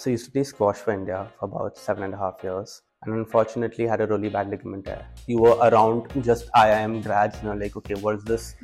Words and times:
So 0.00 0.08
I 0.08 0.12
used 0.12 0.24
to 0.24 0.30
play 0.30 0.44
squash 0.44 0.76
for 0.76 0.92
India 0.94 1.30
for 1.38 1.44
about 1.44 1.76
seven 1.76 2.04
and 2.04 2.14
a 2.14 2.16
half 2.16 2.42
years. 2.42 2.80
And 3.02 3.12
unfortunately 3.12 3.86
had 3.86 4.00
a 4.00 4.06
really 4.06 4.30
bad 4.30 4.48
ligament 4.48 4.86
tear. 4.86 5.06
You 5.26 5.40
were 5.40 5.58
around 5.60 6.08
just 6.24 6.50
IIM 6.52 7.02
grads, 7.02 7.36
you 7.42 7.50
know, 7.50 7.54
like, 7.54 7.76
okay, 7.76 7.96
what's 7.96 8.24
this 8.24 8.54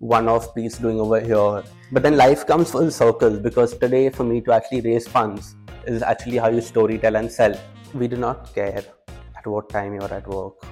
one-off 0.00 0.54
piece 0.54 0.76
doing 0.76 1.00
over 1.00 1.18
here? 1.18 1.62
But 1.92 2.02
then 2.02 2.18
life 2.18 2.46
comes 2.46 2.72
full 2.72 2.90
circle 2.90 3.40
because 3.40 3.74
today 3.78 4.10
for 4.10 4.24
me 4.24 4.42
to 4.42 4.52
actually 4.52 4.82
raise 4.82 5.08
funds 5.08 5.56
is 5.86 6.02
actually 6.02 6.36
how 6.36 6.50
you 6.50 6.60
storytell 6.60 7.18
and 7.18 7.32
sell. 7.32 7.58
We 7.94 8.06
do 8.06 8.18
not 8.18 8.54
care 8.54 8.84
at 9.38 9.46
what 9.46 9.70
time 9.70 9.94
you're 9.94 10.12
at 10.12 10.28
work, 10.28 10.62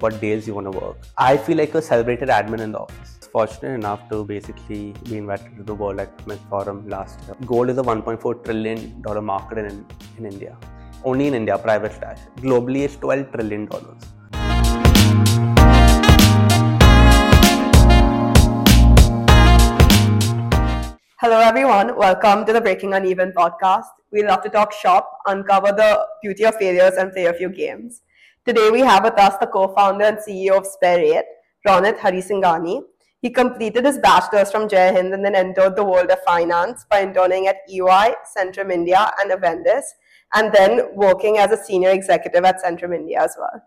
what 0.00 0.20
days 0.20 0.48
you 0.48 0.54
want 0.54 0.72
to 0.72 0.76
work. 0.76 0.96
I 1.16 1.36
feel 1.36 1.56
like 1.56 1.72
a 1.76 1.82
celebrated 1.82 2.30
admin 2.30 2.58
in 2.62 2.72
the 2.72 2.80
office. 2.80 3.17
Fortunate 3.32 3.74
enough 3.74 4.08
to 4.08 4.24
basically 4.24 4.94
be 5.04 5.18
invited 5.18 5.54
to 5.58 5.62
the 5.62 5.74
World 5.74 6.00
Economic 6.00 6.40
Forum 6.48 6.88
last 6.88 7.20
year. 7.26 7.36
Gold 7.44 7.68
is 7.68 7.76
a 7.76 7.82
1.4 7.82 8.42
trillion 8.42 9.02
dollar 9.02 9.20
market 9.20 9.58
in, 9.58 9.84
in 10.16 10.24
India. 10.24 10.56
Only 11.04 11.26
in 11.26 11.34
India, 11.34 11.58
private 11.58 11.92
stash. 11.92 12.18
Globally, 12.36 12.84
it's 12.84 12.96
12 12.96 13.30
trillion 13.32 13.66
dollars. 13.66 14.02
Hello, 21.20 21.40
everyone. 21.40 21.96
Welcome 21.96 22.46
to 22.46 22.54
the 22.54 22.62
Breaking 22.62 22.94
Uneven 22.94 23.32
podcast. 23.36 23.88
We 24.10 24.22
love 24.22 24.42
to 24.44 24.48
talk 24.48 24.72
shop, 24.72 25.18
uncover 25.26 25.72
the 25.72 26.06
beauty 26.22 26.46
of 26.46 26.54
failures, 26.56 26.94
and 26.94 27.12
play 27.12 27.26
a 27.26 27.34
few 27.34 27.50
games. 27.50 28.00
Today, 28.46 28.70
we 28.70 28.80
have 28.80 29.04
with 29.04 29.18
us 29.18 29.36
the 29.36 29.46
co 29.46 29.68
founder 29.74 30.06
and 30.06 30.16
CEO 30.16 30.56
of 30.56 30.66
Spare8, 30.66 31.24
Ronit 31.66 31.98
Harisinghani. 31.98 32.84
He 33.20 33.30
completed 33.30 33.84
his 33.84 33.98
bachelor's 33.98 34.50
from 34.50 34.68
Jai 34.68 34.92
Hind 34.92 35.12
and 35.12 35.24
then 35.24 35.34
entered 35.34 35.74
the 35.76 35.84
world 35.84 36.10
of 36.10 36.20
finance 36.26 36.86
by 36.88 37.00
interning 37.00 37.48
at 37.48 37.56
EY, 37.68 38.14
Centrum 38.36 38.72
India, 38.72 39.10
and 39.20 39.32
Avendus, 39.32 39.82
and 40.34 40.52
then 40.52 40.94
working 40.94 41.38
as 41.38 41.50
a 41.50 41.62
senior 41.62 41.90
executive 41.90 42.44
at 42.44 42.62
Centrum 42.62 42.94
India 42.94 43.20
as 43.20 43.36
well. 43.38 43.62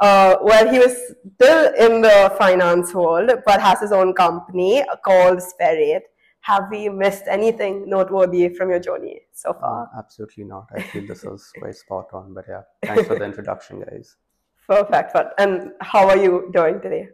Uh, 0.00 0.36
well, 0.42 0.68
he 0.70 0.78
was 0.78 0.96
still 1.34 1.72
in 1.74 2.02
the 2.02 2.34
finance 2.38 2.92
world, 2.92 3.30
but 3.46 3.60
has 3.60 3.80
his 3.80 3.92
own 3.92 4.12
company 4.12 4.82
called 5.04 5.38
Spare8 5.38 6.00
have 6.42 6.68
we 6.70 6.88
missed 6.88 7.24
anything 7.28 7.88
noteworthy 7.88 8.48
from 8.48 8.70
your 8.70 8.80
journey 8.80 9.20
so 9.32 9.52
far? 9.52 9.84
Uh, 9.84 9.98
absolutely 9.98 10.44
not. 10.44 10.66
I 10.74 10.82
feel 10.82 11.06
this 11.06 11.22
was 11.22 11.50
quite 11.56 11.76
spot 11.76 12.08
on. 12.12 12.34
But 12.34 12.46
yeah, 12.48 12.62
thanks 12.84 13.06
for 13.06 13.16
the 13.16 13.24
introduction, 13.24 13.80
guys. 13.80 14.16
Perfect. 14.66 15.12
But 15.12 15.34
and 15.38 15.70
how 15.80 16.08
are 16.08 16.16
you 16.16 16.50
doing 16.52 16.80
today? 16.80 17.08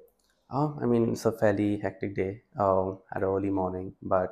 Oh, 0.50 0.78
I 0.82 0.86
mean, 0.86 1.12
it's 1.12 1.26
a 1.26 1.32
fairly 1.32 1.78
hectic 1.78 2.14
day 2.16 2.42
uh, 2.58 2.92
at 3.14 3.22
early 3.22 3.50
morning, 3.50 3.94
but 4.02 4.30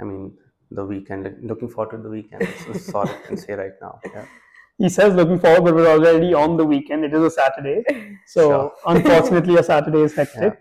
I 0.00 0.04
mean, 0.04 0.36
the 0.70 0.84
weekend. 0.84 1.36
Looking 1.42 1.68
forward 1.68 1.96
to 1.96 2.02
the 2.02 2.08
weekend. 2.10 2.42
That's 2.66 2.92
all 2.94 3.08
I 3.08 3.18
can 3.26 3.36
say 3.36 3.54
right 3.54 3.72
now. 3.80 4.00
Yeah. 4.04 4.26
He 4.78 4.90
says 4.90 5.14
looking 5.14 5.38
forward, 5.38 5.64
but 5.64 5.74
we're 5.74 5.88
already 5.88 6.34
on 6.34 6.58
the 6.58 6.64
weekend. 6.66 7.02
It 7.02 7.14
is 7.14 7.22
a 7.22 7.30
Saturday, 7.30 7.82
so 8.26 8.42
Sure. 8.50 8.72
unfortunately, 8.94 9.56
a 9.56 9.62
Saturday 9.62 10.00
is 10.02 10.14
hectic. 10.14 10.60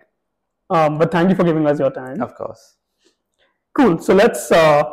Um, 0.70 0.98
but 0.98 1.12
thank 1.12 1.30
you 1.30 1.36
for 1.36 1.44
giving 1.44 1.67
us 1.67 1.80
your 1.80 1.92
time. 1.92 2.22
Of 2.22 2.34
course. 2.34 2.78
Cool. 3.73 4.00
So 4.00 4.14
let's 4.14 4.50
uh, 4.54 4.84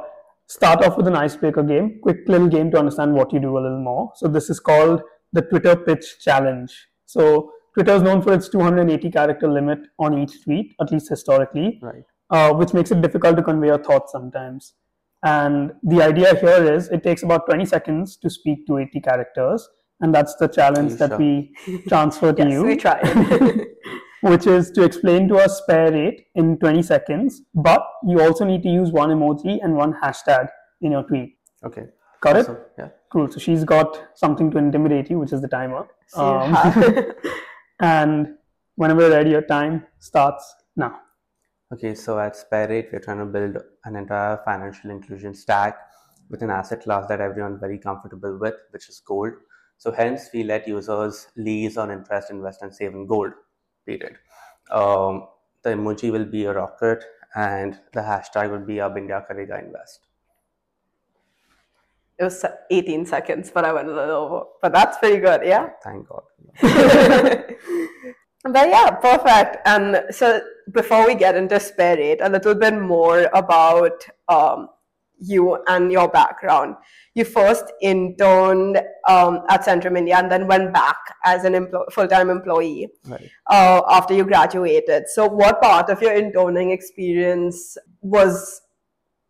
start 0.49 0.85
off 0.85 0.97
with 0.97 1.07
an 1.07 1.15
icebreaker 1.15 1.63
game. 1.63 2.01
Quick 2.03 2.27
little 2.27 2.49
game 2.49 2.73
to 2.73 2.79
understand 2.79 3.15
what 3.15 3.33
you 3.33 3.39
do 3.39 3.57
a 3.57 3.61
little 3.61 3.79
more. 3.81 4.11
So 4.17 4.27
this 4.27 4.51
is 4.51 4.59
called 4.59 5.03
the 5.33 5.43
Twitter 5.43 5.77
Pitch 5.77 6.19
Challenge. 6.21 6.73
So 7.07 7.53
Twitter 7.75 7.93
is 7.95 8.03
known 8.03 8.21
for 8.23 8.33
its 8.35 8.49
280 8.49 9.11
character 9.11 9.49
limit 9.51 9.81
on 9.99 10.19
each 10.19 10.43
tweet, 10.45 10.75
at 10.81 10.91
least 10.93 11.09
historically, 11.09 11.79
Right. 11.83 12.05
uh, 12.31 12.53
which 12.55 12.75
makes 12.75 12.91
it 12.91 13.01
difficult 13.01 13.37
to 13.37 13.43
convey 13.43 13.69
your 13.69 13.79
thoughts 13.83 14.13
sometimes. 14.13 14.75
And 15.25 15.73
the 15.83 16.03
idea 16.03 16.35
here 16.35 16.75
is 16.75 16.89
it 16.89 17.03
takes 17.03 17.23
about 17.23 17.47
20 17.47 17.65
seconds 17.65 18.17
to 18.19 18.29
speak 18.31 18.67
to 18.67 18.79
80 18.79 19.01
characters. 19.01 19.69
And 20.01 20.13
that's 20.15 20.35
the 20.37 20.49
challenge 20.49 20.95
that 20.95 21.11
sure? 21.11 21.19
we 21.19 21.55
transfer 21.89 22.33
to 22.33 22.43
yes, 22.43 22.53
you 22.53 22.65
we 22.65 22.77
tried. 22.77 23.03
which 24.23 24.47
is 24.47 24.71
to 24.73 24.83
explain 24.85 25.29
to 25.29 25.37
us 25.37 25.61
Spare8 25.63 26.25
in 26.37 26.59
20 26.59 26.83
seconds, 26.83 27.43
but 27.55 27.85
you 28.07 28.21
also 28.21 28.45
need 28.45 28.63
to 28.63 28.69
use 28.69 28.91
one 28.93 29.11
emoji 29.11 29.59
and 29.63 29.77
one 29.77 29.95
hashtag 29.95 30.49
in 30.81 30.93
your 30.93 31.03
tweet. 31.05 31.37
Okay. 31.65 31.87
Got 32.21 32.37
it? 32.37 32.49
Yeah. 32.79 32.89
Cool. 33.13 33.31
So 33.31 33.39
she's 33.41 33.65
got 33.65 34.01
something 34.15 34.51
to 34.53 34.59
intimidate 34.59 35.11
you, 35.11 35.19
which 35.19 35.33
is 35.33 35.41
the 35.41 35.49
timer. 35.49 35.87
Um. 36.15 36.55
And 37.83 38.35
whenever 38.77 39.03
you're 39.03 39.11
ready, 39.11 39.31
your 39.31 39.43
time 39.43 39.85
starts 39.99 40.55
now. 40.77 41.01
Okay, 41.73 41.95
so 41.95 42.19
at 42.19 42.35
Spare8, 42.35 42.93
we're 42.93 43.01
trying 43.01 43.19
to 43.19 43.27
build 43.27 43.57
an 43.85 43.97
entire 43.97 44.41
financial 44.45 44.91
inclusion 44.91 45.35
stack 45.35 45.77
with 46.31 46.43
an 46.43 46.51
asset 46.51 46.83
class 46.83 47.07
that 47.09 47.21
everyone's 47.21 47.59
very 47.61 47.79
comfortable 47.79 48.39
with, 48.39 48.55
which 48.71 48.89
is 48.89 49.03
gold. 49.05 49.33
So 49.79 49.91
hence, 49.91 50.29
we 50.33 50.45
let 50.45 50.69
users 50.69 51.27
lease 51.37 51.77
on 51.77 51.91
interest, 51.91 52.31
invest, 52.31 52.63
and 52.63 52.73
save 52.73 52.93
in 52.93 53.07
gold. 53.07 53.33
Period. 53.85 54.17
Um, 54.71 55.27
the 55.63 55.71
emoji 55.71 56.13
will 56.13 56.25
be 56.25 56.45
a 56.45 56.53
rocket, 56.53 57.05
and 57.35 57.81
the 57.93 58.01
hashtag 58.01 58.51
would 58.53 58.67
be 58.67 58.79
Ab 58.81 58.97
India 58.97 59.25
Karega 59.29 59.65
Invest. 59.65 60.07
It 62.19 62.25
was 62.25 62.45
18 62.71 63.07
seconds, 63.07 63.51
but 63.53 63.65
I 63.65 63.73
went 63.73 63.89
a 63.89 63.95
little 63.95 64.17
over. 64.17 64.45
But 64.61 64.73
that's 64.73 64.99
pretty 64.99 65.19
good, 65.19 65.43
yeah? 65.45 65.71
Thank 65.83 66.09
God. 66.09 66.23
but 68.45 68.69
yeah, 68.69 68.91
perfect. 68.91 69.57
And 69.67 70.05
so 70.11 70.41
before 70.73 71.07
we 71.07 71.15
get 71.15 71.35
into 71.37 71.57
Spare8, 71.57 72.19
a 72.21 72.29
little 72.29 72.55
bit 72.55 72.75
more 72.81 73.29
about 73.35 74.05
um, 74.29 74.69
you 75.23 75.57
and 75.69 75.91
your 75.91 76.09
background. 76.09 76.77
You 77.15 77.25
first 77.25 77.65
interned 77.81 78.79
um, 79.09 79.41
at 79.49 79.65
Centrum 79.65 79.97
India 79.97 80.17
and 80.17 80.31
then 80.31 80.47
went 80.47 80.73
back 80.73 80.97
as 81.25 81.45
an 81.45 81.53
emplo- 81.53 81.91
full-time 81.93 82.31
employee 82.31 82.89
Right. 83.07 83.31
uh, 83.49 83.83
after 83.89 84.15
you 84.15 84.25
graduated. 84.25 85.05
So, 85.09 85.27
what 85.27 85.61
part 85.63 85.91
of 85.91 86.01
your 86.03 86.13
interning 86.15 86.71
experience 86.71 87.77
was 88.01 88.63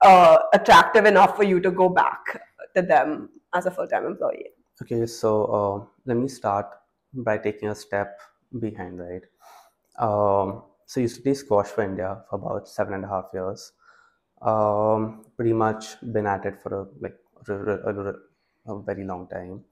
uh, 0.00 0.38
attractive 0.54 1.04
enough 1.04 1.36
for 1.36 1.44
you 1.44 1.60
to 1.60 1.70
go 1.70 1.88
back 1.88 2.40
to 2.74 2.82
them 2.82 3.30
as 3.52 3.66
a 3.66 3.70
full-time 3.70 4.06
employee? 4.06 4.50
Okay, 4.82 5.06
so 5.06 5.30
uh, 5.58 5.86
let 6.06 6.16
me 6.16 6.28
start 6.28 6.66
by 7.12 7.38
taking 7.38 7.68
a 7.68 7.74
step 7.74 8.18
behind, 8.58 8.98
right? 8.98 9.22
Um, 9.98 10.64
so 10.86 11.00
used 11.00 11.16
to 11.16 11.22
play 11.22 11.34
squash 11.34 11.68
for 11.68 11.82
India 11.84 12.24
for 12.28 12.36
about 12.36 12.68
seven 12.68 12.94
and 12.94 13.04
a 13.04 13.08
half 13.08 13.30
years. 13.34 13.72
Um, 14.40 15.26
pretty 15.36 15.52
much 15.52 16.00
been 16.12 16.26
at 16.26 16.44
it 16.46 16.60
for 16.62 16.80
a 16.80 16.82
like 17.00 17.18
a, 17.48 17.54
a- 17.54 18.72
a- 18.72 18.82
very 18.82 19.04
long 19.04 19.28
time, 19.28 19.64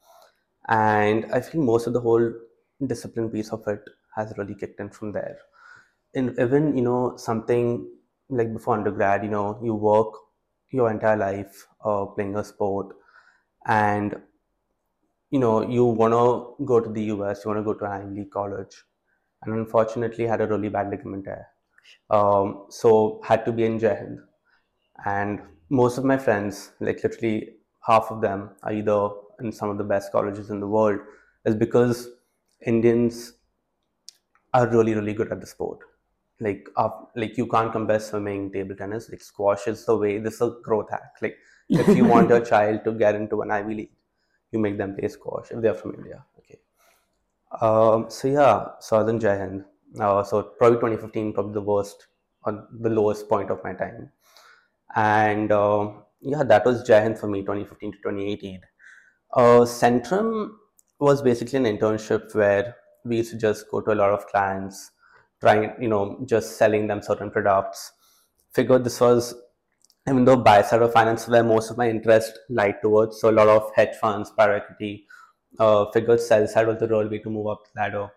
and 0.68 1.26
I 1.32 1.40
feel 1.40 1.62
most 1.62 1.86
of 1.86 1.92
the 1.92 2.00
whole 2.00 2.32
discipline 2.86 3.30
piece 3.30 3.52
of 3.52 3.66
it 3.68 3.82
has 4.16 4.34
really 4.38 4.54
kicked 4.54 4.80
in 4.80 4.90
from 4.90 5.12
there. 5.12 5.38
And 6.14 6.38
even 6.38 6.76
you 6.76 6.82
know 6.82 7.16
something 7.16 7.88
like 8.28 8.52
before 8.52 8.74
undergrad, 8.76 9.24
you 9.24 9.30
know, 9.30 9.60
you 9.62 9.74
work 9.74 10.14
your 10.70 10.90
entire 10.90 11.16
life 11.16 11.66
uh, 11.84 12.04
playing 12.06 12.36
a 12.36 12.44
sport, 12.44 12.94
and 13.66 14.16
you 15.30 15.38
know 15.38 15.68
you 15.68 15.84
want 15.84 16.12
to 16.12 16.64
go 16.64 16.80
to 16.80 16.90
the 16.90 17.04
US, 17.14 17.44
you 17.44 17.50
want 17.50 17.60
to 17.60 17.64
go 17.64 17.74
to 17.74 17.84
an 17.84 18.02
Ivy 18.02 18.20
League 18.20 18.30
college, 18.30 18.82
and 19.42 19.54
unfortunately 19.54 20.26
had 20.26 20.40
a 20.40 20.46
really 20.46 20.68
bad 20.68 20.90
ligament 20.90 21.24
tear. 21.24 21.48
Um, 22.10 22.66
so 22.68 23.20
had 23.24 23.44
to 23.44 23.52
be 23.52 23.64
in 23.64 23.78
Jai 23.78 23.94
Hind. 23.94 24.20
And 25.04 25.40
most 25.70 25.98
of 25.98 26.04
my 26.04 26.18
friends, 26.18 26.72
like 26.80 27.02
literally 27.02 27.54
half 27.86 28.10
of 28.10 28.20
them, 28.20 28.50
are 28.62 28.72
either 28.72 29.08
in 29.40 29.52
some 29.52 29.70
of 29.70 29.78
the 29.78 29.84
best 29.84 30.12
colleges 30.12 30.50
in 30.50 30.60
the 30.60 30.68
world, 30.68 31.00
is 31.44 31.54
because 31.54 32.08
Indians 32.66 33.32
are 34.52 34.68
really 34.68 34.94
really 34.94 35.14
good 35.14 35.32
at 35.32 35.40
the 35.40 35.46
sport. 35.46 35.78
Like 36.40 36.68
uh, 36.76 36.90
like 37.16 37.36
you 37.36 37.46
can't 37.46 37.72
compare 37.72 38.00
swimming, 38.00 38.50
table 38.52 38.74
tennis. 38.74 39.10
Like 39.10 39.20
squash 39.20 39.66
is 39.66 39.84
the 39.84 39.96
way. 39.96 40.18
This 40.18 40.34
is 40.34 40.40
a 40.42 40.56
growth 40.62 40.90
hack. 40.90 41.16
Like 41.20 41.36
if 41.68 41.96
you 41.96 42.04
want 42.04 42.28
your 42.34 42.44
child 42.44 42.84
to 42.84 42.92
get 42.92 43.14
into 43.14 43.42
an 43.42 43.50
Ivy 43.50 43.74
League, 43.74 43.92
you 44.52 44.58
make 44.58 44.78
them 44.78 44.96
play 44.96 45.08
squash 45.08 45.50
if 45.50 45.60
they're 45.60 45.74
from 45.74 45.94
India. 45.94 46.24
Okay. 46.38 46.58
Um, 47.60 48.10
so 48.10 48.28
yeah, 48.28 48.64
Southern 48.80 49.20
Jai 49.20 49.38
Hind. 49.38 49.64
Uh, 49.98 50.22
so 50.22 50.42
probably 50.42 50.76
2015, 50.76 51.32
probably 51.32 51.54
the 51.54 51.60
worst 51.60 52.06
or 52.44 52.68
the 52.80 52.90
lowest 52.90 53.28
point 53.28 53.50
of 53.50 53.62
my 53.64 53.72
time. 53.72 54.10
And 54.94 55.52
uh, 55.52 55.90
yeah, 56.20 56.42
that 56.44 56.64
was 56.64 56.82
Jai 56.82 57.02
Hind 57.02 57.18
for 57.18 57.28
me, 57.28 57.40
2015 57.40 57.92
to 57.92 57.98
2018. 57.98 58.60
Uh, 59.32 59.40
Centrum 59.60 60.50
was 60.98 61.22
basically 61.22 61.58
an 61.58 61.64
internship 61.64 62.34
where 62.34 62.76
we 63.04 63.18
used 63.18 63.30
to 63.30 63.38
just 63.38 63.70
go 63.70 63.80
to 63.80 63.92
a 63.92 63.94
lot 63.94 64.10
of 64.10 64.26
clients, 64.26 64.90
trying, 65.40 65.72
you 65.80 65.88
know, 65.88 66.20
just 66.26 66.56
selling 66.58 66.86
them 66.86 67.02
certain 67.02 67.30
products. 67.30 67.92
Figured 68.52 68.84
this 68.84 69.00
was 69.00 69.34
even 70.08 70.24
though 70.24 70.36
buy 70.36 70.62
side 70.62 70.82
of 70.82 70.92
finance 70.92 71.28
where 71.28 71.44
most 71.44 71.70
of 71.70 71.76
my 71.76 71.88
interest 71.88 72.38
lied 72.48 72.76
towards, 72.82 73.20
so 73.20 73.30
a 73.30 73.32
lot 73.32 73.48
of 73.48 73.70
hedge 73.74 73.94
funds, 74.00 74.30
private 74.30 74.62
equity, 74.62 75.06
uh, 75.58 75.84
figured 75.92 76.20
sell 76.20 76.46
side 76.46 76.66
was 76.66 76.78
the 76.78 76.88
real 76.88 77.08
way 77.08 77.18
to 77.18 77.30
move 77.30 77.46
up 77.48 77.62
the 77.64 77.80
ladder. 77.80 78.08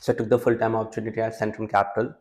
So 0.00 0.12
I 0.12 0.16
took 0.16 0.28
the 0.28 0.38
full 0.38 0.56
time 0.56 0.76
opportunity 0.76 1.20
at 1.20 1.38
Centrum 1.38 1.68
Capital, 1.70 2.14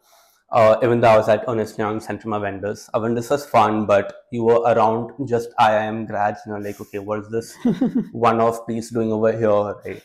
Uh, 0.52 0.78
even 0.84 1.00
though 1.00 1.10
I 1.10 1.18
was 1.18 1.30
at 1.30 1.44
Ernst 1.48 1.78
Young 1.78 2.00
Centrum 2.00 2.34
Avendus, 2.38 2.90
when 3.02 3.14
this 3.14 3.30
was 3.30 3.46
fun, 3.46 3.86
but 3.86 4.14
you 4.32 4.44
were 4.44 4.62
around 4.72 5.12
just 5.28 5.50
IIM 5.60 6.08
grads, 6.08 6.42
you 6.46 6.52
know, 6.52 6.60
like, 6.60 6.82
okay, 6.82 7.00
what 7.00 7.20
is 7.20 7.30
this 7.30 7.56
one-off 8.12 8.66
piece 8.68 8.90
doing 8.90 9.12
over 9.12 9.32
here, 9.32 9.76
right? 9.86 10.02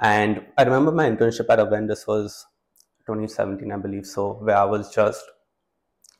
And 0.00 0.44
I 0.56 0.64
remember 0.64 0.90
my 0.90 1.08
internship 1.08 1.48
at 1.50 1.60
Avendus 1.60 2.06
was 2.08 2.44
2017, 3.08 3.72
I 3.72 3.76
believe 3.78 4.06
so, 4.06 4.34
where 4.34 4.56
I 4.58 4.64
was 4.64 4.94
just, 4.94 5.24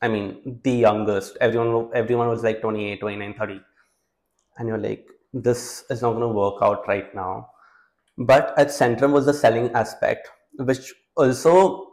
I 0.02 0.08
mean, 0.08 0.60
the 0.64 0.72
youngest. 0.72 1.36
Everyone, 1.40 1.90
everyone 1.94 2.28
was 2.28 2.42
like 2.42 2.60
28, 2.60 3.00
29, 3.00 3.34
30. 3.34 3.60
And 4.58 4.68
you're 4.68 4.78
like, 4.78 5.06
this 5.32 5.84
is 5.90 6.02
not 6.02 6.12
going 6.12 6.22
to 6.22 6.28
work 6.28 6.62
out 6.62 6.88
right 6.88 7.14
now. 7.14 7.50
But 8.16 8.54
at 8.58 8.68
Centrum 8.68 9.12
was 9.12 9.26
the 9.26 9.34
selling 9.34 9.70
aspect, 9.72 10.28
which 10.58 10.92
also, 11.16 11.86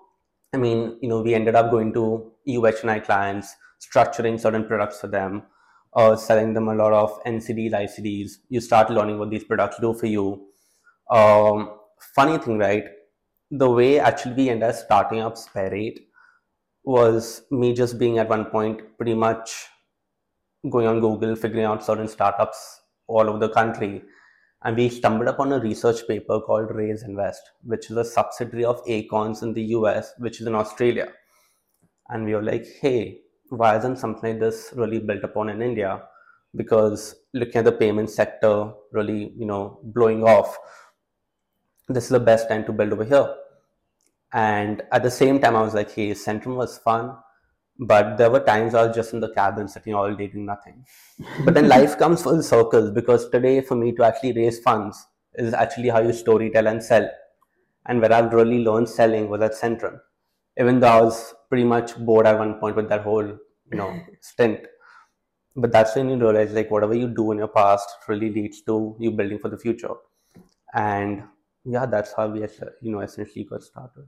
I 0.53 0.57
mean, 0.57 0.97
you 1.01 1.09
know, 1.09 1.21
we 1.21 1.35
ended 1.35 1.55
up 1.55 1.69
going 1.69 1.93
to 1.93 2.31
UHNI 2.47 3.03
clients, 3.03 3.53
structuring 3.79 4.39
certain 4.39 4.65
products 4.65 4.99
for 5.01 5.07
them, 5.07 5.43
uh, 5.93 6.15
selling 6.15 6.53
them 6.53 6.67
a 6.67 6.75
lot 6.75 6.93
of 6.93 7.23
NCDs, 7.25 7.73
ICDs. 7.73 8.31
You 8.49 8.61
start 8.61 8.89
learning 8.89 9.19
what 9.19 9.29
these 9.29 9.43
products 9.43 9.77
do 9.79 9.93
for 9.93 10.07
you. 10.07 10.47
Um, 11.11 11.77
funny 12.15 12.37
thing, 12.39 12.57
right? 12.57 12.85
The 13.51 13.69
way 13.69 13.99
actually 13.99 14.33
we 14.35 14.49
ended 14.49 14.69
up 14.69 14.75
starting 14.75 15.19
up 15.19 15.35
Spare8 15.35 15.99
was 16.83 17.43
me 17.51 17.73
just 17.73 17.97
being 17.99 18.17
at 18.17 18.29
one 18.29 18.45
point 18.45 18.97
pretty 18.97 19.13
much 19.13 19.67
going 20.69 20.87
on 20.87 20.99
Google, 20.99 21.35
figuring 21.35 21.65
out 21.65 21.83
certain 21.83 22.07
startups 22.07 22.81
all 23.07 23.29
over 23.29 23.39
the 23.39 23.49
country. 23.49 24.03
And 24.63 24.75
we 24.75 24.89
stumbled 24.89 25.27
upon 25.27 25.53
a 25.53 25.59
research 25.59 26.07
paper 26.07 26.39
called 26.39 26.69
Raiz 26.69 27.05
Invest, 27.05 27.41
which 27.63 27.91
is 27.91 27.97
a 27.97 28.05
subsidiary 28.05 28.65
of 28.65 28.81
Acorns 28.87 29.43
in 29.43 29.53
the 29.53 29.63
US, 29.77 30.13
which 30.17 30.41
is 30.41 30.47
in 30.47 30.55
Australia. 30.55 31.11
And 32.09 32.25
we 32.25 32.33
were 32.33 32.43
like, 32.43 32.65
hey, 32.81 33.19
why 33.49 33.77
isn't 33.77 33.97
something 33.97 34.31
like 34.31 34.39
this 34.39 34.73
really 34.75 34.99
built 34.99 35.23
upon 35.23 35.49
in 35.49 35.61
India? 35.61 36.01
Because 36.55 37.15
looking 37.33 37.57
at 37.57 37.65
the 37.65 37.71
payment 37.71 38.09
sector 38.09 38.71
really, 38.91 39.33
you 39.37 39.45
know, 39.45 39.79
blowing 39.83 40.23
off, 40.23 40.57
this 41.87 42.05
is 42.05 42.09
the 42.09 42.19
best 42.19 42.49
time 42.49 42.65
to 42.65 42.71
build 42.71 42.93
over 42.93 43.03
here. 43.03 43.35
And 44.33 44.83
at 44.91 45.03
the 45.03 45.11
same 45.11 45.39
time, 45.39 45.55
I 45.55 45.61
was 45.61 45.73
like, 45.73 45.91
hey, 45.91 46.11
Centrum 46.11 46.55
was 46.55 46.77
fun, 46.79 47.15
but 47.79 48.17
there 48.17 48.29
were 48.29 48.39
times 48.39 48.73
I 48.73 48.85
was 48.85 48.95
just 48.95 49.13
in 49.13 49.19
the 49.19 49.33
cabin 49.33 49.67
sitting 49.67 49.93
all 49.93 50.13
day 50.13 50.27
doing 50.27 50.45
nothing. 50.45 50.85
But 51.43 51.53
then 51.53 51.67
life 51.67 51.97
comes 51.99 52.23
full 52.23 52.41
circles 52.41 52.91
because 52.91 53.29
today, 53.29 53.61
for 53.61 53.75
me 53.75 53.91
to 53.93 54.03
actually 54.03 54.33
raise 54.33 54.59
funds 54.59 55.05
is 55.35 55.53
actually 55.53 55.89
how 55.89 55.99
you 56.01 56.13
story 56.13 56.49
tell 56.49 56.67
and 56.67 56.83
sell. 56.83 57.09
And 57.85 58.01
where 58.01 58.11
I've 58.11 58.33
really 58.33 58.59
learned 58.59 58.89
selling 58.89 59.29
was 59.29 59.41
at 59.41 59.53
Centrum, 59.53 59.99
even 60.59 60.79
though 60.79 60.87
I 60.87 61.01
was 61.01 61.35
pretty 61.49 61.65
much 61.65 61.95
bored 61.97 62.25
at 62.25 62.39
one 62.39 62.55
point 62.55 62.75
with 62.75 62.89
that 62.89 63.01
whole, 63.01 63.25
you 63.25 63.77
know, 63.77 63.99
stint. 64.21 64.61
But 65.55 65.71
that's 65.71 65.95
when 65.95 66.09
you 66.09 66.17
realize 66.17 66.51
like 66.51 66.71
whatever 66.71 66.95
you 66.95 67.07
do 67.07 67.31
in 67.31 67.37
your 67.37 67.47
past 67.47 67.87
really 68.07 68.31
leads 68.31 68.61
to 68.63 68.95
you 68.99 69.11
building 69.11 69.39
for 69.39 69.49
the 69.49 69.57
future. 69.57 69.93
And 70.73 71.23
yeah, 71.65 71.85
that's 71.85 72.13
how 72.13 72.27
we, 72.27 72.41
you 72.81 72.91
know, 72.91 73.01
essentially 73.01 73.43
got 73.43 73.63
started. 73.63 74.05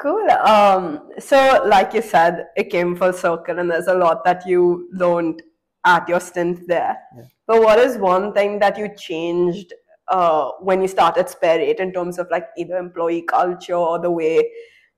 Cool. 0.00 0.30
Um, 0.30 1.10
so, 1.18 1.62
like 1.66 1.92
you 1.92 2.00
said, 2.00 2.46
it 2.56 2.70
came 2.70 2.96
full 2.96 3.12
circle, 3.12 3.58
and 3.58 3.70
there's 3.70 3.88
a 3.88 3.94
lot 3.94 4.24
that 4.24 4.46
you 4.46 4.88
learned 4.92 5.42
at 5.84 6.08
your 6.08 6.20
stint 6.20 6.66
there. 6.68 6.96
Yeah. 7.16 7.24
But 7.46 7.62
what 7.62 7.78
is 7.78 7.98
one 7.98 8.32
thing 8.32 8.58
that 8.60 8.78
you 8.78 8.88
changed 8.96 9.74
uh, 10.08 10.52
when 10.60 10.80
you 10.80 10.88
started 10.88 11.26
Spare8 11.26 11.80
in 11.80 11.92
terms 11.92 12.18
of 12.18 12.28
like 12.30 12.48
either 12.56 12.76
employee 12.76 13.22
culture 13.22 13.74
or 13.74 13.98
the 13.98 14.10
way 14.10 14.50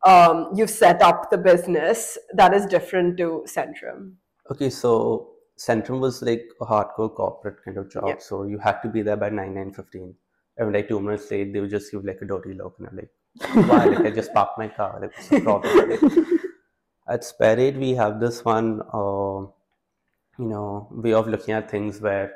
um, 0.05 0.50
you've 0.55 0.70
set 0.70 1.03
up 1.03 1.31
the 1.31 1.38
business 1.38 2.19
that 2.35 2.55
is 2.55 2.67
different 2.67 3.17
to 3.19 3.44
Centrum? 3.47 4.14
Okay, 4.50 4.70
so 4.70 5.32
Centrum 5.59 6.00
was 6.00 6.23
like 6.23 6.44
a 6.61 6.67
hardcore 6.67 7.14
corporate 7.14 7.56
kind 7.64 7.76
of 7.76 7.91
job. 7.91 8.05
Yeah. 8.06 8.19
So 8.19 8.44
you 8.44 8.59
had 8.59 8.81
to 8.82 8.88
be 8.88 9.03
there 9.03 9.17
by 9.17 9.31
9, 9.31 9.55
9 9.55 9.73
15. 9.73 10.14
And 10.56 10.72
like 10.72 10.88
two 10.88 11.00
minutes 11.00 11.31
late, 11.31 11.52
they 11.52 11.60
would 11.60 11.70
just 11.70 11.90
give 11.90 12.04
like 12.04 12.19
a 12.22 12.26
dirty 12.26 12.54
look. 12.54 12.76
And 12.78 12.88
I'm 12.88 12.96
like, 12.96 13.10
why? 13.69 13.87
like, 13.87 14.06
I 14.06 14.10
just 14.10 14.32
parked 14.34 14.58
my 14.58 14.69
car. 14.69 14.99
Like, 15.00 15.12
what's 15.16 15.28
the 15.28 15.40
problem? 15.40 15.90
Like, 15.90 16.00
at 17.08 17.20
Spare8, 17.22 17.76
we 17.78 17.93
have 17.94 18.20
this 18.20 18.44
one, 18.44 18.81
uh, 18.93 19.46
you 20.38 20.49
know, 20.52 20.88
way 20.90 21.12
of 21.12 21.28
looking 21.28 21.54
at 21.54 21.70
things 21.70 22.00
where 22.00 22.32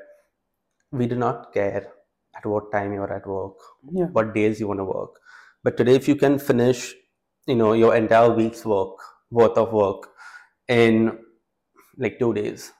we 0.92 1.06
do 1.06 1.16
not 1.16 1.52
care 1.52 1.92
at 2.36 2.46
what 2.46 2.70
time 2.72 2.92
you're 2.92 3.12
at 3.12 3.26
work, 3.26 3.54
Yeah. 3.90 4.06
what 4.06 4.34
days 4.34 4.60
you 4.60 4.68
want 4.68 4.80
to 4.80 4.84
work. 4.84 5.20
But 5.62 5.76
today, 5.76 5.94
if 5.94 6.08
you 6.08 6.16
can 6.16 6.38
finish, 6.38 6.94
you 7.46 7.56
know, 7.56 7.72
your 7.72 7.94
entire 7.96 8.30
week's 8.30 8.64
work, 8.64 8.96
worth 9.30 9.56
of 9.58 9.72
work 9.72 10.08
in 10.68 11.18
like 11.98 12.18
two 12.18 12.34
days, 12.34 12.72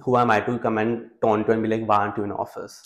who 0.00 0.16
am 0.16 0.30
I 0.30 0.40
to 0.42 0.58
come 0.58 0.78
and 0.78 1.10
taunt 1.22 1.46
you 1.48 1.54
and 1.54 1.62
be 1.62 1.68
like, 1.68 1.86
why 1.88 1.98
aren't 1.98 2.16
you 2.16 2.24
in 2.24 2.32
office? 2.32 2.82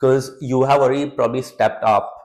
Because 0.00 0.32
you 0.40 0.62
have 0.62 0.80
already 0.80 1.10
probably 1.10 1.42
stepped 1.42 1.84
up. 1.84 2.16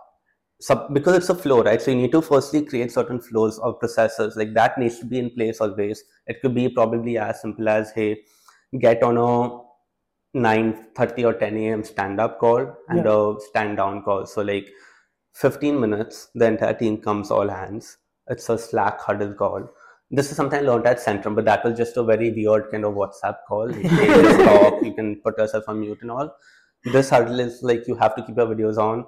So, 0.61 0.87
because 0.93 1.17
it's 1.17 1.29
a 1.29 1.35
flow, 1.35 1.61
right? 1.63 1.81
So 1.81 1.91
you 1.91 1.97
need 1.97 2.11
to 2.13 2.21
firstly 2.21 2.63
create 2.65 2.91
certain 2.91 3.19
flows 3.19 3.59
or 3.59 3.73
processes. 3.73 4.35
Like 4.37 4.53
that 4.53 4.77
needs 4.77 4.99
to 4.99 5.05
be 5.05 5.19
in 5.19 5.29
place 5.31 5.59
always. 5.59 6.01
It 6.27 6.41
could 6.41 6.55
be 6.55 6.69
probably 6.69 7.17
as 7.17 7.41
simple 7.41 7.67
as, 7.67 7.91
hey, 7.91 8.21
get 8.79 9.03
on 9.03 9.17
a 9.17 9.65
9.30 10.37 11.25
or 11.25 11.33
10 11.33 11.57
a.m. 11.57 11.83
stand-up 11.83 12.39
call 12.39 12.75
and 12.89 13.05
a 13.05 13.35
stand-down 13.49 14.03
call. 14.03 14.25
So 14.25 14.41
like 14.41 14.67
15 15.33 15.79
minutes, 15.79 16.29
the 16.35 16.45
entire 16.45 16.73
team 16.73 16.97
comes 16.97 17.31
all 17.31 17.47
hands. 17.47 17.97
It's 18.27 18.49
a 18.49 18.57
Slack 18.57 18.99
huddle 19.01 19.33
call. 19.33 19.69
This 20.11 20.29
is 20.31 20.37
something 20.37 20.59
I 20.59 20.61
learned 20.61 20.85
at 20.87 20.99
Centrum, 20.99 21.35
but 21.35 21.45
that 21.45 21.63
was 21.63 21.77
just 21.77 21.97
a 21.97 22.03
very 22.03 22.31
weird 22.31 22.69
kind 22.71 22.85
of 22.85 22.93
WhatsApp 22.93 23.37
call. 23.47 23.71
You 23.71 23.89
can 23.89 24.45
talk, 24.45 24.83
you 24.83 24.93
can 24.93 25.21
put 25.21 25.37
yourself 25.37 25.65
on 25.67 25.79
mute 25.79 25.99
and 26.01 26.11
all. 26.11 26.35
This 26.85 27.09
hurdle 27.09 27.39
is 27.39 27.61
like 27.63 27.87
you 27.87 27.95
have 27.95 28.15
to 28.15 28.23
keep 28.23 28.37
your 28.37 28.47
videos 28.47 28.77
on. 28.77 29.05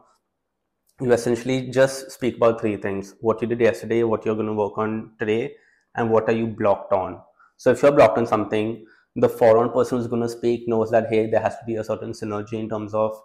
You 0.99 1.11
essentially 1.11 1.69
just 1.69 2.11
speak 2.11 2.37
about 2.37 2.59
three 2.59 2.75
things: 2.77 3.13
what 3.21 3.41
you 3.41 3.47
did 3.47 3.61
yesterday, 3.61 4.03
what 4.03 4.25
you're 4.25 4.35
going 4.35 4.47
to 4.47 4.53
work 4.53 4.77
on 4.77 5.11
today, 5.19 5.55
and 5.95 6.09
what 6.09 6.27
are 6.27 6.33
you 6.33 6.47
blocked 6.47 6.91
on. 6.91 7.21
So 7.57 7.71
if 7.71 7.83
you're 7.83 7.91
blocked 7.91 8.17
on 8.17 8.25
something, 8.25 8.85
the 9.15 9.29
foreign 9.29 9.69
person 9.71 9.97
who's 9.97 10.07
going 10.07 10.23
to 10.23 10.29
speak 10.29 10.67
knows 10.67 10.91
that 10.91 11.07
hey, 11.09 11.29
there 11.29 11.41
has 11.41 11.57
to 11.57 11.65
be 11.65 11.75
a 11.75 11.83
certain 11.83 12.11
synergy 12.11 12.53
in 12.53 12.69
terms 12.69 12.93
of 12.93 13.19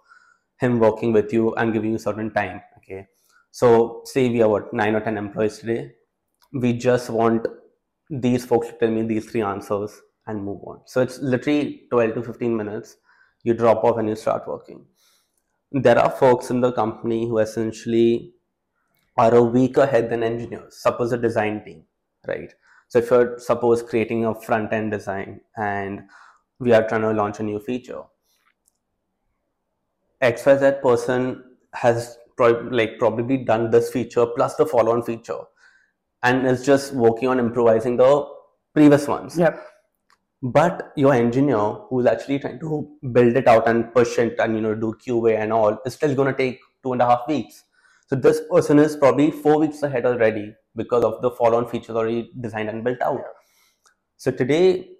him 0.58 0.78
working 0.78 1.12
with 1.12 1.32
you 1.32 1.54
and 1.54 1.72
giving 1.72 1.92
you 1.92 1.98
certain 1.98 2.30
time. 2.32 2.60
Okay, 2.78 3.08
so 3.50 4.02
say 4.04 4.28
we 4.28 4.42
are 4.42 4.48
what 4.48 4.72
nine 4.72 4.94
or 4.94 5.00
ten 5.00 5.16
employees 5.16 5.58
today. 5.58 5.92
We 6.52 6.74
just 6.74 7.08
want 7.08 7.46
these 8.10 8.44
folks 8.44 8.68
to 8.68 8.74
tell 8.74 8.90
me 8.90 9.02
these 9.02 9.30
three 9.30 9.42
answers 9.42 10.00
and 10.26 10.44
move 10.44 10.60
on. 10.64 10.82
So 10.86 11.00
it's 11.00 11.18
literally 11.20 11.82
12 11.90 12.14
to 12.14 12.22
15 12.22 12.56
minutes. 12.56 12.96
You 13.42 13.54
drop 13.54 13.84
off 13.84 13.98
and 13.98 14.08
you 14.08 14.16
start 14.16 14.46
working. 14.46 14.84
There 15.72 15.98
are 15.98 16.10
folks 16.10 16.50
in 16.50 16.60
the 16.60 16.72
company 16.72 17.26
who 17.26 17.38
essentially 17.38 18.34
are 19.16 19.34
a 19.34 19.42
week 19.42 19.76
ahead 19.76 20.10
than 20.10 20.22
engineers. 20.22 20.76
Suppose 20.80 21.12
a 21.12 21.18
design 21.18 21.64
team, 21.64 21.84
right? 22.26 22.52
So 22.88 22.98
if 22.98 23.10
you're 23.10 23.38
suppose 23.38 23.82
creating 23.82 24.26
a 24.26 24.34
front 24.34 24.72
end 24.72 24.90
design 24.90 25.40
and 25.56 26.02
we 26.58 26.72
are 26.72 26.86
trying 26.86 27.00
to 27.02 27.12
launch 27.12 27.40
a 27.40 27.42
new 27.42 27.58
feature, 27.58 28.02
XYZ 30.22 30.82
person 30.82 31.42
has 31.72 32.18
like 32.38 32.98
probably 32.98 33.38
done 33.38 33.70
this 33.70 33.90
feature 33.90 34.26
plus 34.26 34.56
the 34.56 34.66
follow-on 34.66 35.02
feature 35.02 35.38
and 36.22 36.46
is 36.46 36.64
just 36.64 36.92
working 36.92 37.28
on 37.28 37.38
improvising 37.38 37.96
the 37.96 38.26
previous 38.74 39.08
ones. 39.08 39.38
Yep. 39.38 39.71
But 40.42 40.92
your 40.96 41.14
engineer 41.14 41.76
who's 41.88 42.06
actually 42.06 42.40
trying 42.40 42.58
to 42.60 42.88
build 43.12 43.36
it 43.36 43.46
out 43.46 43.68
and 43.68 43.92
push 43.94 44.18
it 44.18 44.34
and 44.40 44.56
you 44.56 44.60
know 44.60 44.74
do 44.74 44.94
QA 45.06 45.38
and 45.38 45.52
all 45.52 45.78
is 45.86 45.94
still 45.94 46.14
gonna 46.14 46.36
take 46.36 46.58
two 46.82 46.92
and 46.92 47.02
a 47.02 47.06
half 47.06 47.28
weeks. 47.28 47.62
So 48.08 48.16
this 48.16 48.40
person 48.50 48.78
is 48.78 48.96
probably 48.96 49.30
four 49.30 49.58
weeks 49.58 49.82
ahead 49.82 50.04
already 50.04 50.54
because 50.76 51.04
of 51.04 51.22
the 51.22 51.30
follow-on 51.30 51.68
features 51.68 51.96
already 51.96 52.30
designed 52.40 52.68
and 52.68 52.82
built 52.82 53.00
out. 53.00 53.22
So 54.16 54.30
today, 54.30 54.90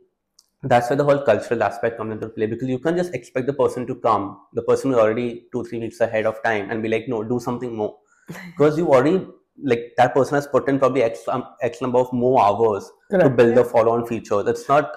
that's 0.62 0.88
where 0.88 0.96
the 0.96 1.04
whole 1.04 1.22
cultural 1.22 1.62
aspect 1.62 1.98
comes 1.98 2.12
into 2.12 2.28
play 2.28 2.46
because 2.46 2.68
you 2.68 2.78
can't 2.78 2.96
just 2.96 3.12
expect 3.14 3.46
the 3.46 3.52
person 3.52 3.86
to 3.88 3.96
come, 3.96 4.40
the 4.52 4.62
person 4.62 4.90
who's 4.90 5.00
already 5.00 5.46
two, 5.52 5.64
three 5.64 5.80
weeks 5.80 6.00
ahead 6.00 6.24
of 6.24 6.42
time 6.42 6.70
and 6.70 6.82
be 6.82 6.88
like, 6.88 7.08
no, 7.08 7.24
do 7.24 7.40
something 7.40 7.74
more. 7.74 7.98
Because 8.56 8.78
you 8.78 8.88
already 8.88 9.26
like 9.62 9.92
that 9.96 10.14
person 10.14 10.36
has 10.36 10.46
put 10.46 10.68
in 10.68 10.78
probably 10.78 11.02
X, 11.02 11.26
um, 11.28 11.44
X 11.60 11.82
number 11.82 11.98
of 11.98 12.12
more 12.12 12.42
hours 12.42 12.90
to 13.10 13.28
build 13.28 13.56
the 13.56 13.64
follow-on 13.64 14.06
features. 14.06 14.46
It's 14.46 14.68
not 14.68 14.96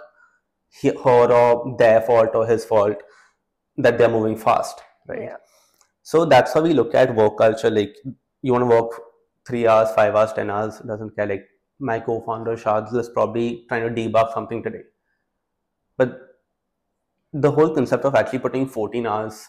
her 0.84 1.32
or 1.32 1.76
their 1.78 2.02
fault 2.02 2.36
or 2.36 2.46
his 2.46 2.66
fault 2.66 3.02
that 3.78 3.98
they're 3.98 4.10
moving 4.10 4.38
fast, 4.38 4.82
right? 5.08 5.22
Yeah. 5.22 5.38
So 6.04 6.26
that's 6.26 6.54
how 6.54 6.62
we 6.62 6.74
look 6.74 6.94
at 6.96 7.16
work 7.16 7.38
culture. 7.38 7.70
Like 7.70 7.96
you 8.42 8.54
want 8.54 8.64
to 8.64 8.68
work 8.68 8.92
three 9.48 9.68
hours, 9.68 9.92
five 9.92 10.16
hours, 10.16 10.34
ten 10.34 10.50
hours, 10.50 10.80
doesn't 10.80 11.16
care. 11.16 11.28
Like 11.28 11.46
my 11.80 12.00
co-founder 12.00 12.56
Shadz 12.56 12.96
is 12.96 13.10
probably 13.10 13.66
trying 13.68 13.94
to 13.94 14.02
debug 14.02 14.34
something 14.34 14.64
today, 14.64 14.84
but 15.98 16.20
the 17.34 17.52
whole 17.52 17.74
concept 17.74 18.06
of 18.06 18.16
actually 18.16 18.40
putting 18.40 18.66
14 18.66 19.06
hours 19.06 19.48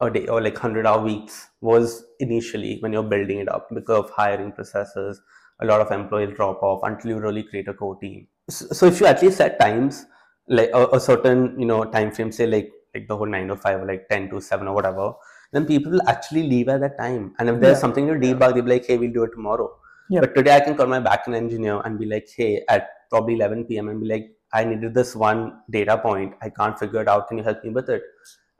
a 0.00 0.10
day 0.10 0.26
or 0.26 0.42
like 0.42 0.54
100 0.54 0.86
hour 0.86 1.02
weeks 1.02 1.48
was 1.62 2.04
initially 2.20 2.76
when 2.80 2.92
you're 2.92 3.02
building 3.02 3.38
it 3.38 3.48
up 3.48 3.68
because 3.72 4.04
of 4.04 4.10
hiring 4.10 4.52
processes 4.52 5.22
a 5.60 5.64
lot 5.64 5.80
of 5.80 5.90
employees 5.90 6.34
drop 6.36 6.62
off 6.62 6.80
until 6.82 7.12
you 7.12 7.18
really 7.18 7.42
create 7.42 7.68
a 7.68 7.72
core 7.74 7.98
team. 7.98 8.26
So, 8.48 8.66
so 8.66 8.86
if 8.86 9.00
you 9.00 9.06
at 9.06 9.22
least 9.22 9.38
set 9.38 9.58
times, 9.60 10.06
like 10.48 10.70
a, 10.72 10.86
a 10.88 11.00
certain 11.00 11.58
you 11.58 11.66
know 11.66 11.84
time 11.84 12.12
frame, 12.12 12.30
say 12.32 12.46
like 12.46 12.70
like 12.94 13.08
the 13.08 13.16
whole 13.16 13.26
nine 13.26 13.48
to 13.48 13.56
five 13.56 13.80
or 13.80 13.86
like 13.86 14.08
ten 14.08 14.28
to 14.30 14.40
seven 14.40 14.68
or 14.68 14.74
whatever, 14.74 15.12
then 15.52 15.66
people 15.66 15.92
will 15.92 16.08
actually 16.08 16.44
leave 16.48 16.68
at 16.68 16.80
that 16.80 16.98
time. 16.98 17.34
And 17.38 17.48
if 17.48 17.60
there's 17.60 17.76
Yeah. 17.76 17.80
something 17.80 18.06
to 18.06 18.14
debug, 18.14 18.54
they'll 18.54 18.62
be 18.62 18.70
like, 18.70 18.86
hey, 18.86 18.96
we'll 18.98 19.12
do 19.12 19.24
it 19.24 19.30
tomorrow. 19.32 19.70
Yeah. 20.08 20.20
But 20.20 20.34
today 20.34 20.54
I 20.56 20.60
can 20.60 20.76
call 20.76 20.86
my 20.86 21.00
backend 21.00 21.34
engineer 21.34 21.80
and 21.84 21.98
be 21.98 22.06
like, 22.06 22.28
hey, 22.34 22.64
at 22.68 22.88
probably 23.10 23.34
11 23.34 23.64
p.m. 23.66 23.88
and 23.88 24.00
be 24.00 24.06
like, 24.06 24.30
I 24.52 24.64
needed 24.64 24.94
this 24.94 25.16
one 25.16 25.60
data 25.70 25.98
point. 25.98 26.34
I 26.40 26.50
can't 26.50 26.78
figure 26.78 27.00
it 27.02 27.08
out. 27.08 27.28
Can 27.28 27.38
you 27.38 27.44
help 27.44 27.62
me 27.64 27.70
with 27.70 27.88
it? 27.90 28.02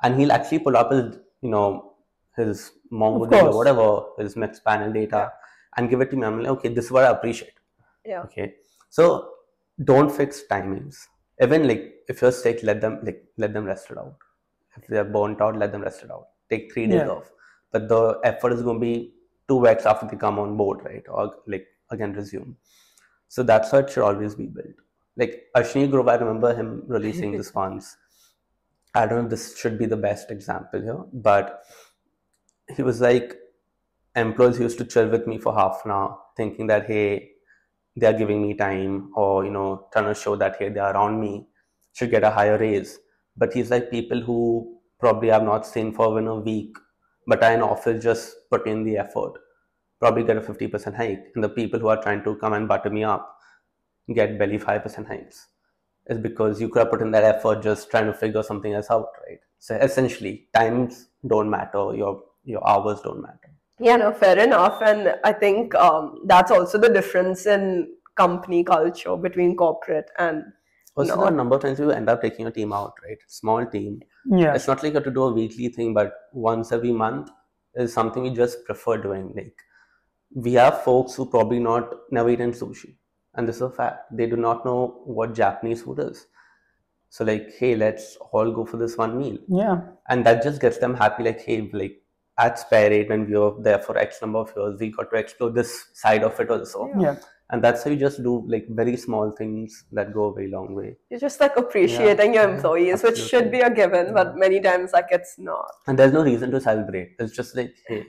And 0.02 0.18
he'll 0.20 0.32
actually 0.32 0.58
pull 0.58 0.76
up 0.76 0.90
his, 0.90 1.16
you 1.42 1.50
know, 1.50 1.94
his 2.36 2.72
MongoDB 2.92 3.44
or 3.44 3.56
whatever, 3.56 4.02
his 4.18 4.34
Mixpanel 4.34 4.92
data, 4.92 5.32
and 5.76 5.88
give 5.88 6.00
it 6.00 6.10
to 6.10 6.16
me. 6.16 6.26
I'm 6.26 6.40
like, 6.42 6.50
okay, 6.58 6.68
this 6.68 6.86
is 6.86 6.90
what 6.90 7.04
I 7.04 7.10
appreciate. 7.10 7.54
Yeah. 8.04 8.22
Okay. 8.22 8.54
So 8.90 9.30
don't 9.84 10.10
fix 10.10 10.42
timings. 10.50 11.06
Even 11.40 11.66
like 11.68 11.94
if 12.08 12.22
you're 12.22 12.32
sick, 12.32 12.60
let 12.62 12.80
them 12.80 13.00
like 13.02 13.24
let 13.36 13.52
them 13.52 13.64
rest 13.64 13.90
it 13.90 13.98
out. 13.98 14.16
If 14.76 14.86
they're 14.88 15.04
burnt 15.04 15.40
out, 15.40 15.56
let 15.56 15.72
them 15.72 15.82
rest 15.82 16.02
it 16.02 16.10
out. 16.10 16.28
Take 16.50 16.72
three 16.72 16.86
days 16.86 17.06
Yeah. 17.06 17.08
off. 17.08 17.30
But 17.72 17.88
the 17.88 18.20
effort 18.24 18.52
is 18.52 18.62
going 18.62 18.76
to 18.76 18.80
be 18.80 19.14
two 19.48 19.56
weeks 19.56 19.84
after 19.86 20.06
they 20.06 20.16
come 20.16 20.38
on 20.38 20.56
board, 20.56 20.80
right? 20.84 21.04
Or 21.08 21.34
like 21.46 21.66
again 21.90 22.12
resume. 22.14 22.56
So 23.28 23.42
that's 23.42 23.70
how 23.70 23.78
it 23.78 23.90
should 23.90 24.04
always 24.04 24.34
be 24.34 24.46
built. 24.46 24.76
Like 25.16 25.44
Ashneer 25.56 25.90
Grover, 25.90 26.10
I 26.10 26.14
remember 26.16 26.54
him 26.54 26.84
releasing 26.86 27.36
this 27.36 27.54
once. 27.62 27.96
I 28.94 29.06
don't 29.06 29.18
know 29.18 29.24
if 29.24 29.30
this 29.30 29.58
should 29.58 29.78
be 29.78 29.86
the 29.86 29.96
best 29.96 30.30
example 30.30 30.80
here, 30.80 31.04
but 31.12 31.62
he 32.74 32.82
was 32.82 33.00
like, 33.00 33.34
employees 34.14 34.58
used 34.58 34.78
to 34.78 34.84
chill 34.84 35.08
with 35.08 35.26
me 35.26 35.38
for 35.38 35.54
half 35.54 35.82
an 35.84 35.90
hour, 35.90 36.18
thinking 36.36 36.66
that 36.68 36.86
hey, 36.86 37.30
they 37.96 38.06
are 38.06 38.12
giving 38.12 38.42
me 38.42 38.54
time, 38.54 39.10
or 39.16 39.44
you 39.44 39.50
know, 39.50 39.86
trying 39.92 40.06
to 40.06 40.14
show 40.14 40.36
that 40.36 40.56
hey, 40.58 40.68
they 40.68 40.80
are 40.80 40.94
around 40.94 41.20
me, 41.20 41.46
should 41.94 42.10
get 42.10 42.24
a 42.24 42.30
higher 42.30 42.58
raise. 42.58 42.98
But 43.36 43.52
he's 43.52 43.70
like 43.70 43.90
people 43.90 44.20
who 44.20 44.78
probably 45.00 45.30
I've 45.30 45.42
not 45.42 45.66
seen 45.66 45.92
for 45.92 46.10
even 46.12 46.28
a 46.28 46.36
week, 46.36 46.76
but 47.26 47.42
are 47.42 47.52
in 47.52 47.62
office 47.62 48.02
just 48.02 48.34
put 48.50 48.66
in 48.66 48.84
the 48.84 48.98
effort, 48.98 49.34
probably 50.00 50.24
get 50.24 50.36
a 50.38 50.42
fifty 50.42 50.68
percent 50.68 50.96
hike, 50.96 51.24
and 51.34 51.44
the 51.44 51.48
people 51.48 51.80
who 51.80 51.88
are 51.88 52.02
trying 52.02 52.24
to 52.24 52.36
come 52.36 52.54
and 52.54 52.68
butter 52.68 52.90
me 52.90 53.04
up 53.04 53.32
get 54.14 54.38
barely 54.38 54.58
five 54.58 54.82
percent 54.82 55.06
hikes. 55.08 55.48
Is 56.08 56.18
because 56.18 56.60
you 56.60 56.68
could 56.68 56.80
have 56.80 56.90
put 56.90 57.02
in 57.02 57.10
that 57.12 57.24
effort 57.24 57.62
just 57.62 57.90
trying 57.90 58.06
to 58.06 58.14
figure 58.14 58.42
something 58.42 58.72
else 58.72 58.90
out, 58.90 59.08
right? 59.26 59.40
So 59.58 59.74
essentially, 59.76 60.48
times 60.54 61.08
don't 61.26 61.50
matter, 61.50 61.94
your 61.94 62.22
your 62.44 62.66
hours 62.68 63.00
don't 63.02 63.22
matter. 63.22 63.45
Yeah, 63.78 63.96
no, 63.96 64.12
fair 64.12 64.38
enough. 64.38 64.80
And 64.82 65.14
I 65.24 65.32
think 65.32 65.74
um, 65.74 66.20
that's 66.26 66.50
also 66.50 66.78
the 66.78 66.88
difference 66.88 67.46
in 67.46 67.92
company 68.16 68.64
culture 68.64 69.16
between 69.16 69.56
corporate 69.56 70.10
and 70.18 70.44
Also, 70.98 71.10
No. 71.14 71.16
there 71.20 71.26
are 71.26 71.32
a 71.34 71.36
number 71.36 71.56
of 71.56 71.62
times 71.62 71.78
you 71.78 71.90
end 71.90 72.08
up 72.08 72.22
taking 72.22 72.46
a 72.46 72.50
team 72.50 72.72
out, 72.72 72.94
right? 73.06 73.18
Small 73.28 73.66
team. 73.66 74.00
Yeah. 74.24 74.54
It's 74.54 74.66
not 74.66 74.82
like 74.82 74.92
you 74.92 74.94
have 74.94 75.04
to 75.04 75.10
do 75.10 75.24
a 75.24 75.32
weekly 75.32 75.68
thing, 75.68 75.92
but 75.92 76.14
once 76.32 76.72
every 76.72 76.92
month 76.92 77.28
is 77.74 77.92
something 77.92 78.22
we 78.22 78.30
just 78.30 78.64
prefer 78.64 78.96
doing. 78.96 79.26
Like 79.36 79.58
we 80.34 80.54
have 80.54 80.82
folks 80.84 81.14
who 81.14 81.26
probably 81.26 81.58
not 81.58 81.92
never 82.10 82.30
eaten 82.30 82.52
sushi, 82.52 82.94
and 83.34 83.46
this 83.46 83.56
is 83.56 83.62
a 83.62 83.70
fact. 83.70 84.16
They 84.20 84.26
do 84.26 84.36
not 84.46 84.64
know 84.64 85.02
what 85.04 85.34
Japanese 85.34 85.82
food 85.82 85.98
is. 85.98 86.26
So 87.10 87.24
like, 87.24 87.52
hey, 87.58 87.76
let's 87.76 88.16
all 88.32 88.50
go 88.50 88.64
for 88.64 88.78
this 88.78 88.96
one 88.96 89.18
meal, 89.18 89.36
Yeah. 89.48 89.80
and 90.08 90.24
that 90.26 90.42
just 90.42 90.62
gets 90.62 90.78
them 90.78 90.94
happy. 90.94 91.24
Like, 91.24 91.40
hey, 91.42 91.60
like 91.74 92.00
at 92.38 92.58
Spare8, 92.58 93.08
when 93.08 93.26
we 93.30 93.36
were 93.38 93.54
there 93.62 93.78
for 93.78 93.96
X 93.96 94.20
number 94.20 94.40
of 94.40 94.52
years, 94.56 94.78
we 94.80 94.90
got 94.90 95.10
to 95.10 95.16
explore 95.16 95.50
this 95.50 95.86
side 95.94 96.22
of 96.22 96.38
it 96.40 96.50
also, 96.50 96.88
Yeah. 96.94 97.00
Yeah. 97.00 97.16
and 97.50 97.62
that's 97.64 97.84
how 97.84 97.90
you 97.90 97.96
just 97.96 98.22
do 98.22 98.44
like 98.46 98.66
very 98.68 98.96
small 98.96 99.30
things 99.30 99.84
that 99.92 100.12
go 100.12 100.24
a 100.26 100.34
very 100.34 100.50
long 100.50 100.74
way. 100.74 100.96
you're 101.10 101.20
just 101.20 101.40
like 101.40 101.56
appreciating 101.56 102.34
your 102.34 102.48
Yeah, 102.48 102.54
employees, 102.56 103.02
which 103.02 103.18
should 103.18 103.50
be 103.50 103.60
a 103.60 103.70
given, 103.70 104.12
but 104.12 104.36
many 104.36 104.60
times 104.60 104.92
like 104.92 105.06
it's 105.10 105.38
not. 105.38 105.70
and 105.86 105.98
there's 105.98 106.12
no 106.12 106.24
reason 106.24 106.50
to 106.50 106.60
celebrate. 106.60 107.14
It's 107.18 107.32
just 107.32 107.56
like, 107.56 107.74
hey, 107.86 108.04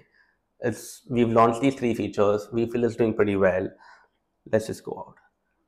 it's 0.59 1.03
we've 1.09 1.29
launched 1.29 1.61
these 1.61 1.75
three 1.75 1.93
features. 1.93 2.47
We 2.51 2.65
feel 2.69 2.83
it's 2.83 2.95
doing 2.95 3.13
pretty 3.13 3.35
well. 3.35 3.69
Let's 4.51 4.67
just 4.67 4.83
go 4.83 4.93
out. 5.07 5.15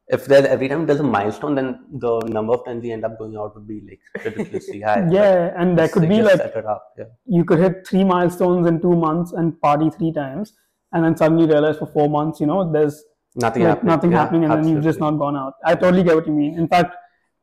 If 0.10 0.26
there's 0.26 0.46
every 0.46 0.68
time 0.68 0.86
there's 0.88 1.00
a 1.00 1.04
milestone, 1.04 1.54
then 1.56 1.68
the 1.92 2.20
number 2.38 2.54
of 2.54 2.66
times 2.66 2.82
we 2.84 2.92
end 2.92 3.06
up 3.06 3.18
going 3.20 3.36
out 3.38 3.56
would 3.56 3.68
be 3.68 3.82
like 3.90 4.26
ridiculously 4.26 4.82
high. 4.82 5.08
Yeah. 5.12 5.54
And 5.56 5.78
there 5.78 5.86
it's 5.86 5.94
could 5.94 6.10
be 6.10 6.22
like 6.22 6.38
set 6.38 6.56
it 6.56 6.66
up. 6.66 6.84
Yeah. 6.98 7.06
you 7.26 7.44
could 7.46 7.60
hit 7.60 7.86
three 7.88 8.04
milestones 8.04 8.66
in 8.68 8.82
two 8.82 8.96
months 8.96 9.34
and 9.34 9.60
party 9.62 9.90
three 9.92 10.12
times, 10.12 10.54
and 10.94 11.04
then 11.06 11.16
suddenly 11.16 11.46
realize 11.46 11.78
for 11.78 11.86
four 11.88 12.10
months, 12.10 12.40
you 12.40 12.48
know, 12.48 12.72
there's 12.72 13.04
Nothing 13.36 13.64
like 13.64 13.70
happening. 13.70 13.88
nothing 13.96 14.12
Yeah, 14.12 14.18
happening, 14.22 14.44
and 14.46 14.54
then 14.54 14.68
you've 14.68 14.84
just 14.84 15.00
not 15.00 15.12
gone 15.12 15.36
out. 15.38 15.54
I 15.64 15.76
totally 15.76 16.04
get 16.04 16.16
what 16.16 16.26
you 16.26 16.34
mean. 16.34 16.58
In 16.58 16.68
fact, 16.68 16.96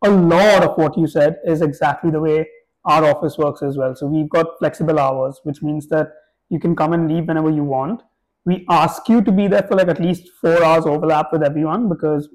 a 0.04 0.10
lot 0.10 0.64
of 0.64 0.76
what 0.76 0.98
you 0.98 1.06
said 1.06 1.36
is 1.46 1.62
exactly 1.62 2.10
the 2.10 2.20
way 2.20 2.46
our 2.84 3.04
office 3.04 3.38
works 3.38 3.62
as 3.62 3.76
well. 3.78 3.94
So 3.94 4.06
we've 4.08 4.28
got 4.28 4.46
flexible 4.58 4.98
hours, 4.98 5.40
which 5.44 5.62
means 5.62 5.86
that 5.88 6.08
you 6.50 6.58
can 6.58 6.74
come 6.74 6.92
and 6.92 7.08
leave 7.12 7.28
whenever 7.28 7.50
you 7.50 7.62
want. 7.62 8.02
We 8.44 8.64
ask 8.68 9.08
you 9.08 9.22
to 9.22 9.32
be 9.32 9.46
there 9.46 9.62
for 9.62 9.76
like 9.76 9.88
at 9.88 10.00
least 10.00 10.28
four 10.40 10.62
hours 10.64 10.86
overlap 10.86 11.32
with 11.32 11.42
everyone 11.44 11.88
because 11.88 12.28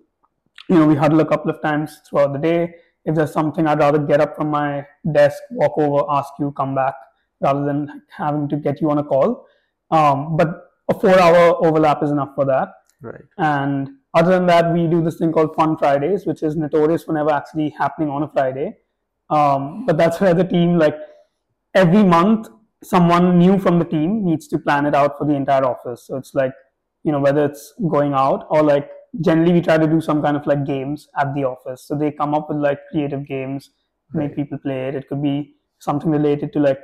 you 0.69 0.77
know 0.77 0.87
we 0.87 0.95
huddle 0.95 1.19
a 1.19 1.25
couple 1.25 1.51
of 1.51 1.61
times 1.61 2.01
throughout 2.09 2.33
the 2.33 2.39
day. 2.39 2.75
If 3.05 3.15
there's 3.15 3.33
something 3.33 3.67
I'd 3.67 3.79
rather 3.79 3.99
get 3.99 4.21
up 4.21 4.35
from 4.35 4.49
my 4.49 4.85
desk, 5.11 5.41
walk 5.51 5.73
over, 5.77 6.05
ask 6.09 6.33
you, 6.39 6.51
come 6.55 6.75
back, 6.75 6.93
rather 7.41 7.65
than 7.65 8.03
having 8.15 8.47
to 8.49 8.57
get 8.57 8.79
you 8.79 8.91
on 8.91 8.99
a 8.99 9.03
call. 9.03 9.47
Um, 9.89 10.37
but 10.37 10.71
a 10.89 10.99
four-hour 10.99 11.65
overlap 11.65 12.03
is 12.03 12.11
enough 12.11 12.35
for 12.35 12.45
that. 12.45 12.69
Right. 13.01 13.23
And 13.37 13.89
other 14.13 14.31
than 14.31 14.45
that, 14.47 14.71
we 14.73 14.87
do 14.87 15.03
this 15.03 15.17
thing 15.17 15.31
called 15.31 15.55
Fun 15.55 15.77
Fridays, 15.77 16.25
which 16.25 16.43
is 16.43 16.55
notorious 16.55 17.03
for 17.03 17.13
never 17.13 17.31
actually 17.31 17.69
happening 17.77 18.09
on 18.09 18.23
a 18.23 18.27
Friday. 18.29 18.77
Um, 19.29 19.85
but 19.85 19.97
that's 19.97 20.19
where 20.21 20.33
the 20.33 20.43
team, 20.43 20.77
like 20.77 20.95
every 21.73 22.03
month, 22.03 22.49
someone 22.83 23.37
new 23.37 23.59
from 23.59 23.79
the 23.79 23.85
team 23.85 24.25
needs 24.25 24.47
to 24.49 24.59
plan 24.59 24.85
it 24.85 24.95
out 24.95 25.17
for 25.17 25.25
the 25.25 25.33
entire 25.33 25.65
office. 25.65 26.05
So 26.05 26.17
it's 26.17 26.33
like, 26.33 26.53
you 27.03 27.11
know, 27.11 27.19
whether 27.19 27.45
it's 27.45 27.73
going 27.89 28.13
out 28.13 28.45
or 28.49 28.63
like 28.63 28.89
generally 29.19 29.53
we 29.53 29.61
try 29.61 29.77
to 29.77 29.87
do 29.87 29.99
some 29.99 30.21
kind 30.21 30.37
of 30.37 30.45
like 30.47 30.65
games 30.65 31.07
at 31.17 31.33
the 31.35 31.43
office. 31.43 31.85
So 31.85 31.95
they 31.95 32.11
come 32.11 32.33
up 32.33 32.49
with 32.49 32.57
like 32.57 32.79
creative 32.91 33.27
games, 33.27 33.71
make 34.13 34.35
people 34.35 34.57
play 34.57 34.87
it. 34.87 34.95
It 34.95 35.09
could 35.09 35.21
be 35.21 35.55
something 35.79 36.09
related 36.09 36.53
to 36.53 36.59
like 36.59 36.79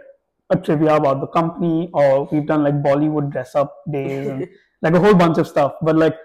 a 0.49 0.57
trivia 0.57 0.95
about 0.95 1.21
the 1.21 1.27
company, 1.27 1.89
or 1.93 2.27
we've 2.31 2.45
done 2.45 2.63
like 2.63 2.81
Bollywood 2.81 3.31
dress 3.31 3.55
up 3.55 3.73
days 3.91 4.27
and 4.27 4.47
like 4.81 4.93
a 4.93 4.99
whole 4.99 5.15
bunch 5.15 5.37
of 5.37 5.47
stuff. 5.47 5.73
But 5.81 5.95
like 5.95 6.15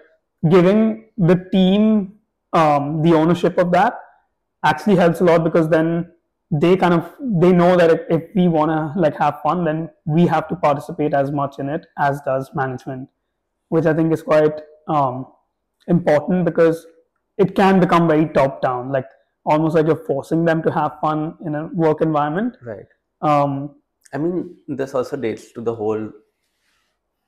giving 0.49 1.05
the 1.17 1.47
team 1.51 2.19
um, 2.53 3.01
the 3.01 3.13
ownership 3.13 3.57
of 3.57 3.71
that 3.71 3.99
actually 4.63 4.95
helps 4.95 5.19
a 5.21 5.23
lot 5.23 5.43
because 5.43 5.69
then 5.69 6.11
they 6.51 6.77
kind 6.77 6.93
of 6.93 7.11
they 7.19 7.51
know 7.51 7.75
that 7.75 7.89
if, 7.89 8.01
if 8.09 8.23
we 8.35 8.47
want 8.47 8.69
to 8.69 8.99
like 8.99 9.15
have 9.17 9.41
fun 9.41 9.65
then 9.65 9.89
we 10.05 10.27
have 10.27 10.47
to 10.47 10.55
participate 10.55 11.13
as 11.13 11.31
much 11.31 11.57
in 11.57 11.67
it 11.67 11.87
as 11.97 12.21
does 12.21 12.51
management 12.53 13.09
which 13.69 13.85
i 13.85 13.93
think 13.93 14.13
is 14.13 14.21
quite 14.21 14.61
um, 14.87 15.25
important 15.87 16.45
because 16.45 16.85
it 17.37 17.55
can 17.55 17.79
become 17.79 18.07
very 18.07 18.27
top 18.29 18.61
down 18.61 18.91
like 18.91 19.05
almost 19.45 19.75
like 19.75 19.85
you're 19.87 20.05
forcing 20.05 20.45
them 20.45 20.61
to 20.63 20.71
have 20.71 20.93
fun 21.01 21.35
in 21.45 21.55
a 21.55 21.67
work 21.73 22.01
environment 22.01 22.55
Right. 22.61 22.85
um, 23.21 23.75
I 24.13 24.19
mean, 24.19 24.55
this 24.67 24.93
also 24.93 25.17
dates 25.17 25.51
to 25.53 25.61
the 25.61 25.73
whole. 25.73 26.11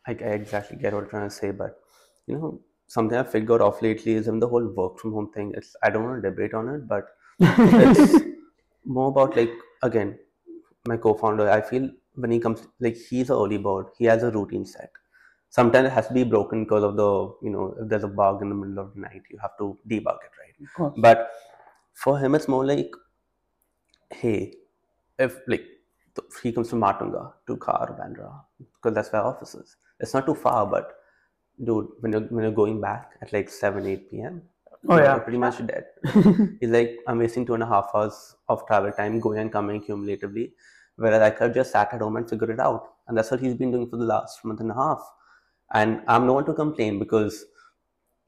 Like, 0.08 0.22
I 0.22 0.28
exactly 0.28 0.78
get 0.78 0.94
what 0.94 1.02
you're 1.02 1.10
trying 1.10 1.30
to 1.30 1.36
say, 1.36 1.52
but 1.52 1.80
you 2.28 2.38
know, 2.38 2.62
something 2.88 3.18
I 3.18 3.24
figured 3.24 3.62
off 3.62 3.82
lately 3.82 4.14
is 4.14 4.28
in 4.28 4.40
the 4.40 4.48
whole 4.48 4.68
work 4.68 5.00
from 5.00 5.14
home 5.14 5.32
thing. 5.32 5.54
It's 5.56 5.76
I 5.84 5.90
don't 5.90 6.04
want 6.04 6.22
to 6.22 6.30
debate 6.30 6.54
on 6.54 6.70
it, 6.70 6.88
but 6.88 7.06
it's 7.40 8.22
more 8.86 9.10
about 9.10 9.36
like 9.36 9.52
again, 9.82 10.20
my 10.88 10.98
co-founder. 10.98 11.50
I 11.50 11.62
feel 11.62 11.90
when 12.14 12.32
he 12.32 12.40
comes, 12.40 12.68
like 12.80 12.96
he's 12.98 13.30
an 13.32 13.36
early 13.36 13.58
bird. 13.58 13.88
He 13.98 14.06
has 14.06 14.22
a 14.22 14.30
routine 14.32 14.66
set. 14.66 14.92
Sometimes 15.58 15.88
it 15.90 15.94
has 15.98 16.08
to 16.10 16.14
be 16.20 16.24
broken 16.36 16.64
because 16.66 16.84
of 16.90 16.96
the 17.02 17.10
you 17.48 17.52
know 17.56 17.66
if 17.82 17.88
there's 17.90 18.08
a 18.08 18.14
bug 18.22 18.42
in 18.46 18.50
the 18.54 18.56
middle 18.62 18.80
of 18.84 18.94
the 18.94 19.02
night, 19.08 19.24
you 19.34 19.38
have 19.46 19.58
to 19.60 19.68
debug 19.94 20.18
it, 20.28 20.34
right? 20.42 20.56
But 21.08 21.30
for 22.04 22.18
him, 22.24 22.36
it's 22.40 22.48
more 22.56 22.66
like, 22.72 22.92
hey, 24.12 24.54
if 25.18 25.38
like 25.48 25.66
he 26.44 26.52
comes 26.52 26.70
to 26.70 26.76
Matunga, 26.76 27.24
to 27.48 27.58
Khar, 27.58 27.88
Bandra, 28.00 28.32
because 28.74 28.94
that's 28.96 29.12
where 29.12 29.22
office 29.24 29.56
is. 29.56 29.78
It's 30.00 30.14
not 30.14 30.26
too 30.26 30.36
far, 30.36 30.66
but 30.66 30.92
dude, 31.64 31.88
when 32.02 32.12
you're 32.12 32.22
when 32.22 32.44
you're 32.44 32.60
going 32.64 32.82
back 32.82 33.12
at 33.22 33.32
like 33.34 33.50
seven, 33.50 33.86
eight 33.88 34.10
p.m., 34.12 34.42
Oh, 34.88 34.98
you're 34.98 35.06
yeah. 35.06 35.18
pretty 35.18 35.40
much 35.40 35.66
dead. 35.66 35.86
He's 36.60 36.70
like, 36.70 36.92
I'm 37.08 37.18
wasting 37.18 37.44
two 37.46 37.56
and 37.56 37.64
a 37.64 37.66
half 37.66 37.90
hours 37.96 38.36
of 38.50 38.68
travel 38.68 38.92
time 38.92 39.20
going 39.20 39.40
and 39.40 39.52
coming 39.52 39.82
cumulatively, 39.82 40.54
whereas 40.96 41.22
I 41.24 41.32
could 41.32 41.46
have 41.48 41.56
just 41.56 41.72
sat 41.72 41.92
at 41.92 42.02
home 42.02 42.18
and 42.18 42.30
figured 42.30 42.52
it 42.52 42.60
out. 42.60 42.84
And 43.08 43.18
that's 43.18 43.32
what 43.32 43.40
he's 43.40 43.56
been 43.56 43.72
doing 43.72 43.90
for 43.90 43.98
the 43.98 44.06
last 44.06 44.44
month 44.46 44.60
and 44.60 44.70
a 44.70 44.76
half. 44.76 45.02
And 45.74 46.02
I'm 46.08 46.28
no 46.28 46.34
one 46.34 46.46
to 46.46 46.54
complain 46.54 47.00
because 47.00 47.46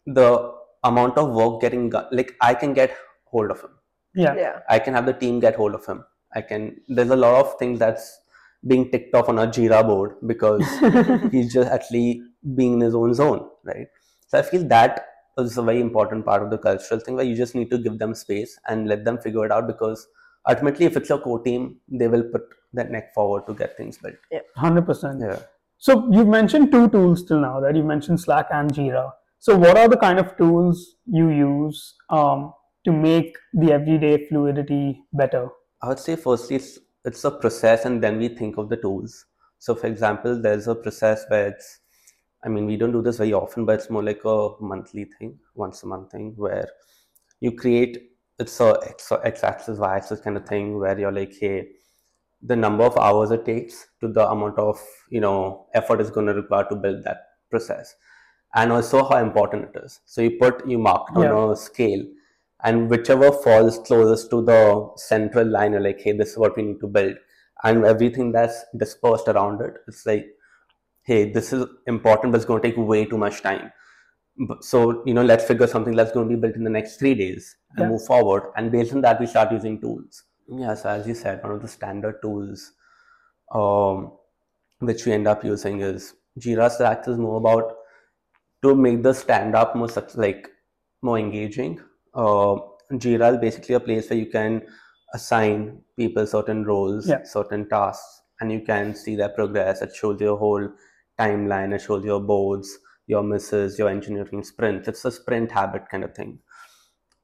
the 0.06 0.54
amount 0.84 1.18
of 1.18 1.32
work 1.32 1.62
getting 1.62 1.90
done, 1.90 2.06
like 2.12 2.36
I 2.42 2.54
can 2.54 2.74
get 2.74 2.96
hold 3.26 3.52
of 3.52 3.62
him. 3.62 3.72
yeah 4.16 4.36
Yeah. 4.36 4.60
I 4.70 4.80
can 4.80 4.94
have 4.94 5.06
the 5.06 5.14
team 5.14 5.40
get 5.40 5.56
hold 5.56 5.76
of 5.76 5.86
him. 5.86 6.04
I 6.36 6.42
can. 6.42 6.78
There's 6.88 7.10
a 7.10 7.16
lot 7.16 7.46
of 7.46 7.58
things 7.60 7.80
that's 7.80 8.20
being 8.66 8.90
ticked 8.92 9.14
off 9.16 9.30
on 9.30 9.40
a 9.40 9.48
Jira 9.48 9.86
board 9.86 10.16
because 10.26 10.64
he's 11.32 11.54
just 11.54 11.70
actually 11.70 12.22
being 12.56 12.74
in 12.74 12.82
his 12.82 12.96
own 12.96 13.14
zone, 13.14 13.48
right? 13.64 13.88
So 14.28 14.40
I 14.40 14.42
feel 14.42 14.68
that 14.68 15.06
is 15.38 15.58
a 15.58 15.62
very 15.62 15.80
important 15.80 16.26
part 16.26 16.44
of 16.44 16.50
the 16.50 16.58
cultural 16.58 17.00
thing 17.00 17.16
where 17.16 17.26
you 17.26 17.36
just 17.36 17.56
need 17.56 17.70
to 17.70 17.78
give 17.78 18.00
them 18.00 18.14
space 18.16 18.60
and 18.68 18.88
let 18.88 19.06
them 19.06 19.20
figure 19.20 19.46
it 19.46 19.52
out 19.52 19.68
because 19.68 20.08
ultimately, 20.50 20.86
if 20.86 20.98
it's 20.98 21.10
your 21.10 21.20
core 21.20 21.42
team, 21.44 21.78
they 21.88 22.08
will 22.08 22.24
put 22.24 22.42
their 22.74 22.90
neck 22.90 23.14
forward 23.14 23.46
to 23.48 23.54
get 23.54 23.78
things 23.78 23.98
built. 23.98 24.16
Hundred 24.56 24.86
percent. 24.86 25.22
Yeah. 25.22 25.40
So 25.78 26.10
you've 26.12 26.28
mentioned 26.28 26.72
two 26.72 26.90
tools 26.90 27.24
till 27.26 27.40
now, 27.40 27.62
right? 27.62 27.76
You 27.76 27.84
mentioned 27.84 28.20
Slack 28.20 28.48
and 28.52 28.72
Jira. 28.74 29.12
So 29.40 29.56
what 29.56 29.78
are 29.78 29.88
the 29.88 29.98
kind 29.98 30.20
of 30.20 30.36
tools 30.38 30.96
you 31.06 31.30
use 31.30 31.96
um, 32.10 32.54
to 32.86 32.92
make 32.92 33.38
the 33.54 33.72
everyday 33.72 34.28
fluidity 34.28 35.04
better? 35.14 35.50
I 35.82 35.90
would 35.90 36.00
say 36.00 36.16
firstly 36.16 36.56
it's 36.56 36.80
it's 37.06 37.24
a 37.24 37.32
process 37.32 37.86
and 37.86 38.04
then 38.04 38.18
we 38.18 38.28
think 38.30 38.58
of 38.58 38.70
the 38.70 38.78
tools. 38.78 39.26
So 39.60 39.76
for 39.76 39.88
example, 39.88 40.42
there's 40.42 40.68
a 40.68 40.76
process 40.76 41.26
where 41.30 41.50
it's 41.50 41.80
I 42.44 42.50
mean 42.50 42.66
we 42.66 42.78
don't 42.78 42.92
do 42.92 43.02
this 43.04 43.18
very 43.18 43.34
often, 43.34 43.66
but 43.66 43.76
it's 43.76 43.90
more 43.90 44.04
like 44.04 44.22
a 44.26 44.50
monthly 44.60 45.06
thing, 45.18 45.38
once 45.54 45.84
a 45.84 45.88
month 45.88 46.12
thing 46.12 46.34
where 46.36 46.68
you 47.40 47.52
create 47.52 48.10
it's 48.40 48.60
a 48.60 48.78
x, 48.86 49.12
x 49.24 49.44
axis, 49.44 49.80
y 49.80 49.96
axis 49.96 50.22
kind 50.22 50.38
of 50.38 50.46
thing 50.48 50.80
where 50.80 51.00
you're 51.00 51.12
like, 51.12 51.34
hey, 51.40 51.68
the 52.52 52.56
number 52.56 52.84
of 52.84 52.98
hours 52.98 53.32
it 53.32 53.46
takes 53.46 53.88
to 54.02 54.08
the 54.18 54.26
amount 54.36 54.58
of 54.60 54.80
you 55.10 55.22
know 55.26 55.66
effort 55.74 56.02
is 56.02 56.10
going 56.18 56.28
to 56.28 56.34
require 56.34 56.66
to 56.70 56.76
build 56.76 57.04
that 57.04 57.22
process 57.50 57.96
and 58.56 58.72
also 58.72 59.04
how 59.10 59.18
important 59.28 59.66
it 59.70 59.82
is 59.84 60.00
so 60.06 60.22
you 60.22 60.32
put 60.44 60.66
you 60.74 60.78
mark 60.78 61.08
Yeah. 61.16 61.32
on 61.40 61.52
a 61.52 61.56
scale 61.56 62.04
and 62.64 62.90
whichever 62.90 63.32
falls 63.32 63.80
closest 63.90 64.30
to 64.32 64.42
the 64.52 64.62
central 64.98 65.48
line 65.58 65.74
you're 65.74 65.82
like 65.90 66.02
hey 66.02 66.14
this 66.22 66.32
is 66.32 66.38
what 66.38 66.58
we 66.58 66.64
need 66.70 66.80
to 66.82 66.88
build 66.88 67.16
and 67.64 67.86
everything 67.86 68.32
that's 68.32 68.64
dispersed 68.86 69.28
around 69.28 69.62
it 69.62 69.76
it's 69.88 70.06
like 70.06 70.28
hey 71.04 71.22
this 71.32 71.52
is 71.54 71.66
important 71.88 72.32
but 72.32 72.38
it's 72.38 72.46
going 72.54 72.62
to 72.62 72.68
take 72.70 72.78
way 72.94 73.06
too 73.06 73.18
much 73.26 73.42
time 73.42 73.72
so 74.62 75.04
you 75.06 75.14
know 75.14 75.24
let's 75.24 75.44
figure 75.46 75.68
something 75.68 75.96
that's 75.96 76.12
going 76.12 76.28
to 76.30 76.36
be 76.36 76.40
built 76.40 76.56
in 76.56 76.64
the 76.64 76.70
next 76.70 76.98
three 76.98 77.16
days 77.16 77.56
and 77.76 77.86
Yeah. 77.86 77.90
move 77.90 78.06
forward 78.06 78.52
and 78.56 78.72
based 78.72 78.94
on 78.94 79.02
that 79.02 79.20
we 79.20 79.26
start 79.26 79.52
using 79.52 79.80
tools 79.82 80.24
yeah 80.48 80.74
so 80.74 80.90
as 80.90 81.08
you 81.08 81.14
said 81.14 81.42
one 81.44 81.52
of 81.52 81.62
the 81.62 81.68
standard 81.68 82.22
tools 82.22 82.72
um, 83.54 84.14
which 84.80 85.06
we 85.06 85.14
end 85.14 85.28
up 85.28 85.44
using 85.44 85.82
is 85.82 86.16
jira. 86.40 86.70
Slack 86.72 87.08
is 87.08 87.18
more 87.18 87.38
about 87.38 87.76
to 88.64 88.76
make 88.76 89.04
the 89.04 89.14
stand 89.14 89.56
up 89.56 89.76
more 89.76 89.90
like 90.16 90.50
more 91.02 91.20
engaging. 91.20 91.80
Uh, 92.14 92.58
jira 92.94 93.34
is 93.34 93.40
basically 93.40 93.76
a 93.76 93.80
place 93.80 94.10
where 94.10 94.20
you 94.20 94.28
can 94.28 94.64
assign 95.14 95.82
people 95.98 96.28
certain 96.28 96.66
roles 96.66 97.08
Yeah. 97.08 97.24
certain 97.24 97.70
tasks 97.70 98.22
and 98.42 98.52
you 98.52 98.62
can 98.62 98.96
see 98.96 99.16
their 99.16 99.30
progress. 99.30 99.82
It 99.82 99.96
shows 99.96 100.22
your 100.22 100.38
whole 100.38 100.70
timeline. 101.20 101.74
It 101.74 101.82
shows 101.82 102.04
your 102.06 102.22
boards 102.22 102.78
your 103.08 103.24
misses 103.24 103.80
your 103.80 103.90
engineering 103.90 104.44
sprints. 104.44 104.88
It's 104.88 105.06
a 105.06 105.12
sprint 105.12 105.52
habit 105.52 105.90
kind 105.90 106.04
of 106.04 106.14
thing 106.16 106.40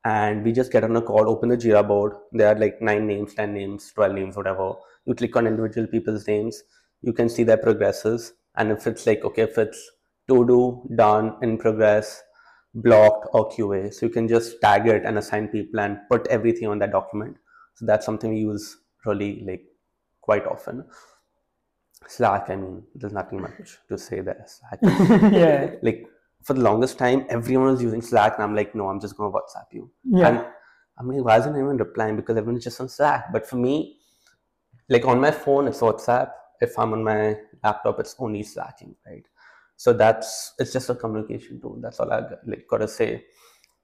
and 0.06 0.44
we 0.44 0.52
just 0.52 0.72
get 0.72 0.84
on 0.84 0.96
a 0.96 1.02
call 1.02 1.30
open 1.30 1.50
the 1.50 1.58
jira 1.58 1.88
board. 1.88 2.14
There 2.32 2.48
are 2.54 2.60
like 2.60 2.82
nine 2.82 3.08
names 3.08 3.34
10 3.34 3.54
names 3.54 3.92
12 3.94 4.14
names 4.14 4.36
whatever. 4.36 4.74
You 5.06 5.16
click 5.16 5.36
on 5.36 5.48
individual 5.48 5.88
people's 5.88 6.28
names. 6.28 6.64
You 7.02 7.14
can 7.14 7.30
see 7.30 7.44
their 7.44 7.58
progresses. 7.58 8.34
And 8.56 8.72
if 8.72 8.86
it's 8.86 9.08
like 9.08 9.24
okay 9.24 9.44
if 9.44 9.58
it's 9.58 9.92
to 10.30 10.46
do 10.46 10.88
done 10.96 11.36
in 11.42 11.58
progress 11.58 12.22
blocked 12.76 13.28
or 13.34 13.50
qa 13.50 13.94
so 13.94 14.06
you 14.06 14.12
can 14.12 14.28
just 14.28 14.60
tag 14.62 14.88
it 14.88 15.06
and 15.06 15.18
assign 15.18 15.48
people 15.48 15.80
and 15.80 16.00
put 16.10 16.28
everything 16.28 16.68
on 16.68 16.80
that 16.80 16.92
document. 16.92 17.38
So 17.76 17.86
that's 17.86 18.06
something 18.06 18.30
we 18.32 18.40
use 18.40 18.78
really 19.06 19.44
like 19.46 19.66
quite 20.22 20.46
often. 20.46 20.86
Slack 22.08 22.50
i 22.50 22.56
mean 22.58 22.84
there's 22.96 23.14
nothing 23.14 23.42
much 23.42 23.78
to 23.88 23.98
say 23.98 24.20
there. 24.20 24.46
Slack. 24.48 24.80
Yeah, 25.34 25.76
like 25.82 26.06
for 26.44 26.54
the 26.54 26.62
longest 26.62 26.98
time 26.98 27.26
everyone 27.30 27.68
was 27.68 27.82
using 27.82 28.02
slack 28.02 28.34
and 28.36 28.44
i'm 28.44 28.56
like 28.56 28.74
no 28.76 28.90
i'm 28.90 29.00
just 29.00 29.16
going 29.18 29.32
to 29.32 29.38
whatsapp 29.38 29.66
you 29.72 29.90
yeah, 30.06 30.28
and 30.28 30.46
I'm 30.98 31.08
like, 31.10 31.26
why 31.26 31.38
isn't 31.40 31.56
anyone 31.56 31.78
replying? 31.78 32.16
Because 32.16 32.38
everyone's 32.38 32.64
just 32.64 32.80
on 32.80 32.88
Slack. 32.88 33.32
But 33.32 33.48
for 33.48 33.56
me, 33.56 33.98
like 34.90 35.06
on 35.06 35.20
my 35.20 35.32
phone, 35.32 35.68
it's 35.68 35.80
WhatsApp. 35.80 36.30
If 36.62 36.78
I'm 36.78 36.94
on 36.94 37.04
my 37.04 37.36
laptop, 37.64 38.00
it's 38.00 38.16
only 38.20 38.44
Slacking, 38.44 38.96
right? 39.08 39.26
So 39.76 39.92
that's 39.94 40.54
it's 40.60 40.72
just 40.72 40.92
a 40.92 40.96
communication 40.96 41.60
tool. 41.60 41.80
That's 41.82 42.00
all 42.00 42.12
I 42.12 42.22
got- 42.22 42.48
like 42.48 42.68
gotta 42.70 42.88
say. 42.88 43.26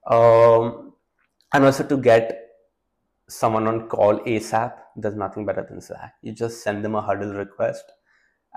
Um, 0.06 0.92
and 1.52 1.64
also 1.64 1.82
to 1.84 1.96
get 1.96 2.46
someone 3.28 3.66
on 3.66 3.88
call 3.88 4.20
ASAP, 4.20 4.74
there's 4.96 5.16
nothing 5.16 5.44
better 5.44 5.66
than 5.68 5.80
Slack. 5.80 6.14
You 6.22 6.32
just 6.32 6.62
send 6.62 6.84
them 6.84 6.94
a 6.94 7.00
huddle 7.00 7.34
request, 7.34 7.84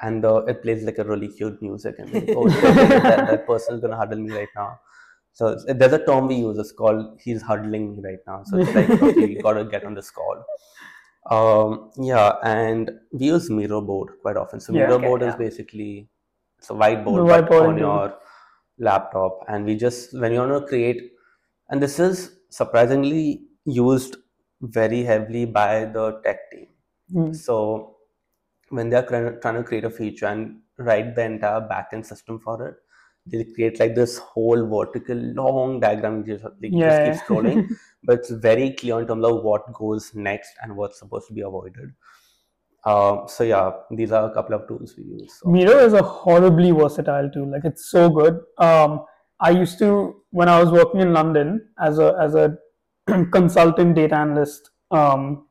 and 0.02 0.26
uh, 0.26 0.44
it 0.46 0.62
plays 0.62 0.84
like 0.84 0.98
a 0.98 1.04
really 1.04 1.28
cute 1.28 1.62
music, 1.62 1.96
and 2.00 2.12
like, 2.14 2.30
oh, 2.38 2.50
that, 2.50 3.28
that 3.28 3.48
person's 3.48 3.82
gonna 3.82 3.98
huddle 3.98 4.20
me 4.20 4.32
right 4.36 4.50
now. 4.56 4.80
So 5.34 5.58
there's 5.68 5.94
a 5.94 6.06
term 6.06 6.28
we 6.28 6.36
use. 6.36 6.58
It's 6.58 6.72
called 6.72 7.20
"he's 7.24 7.42
huddling 7.42 7.96
me 7.96 8.02
right 8.04 8.20
now." 8.28 8.44
So 8.46 8.58
it's 8.58 8.74
like 8.74 8.90
okay, 9.02 9.30
you 9.32 9.42
gotta 9.42 9.66
get 9.66 9.84
on 9.84 9.94
this 9.94 10.12
call. 10.12 10.44
Um, 11.30 11.92
yeah, 11.98 12.34
and 12.44 12.92
we 13.12 13.28
use 13.28 13.50
Miro 13.50 13.82
board 13.82 14.12
quite 14.22 14.38
often. 14.38 14.60
So 14.60 14.74
Yeah. 14.74 14.88
Miro 14.88 14.96
Okay, 14.96 15.08
board 15.08 15.24
is 15.24 15.36
basically 15.36 16.10
it's 16.58 16.70
a 16.70 16.74
whiteboard 16.74 17.28
whiteboarding 17.30 17.70
on 17.70 17.78
your 17.78 18.18
laptop, 18.78 19.40
and 19.48 19.66
we 19.66 19.76
just 19.76 20.20
when 20.20 20.34
you 20.34 20.40
want 20.40 20.52
to 20.52 20.68
create, 20.68 21.02
and 21.70 21.82
this 21.82 22.00
is 22.00 22.38
surprisingly 22.50 23.44
used 23.66 24.18
very 24.62 25.04
heavily 25.04 25.46
by 25.46 25.86
the 25.86 26.22
tech 26.24 26.52
team. 26.52 26.68
Mm. 27.14 27.36
So 27.36 27.93
when 28.74 28.90
they're 28.90 29.06
trying 29.06 29.40
trying 29.42 29.56
to 29.56 29.64
create 29.64 29.86
a 29.86 29.90
feature 29.90 30.26
and 30.26 30.60
write 30.78 31.16
the 31.16 31.24
entire 31.24 31.62
backend 31.72 32.06
system 32.06 32.40
for 32.40 32.56
it, 32.68 32.76
they 33.26 33.44
create 33.56 33.80
like 33.80 33.96
this 33.96 34.18
whole 34.18 34.68
vertical 34.68 35.16
long 35.42 35.80
diagram. 35.80 36.24
You 36.26 36.34
just, 36.34 36.44
like, 36.44 36.56
yeah. 36.62 37.12
just 37.12 37.20
keep 37.20 37.28
scrolling, 37.28 37.70
but 38.04 38.20
it's 38.20 38.32
very 38.32 38.72
clear 38.72 39.00
in 39.02 39.08
terms 39.08 39.26
of 39.26 39.44
what 39.44 39.72
goes 39.74 40.12
next 40.14 40.52
and 40.62 40.76
what's 40.76 41.00
supposed 41.00 41.28
to 41.28 41.34
be 41.34 41.42
avoided. 41.42 41.94
Uh, 42.86 43.26
so 43.28 43.44
yeah, 43.44 43.72
these 43.92 44.12
are 44.12 44.30
a 44.30 44.34
couple 44.34 44.56
of 44.56 44.68
tools 44.68 44.96
we 44.98 45.06
use. 45.06 45.40
So. 45.40 45.50
Miro 45.50 45.78
is 45.86 45.94
a 45.94 46.04
horribly 46.04 46.72
versatile 46.72 47.30
tool. 47.30 47.50
Like 47.50 47.64
it's 47.64 47.90
so 47.90 48.10
good. 48.10 48.40
Um, 48.58 49.06
I 49.40 49.52
used 49.52 49.80
to 49.80 50.22
when 50.32 50.50
I 50.50 50.60
was 50.62 50.72
working 50.72 51.00
in 51.00 51.14
London 51.14 51.70
as 51.80 52.00
a 52.00 52.16
as 52.20 52.36
a 52.36 52.58
consultant 53.32 53.96
data 53.96 54.16
analyst. 54.16 54.70
Um, 54.92 55.48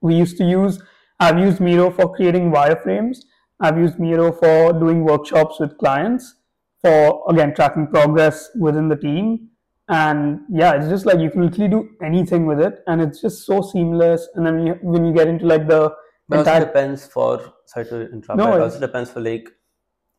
we 0.00 0.14
used 0.14 0.38
to 0.38 0.44
use. 0.44 0.80
I've 1.20 1.38
used 1.38 1.60
Miro 1.60 1.90
for 1.90 2.14
creating 2.14 2.50
wireframes. 2.50 3.18
I've 3.60 3.78
used 3.78 3.98
Miro 4.00 4.32
for 4.32 4.72
doing 4.72 5.04
workshops 5.04 5.60
with 5.60 5.76
clients 5.76 6.34
for 6.80 7.24
again 7.28 7.54
tracking 7.54 7.86
progress 7.86 8.48
within 8.58 8.88
the 8.88 8.96
team. 8.96 9.48
And 9.88 10.40
yeah, 10.50 10.74
it's 10.74 10.88
just 10.88 11.04
like 11.04 11.18
you 11.18 11.30
can 11.30 11.42
literally 11.42 11.68
do 11.68 11.90
anything 12.02 12.46
with 12.46 12.60
it, 12.60 12.78
and 12.86 13.02
it's 13.02 13.20
just 13.20 13.44
so 13.44 13.60
seamless. 13.60 14.28
And 14.34 14.46
then 14.46 14.56
when 14.56 14.66
you, 14.66 14.78
when 14.82 15.04
you 15.04 15.12
get 15.12 15.28
into 15.28 15.46
like 15.46 15.66
the 15.66 15.94
But 16.28 16.38
also 16.38 16.50
entire 16.50 16.66
depends 16.66 17.06
for 17.06 17.52
sorry 17.66 17.86
to 17.86 18.10
interrupt. 18.12 18.38
No 18.38 18.56
it 18.56 18.62
also 18.62 18.80
depends 18.80 19.10
for 19.10 19.20
like 19.20 19.48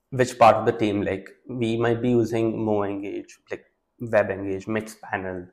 which 0.09 0.37
part 0.37 0.57
of 0.57 0.65
the 0.65 0.73
team. 0.73 1.01
Like 1.01 1.29
we 1.47 1.77
might 1.77 2.01
be 2.01 2.09
using 2.09 2.53
MoEngage, 2.57 3.31
like 3.49 3.65
WebEngage, 4.01 4.67
Mixed 4.67 5.01
Panel, 5.01 5.47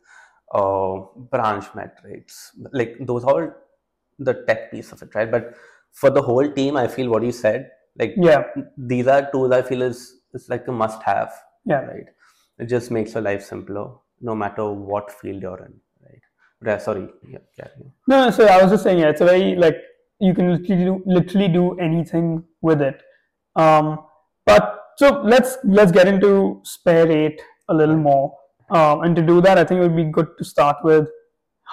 uh, 0.52 0.98
branch 1.30 1.66
metrics. 1.76 2.52
Like 2.72 2.96
those 3.00 3.22
all 3.22 3.52
the 4.18 4.44
tech 4.46 4.70
piece 4.70 4.92
of 4.92 5.02
it, 5.02 5.14
right? 5.14 5.30
But 5.30 5.54
for 5.92 6.10
the 6.10 6.22
whole 6.22 6.50
team, 6.50 6.76
I 6.76 6.88
feel 6.88 7.10
what 7.10 7.22
you 7.22 7.32
said, 7.32 7.70
like 7.98 8.14
yeah 8.16 8.44
these 8.76 9.06
are 9.06 9.30
tools 9.32 9.50
I 9.52 9.62
feel 9.62 9.82
is 9.82 10.20
is 10.34 10.48
like 10.48 10.66
a 10.68 10.72
must 10.72 11.02
have, 11.02 11.32
yeah 11.64 11.80
right? 11.80 12.06
It 12.58 12.66
just 12.66 12.90
makes 12.90 13.14
your 13.14 13.22
life 13.22 13.44
simpler, 13.44 13.90
no 14.20 14.34
matter 14.34 14.70
what 14.70 15.10
field 15.10 15.42
you're 15.42 15.64
in, 15.64 15.74
right? 16.02 16.22
Right, 16.60 16.82
sorry, 16.82 17.08
yeah, 17.28 17.38
carry 17.56 17.70
on. 17.80 17.92
No, 18.08 18.24
no, 18.24 18.30
so 18.30 18.46
I 18.46 18.62
was 18.62 18.72
just 18.72 18.82
saying, 18.82 18.98
yeah, 18.98 19.10
it's 19.10 19.20
a 19.20 19.24
very 19.24 19.54
like 19.54 19.76
you 20.20 20.34
can 20.34 20.52
literally 20.52 20.84
do, 20.84 21.02
literally 21.06 21.48
do 21.48 21.78
anything 21.78 22.44
with 22.60 22.82
it. 22.82 23.00
Um, 23.56 24.00
but 24.44 24.84
so 24.96 25.22
let's 25.24 25.58
let's 25.64 25.92
get 25.92 26.08
into 26.08 26.62
Spare8 26.64 27.38
a 27.68 27.74
little 27.74 27.96
more. 27.96 28.34
Um, 28.70 29.02
and 29.02 29.16
to 29.16 29.22
do 29.22 29.40
that, 29.40 29.58
I 29.58 29.64
think 29.64 29.78
it 29.78 29.82
would 29.82 29.96
be 29.96 30.04
good 30.04 30.26
to 30.38 30.44
start 30.44 30.76
with 30.82 31.08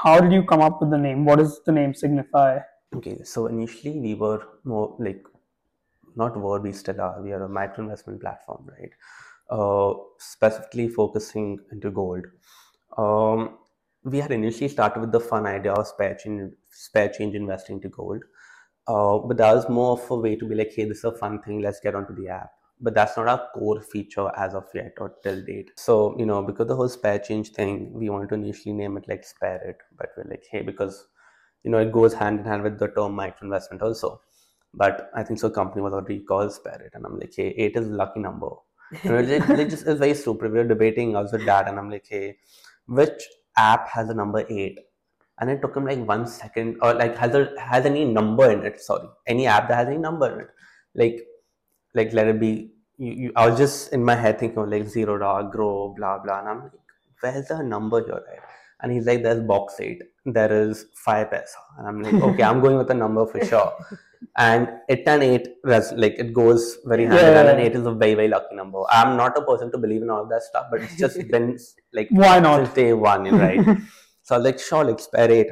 how 0.03 0.19
did 0.19 0.33
you 0.33 0.43
come 0.43 0.61
up 0.61 0.81
with 0.81 0.91
the 0.91 0.97
name? 0.97 1.25
What 1.25 1.39
does 1.39 1.61
the 1.65 1.71
name 1.71 1.93
signify? 1.93 2.59
Okay, 2.95 3.23
so 3.23 3.47
initially 3.47 3.99
we 3.99 4.13
were 4.13 4.45
more 4.63 4.95
like 4.99 5.25
not 6.15 6.37
were 6.37 6.59
we 6.59 6.71
still 6.71 6.99
are. 7.01 7.21
We 7.21 7.31
are 7.33 7.43
a 7.43 7.49
micro 7.49 7.83
investment 7.83 8.21
platform, 8.21 8.69
right? 8.77 8.91
Uh, 9.49 9.93
specifically 10.17 10.87
focusing 10.89 11.59
into 11.71 11.91
gold. 11.91 12.25
Um, 12.97 13.57
we 14.03 14.19
had 14.19 14.31
initially 14.31 14.69
started 14.69 14.99
with 14.99 15.11
the 15.11 15.19
fun 15.19 15.45
idea 15.45 15.73
of 15.73 15.87
spare 15.87 16.15
change, 16.15 16.53
spare 16.69 17.09
change 17.09 17.35
investing 17.35 17.81
to 17.81 17.89
gold. 17.89 18.23
Uh, 18.87 19.17
but 19.19 19.37
that 19.37 19.53
was 19.55 19.67
more 19.69 19.93
of 19.93 20.11
a 20.11 20.15
way 20.15 20.35
to 20.35 20.45
be 20.45 20.55
like, 20.55 20.71
hey, 20.75 20.85
this 20.85 20.99
is 20.99 21.03
a 21.05 21.11
fun 21.11 21.41
thing. 21.41 21.61
Let's 21.61 21.79
get 21.79 21.95
onto 21.95 22.15
the 22.15 22.29
app. 22.29 22.51
But 22.81 22.93
that's 22.93 23.15
not 23.15 23.27
our 23.27 23.47
core 23.53 23.81
feature 23.81 24.29
as 24.37 24.53
of 24.53 24.65
yet 24.73 24.93
or 24.99 25.15
till 25.23 25.41
date. 25.43 25.71
So 25.77 26.15
you 26.19 26.25
know, 26.25 26.41
because 26.43 26.67
the 26.67 26.75
whole 26.75 26.89
spare 26.89 27.19
change 27.19 27.51
thing, 27.51 27.93
we 27.93 28.09
wanted 28.09 28.29
to 28.29 28.35
initially 28.35 28.73
name 28.73 28.97
it 28.97 29.05
like 29.07 29.23
spare 29.23 29.61
it, 29.65 29.77
but 29.97 30.09
we're 30.17 30.29
like, 30.29 30.43
hey, 30.51 30.61
because 30.61 31.07
you 31.63 31.71
know 31.71 31.77
it 31.77 31.91
goes 31.91 32.13
hand 32.13 32.39
in 32.39 32.45
hand 32.45 32.63
with 32.63 32.77
the 32.77 32.89
term 32.89 33.13
micro 33.13 33.45
investment 33.45 33.81
also. 33.81 34.21
But 34.73 35.09
I 35.15 35.23
think 35.23 35.39
so. 35.39 35.49
Company 35.49 35.81
was 35.81 35.93
already 35.93 36.19
called 36.19 36.51
spare 36.51 36.81
it, 36.85 36.91
and 36.93 37.05
I'm 37.05 37.17
like, 37.17 37.33
hey, 37.33 37.55
eight 37.57 37.77
is 37.77 37.87
a 37.87 37.91
lucky 37.91 38.19
number. 38.19 38.49
We're 39.05 39.23
like, 39.23 39.47
like 39.47 39.69
just, 39.69 39.87
it's 39.87 39.99
very 39.99 40.13
stupid. 40.13 40.51
We 40.51 40.57
were 40.59 40.67
debating, 40.67 41.15
I 41.15 41.21
was 41.21 41.31
with 41.31 41.45
dad, 41.45 41.69
and 41.69 41.79
I'm 41.79 41.89
like, 41.89 42.05
hey, 42.07 42.37
which 42.87 43.23
app 43.57 43.87
has 43.87 44.09
the 44.09 44.13
number 44.13 44.45
eight? 44.49 44.77
And 45.39 45.49
it 45.49 45.61
took 45.61 45.75
him 45.75 45.85
like 45.85 46.05
one 46.05 46.27
second, 46.27 46.77
or 46.81 46.93
like 46.93 47.17
has 47.17 47.33
a, 47.33 47.53
has 47.57 47.85
any 47.85 48.03
number 48.03 48.51
in 48.51 48.65
it? 48.65 48.81
Sorry, 48.81 49.07
any 49.25 49.47
app 49.47 49.69
that 49.69 49.75
has 49.75 49.87
any 49.87 49.97
number 49.97 50.31
in 50.33 50.41
it, 50.41 50.49
like 50.93 51.25
like 51.95 52.13
let 52.13 52.27
it 52.27 52.39
be. 52.39 52.71
You, 52.97 53.11
you, 53.21 53.31
I 53.35 53.49
was 53.49 53.57
just 53.59 53.91
in 53.93 54.03
my 54.03 54.15
head 54.15 54.39
thinking 54.39 54.59
of 54.59 54.69
like 54.69 54.87
zero 54.87 55.17
dog, 55.17 55.53
Groww, 55.53 55.95
blah 55.95 56.19
blah, 56.19 56.39
and 56.39 56.47
I'm 56.49 56.59
like, 56.63 56.71
where's 57.21 57.47
the 57.47 57.61
number 57.63 58.03
here, 58.05 58.21
right? 58.29 58.39
And 58.81 58.91
he's 58.91 59.05
like, 59.05 59.23
there's 59.23 59.39
Box8, 59.39 59.99
there 60.25 60.51
is 60.69 60.85
5paisa, 61.07 61.55
and 61.77 61.87
I'm 61.87 62.01
like, 62.01 62.13
okay, 62.29 62.43
I'm 62.43 62.59
going 62.61 62.77
with 62.77 62.87
the 62.87 62.93
number 62.93 63.25
for 63.25 63.43
sure. 63.43 63.73
And 64.37 64.67
it 64.89 65.03
and 65.07 65.23
eight, 65.23 65.47
res- 65.63 65.93
like 65.93 66.15
it 66.19 66.33
goes 66.33 66.77
very 66.85 67.05
hand 67.05 67.19
in 67.27 67.33
hand, 67.33 67.47
and 67.49 67.59
Yeah. 67.59 67.65
eight 67.65 67.75
is 67.75 67.85
a 67.85 67.93
very 67.93 68.13
very 68.15 68.27
lucky 68.29 68.55
number. 68.55 68.81
I'm 68.89 69.17
not 69.17 69.37
a 69.37 69.41
person 69.41 69.71
to 69.71 69.77
believe 69.77 70.01
in 70.01 70.09
all 70.09 70.25
that 70.27 70.43
stuff, 70.43 70.67
but 70.71 70.81
it's 70.81 70.97
just 70.97 71.17
been 71.35 71.57
like 71.93 72.07
Why 72.11 72.39
not? 72.39 72.75
day 72.75 72.93
one, 72.93 73.23
right? 73.31 73.65
so 74.23 74.35
I 74.35 74.37
was 74.39 74.45
like, 74.45 74.59
sure, 74.59 74.83
like 74.85 74.99
spare 74.99 75.31
eight. 75.31 75.47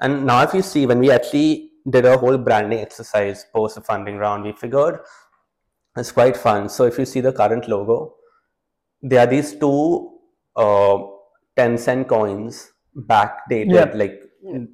And 0.00 0.24
now 0.26 0.42
if 0.42 0.54
you 0.54 0.62
see, 0.62 0.86
when 0.86 0.98
we 1.00 1.10
actually 1.10 1.70
did 1.90 2.04
a 2.06 2.16
whole 2.18 2.38
branding 2.38 2.78
exercise 2.80 3.44
post 3.52 3.74
the 3.76 3.80
funding 3.82 4.16
round, 4.18 4.44
we 4.44 4.52
figured 4.52 5.00
it's 5.98 6.12
quite 6.12 6.36
fun. 6.36 6.68
So 6.68 6.84
if 6.84 6.98
you 6.98 7.04
see 7.04 7.20
the 7.20 7.32
current 7.32 7.68
logo, 7.68 8.14
there 9.02 9.20
are 9.20 9.26
these 9.26 9.54
two 9.56 10.18
uh, 10.56 10.98
10 11.56 11.78
cent 11.78 12.08
coins 12.08 12.72
backdated, 12.96 13.74
Yeah. 13.74 13.92
like 13.94 14.20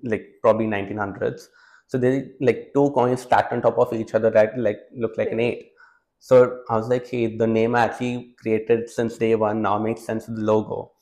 like 0.04 0.24
probably 0.42 0.66
1900s. 0.66 1.48
So 1.87 1.98
they 1.98 2.30
like 2.40 2.70
two 2.74 2.90
coins 2.90 3.22
stacked 3.22 3.52
on 3.52 3.62
top 3.62 3.78
of 3.78 3.92
each 3.92 4.14
other 4.14 4.30
that 4.30 4.58
like 4.58 4.78
look 4.96 5.16
like 5.16 5.30
an 5.30 5.40
eight. 5.40 5.70
So 6.18 6.60
I 6.70 6.76
was 6.76 6.88
like, 6.88 7.06
hey, 7.06 7.37
the 7.37 7.46
name 7.46 7.74
I 7.74 7.84
actually 7.84 8.34
created 8.40 8.88
since 8.88 9.18
day 9.18 9.34
one 9.34 9.60
now 9.62 9.78
makes 9.78 10.02
sense 10.02 10.26
with 10.26 10.37
the 10.38 10.42
logo. 10.44 10.92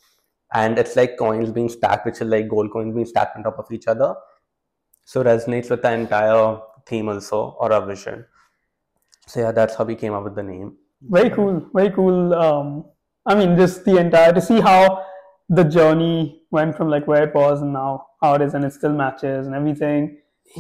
And 0.55 0.79
it's 0.79 0.97
like 0.97 1.17
coins 1.19 1.51
being 1.51 1.69
stacked, 1.69 2.05
which 2.07 2.21
is 2.21 2.29
like 2.29 2.49
gold 2.49 2.73
coins 2.73 2.95
being 2.95 3.07
stacked 3.07 3.37
on 3.37 3.45
top 3.45 3.59
of 3.59 3.71
each 3.73 3.87
other. 3.87 4.15
So 5.05 5.23
resonates 5.25 5.71
with 5.71 5.83
the 5.83 5.93
entire 5.93 6.59
theme 6.87 7.09
also 7.09 7.57
or 7.61 7.73
our 7.73 7.87
vision. 7.87 8.27
So 9.27 9.41
yeah, 9.41 9.53
that's 9.53 9.75
how 9.77 9.85
we 9.85 9.95
came 9.95 10.13
up 10.13 10.25
with 10.25 10.35
the 10.35 10.43
name. 10.43 10.77
Very 11.03 11.31
cool. 11.31 11.69
Very 11.75 11.91
cool. 11.91 12.35
Um, 12.35 12.85
I 13.27 13.35
mean, 13.35 13.57
just 13.57 13.85
the 13.85 13.99
entire 13.99 14.33
to 14.33 14.41
see 14.41 14.61
how 14.61 15.05
the 15.49 15.65
journey 15.65 16.43
went 16.51 16.77
from 16.77 16.89
like 16.89 17.07
where 17.07 17.25
it 17.25 17.35
was 17.35 17.63
and 17.63 17.73
now 17.73 18.07
how 18.21 18.35
it 18.35 18.43
is, 18.43 18.55
and 18.55 18.65
it 18.65 18.73
still 18.73 18.93
matches 18.93 19.47
and 19.47 19.55
everything. 19.55 20.19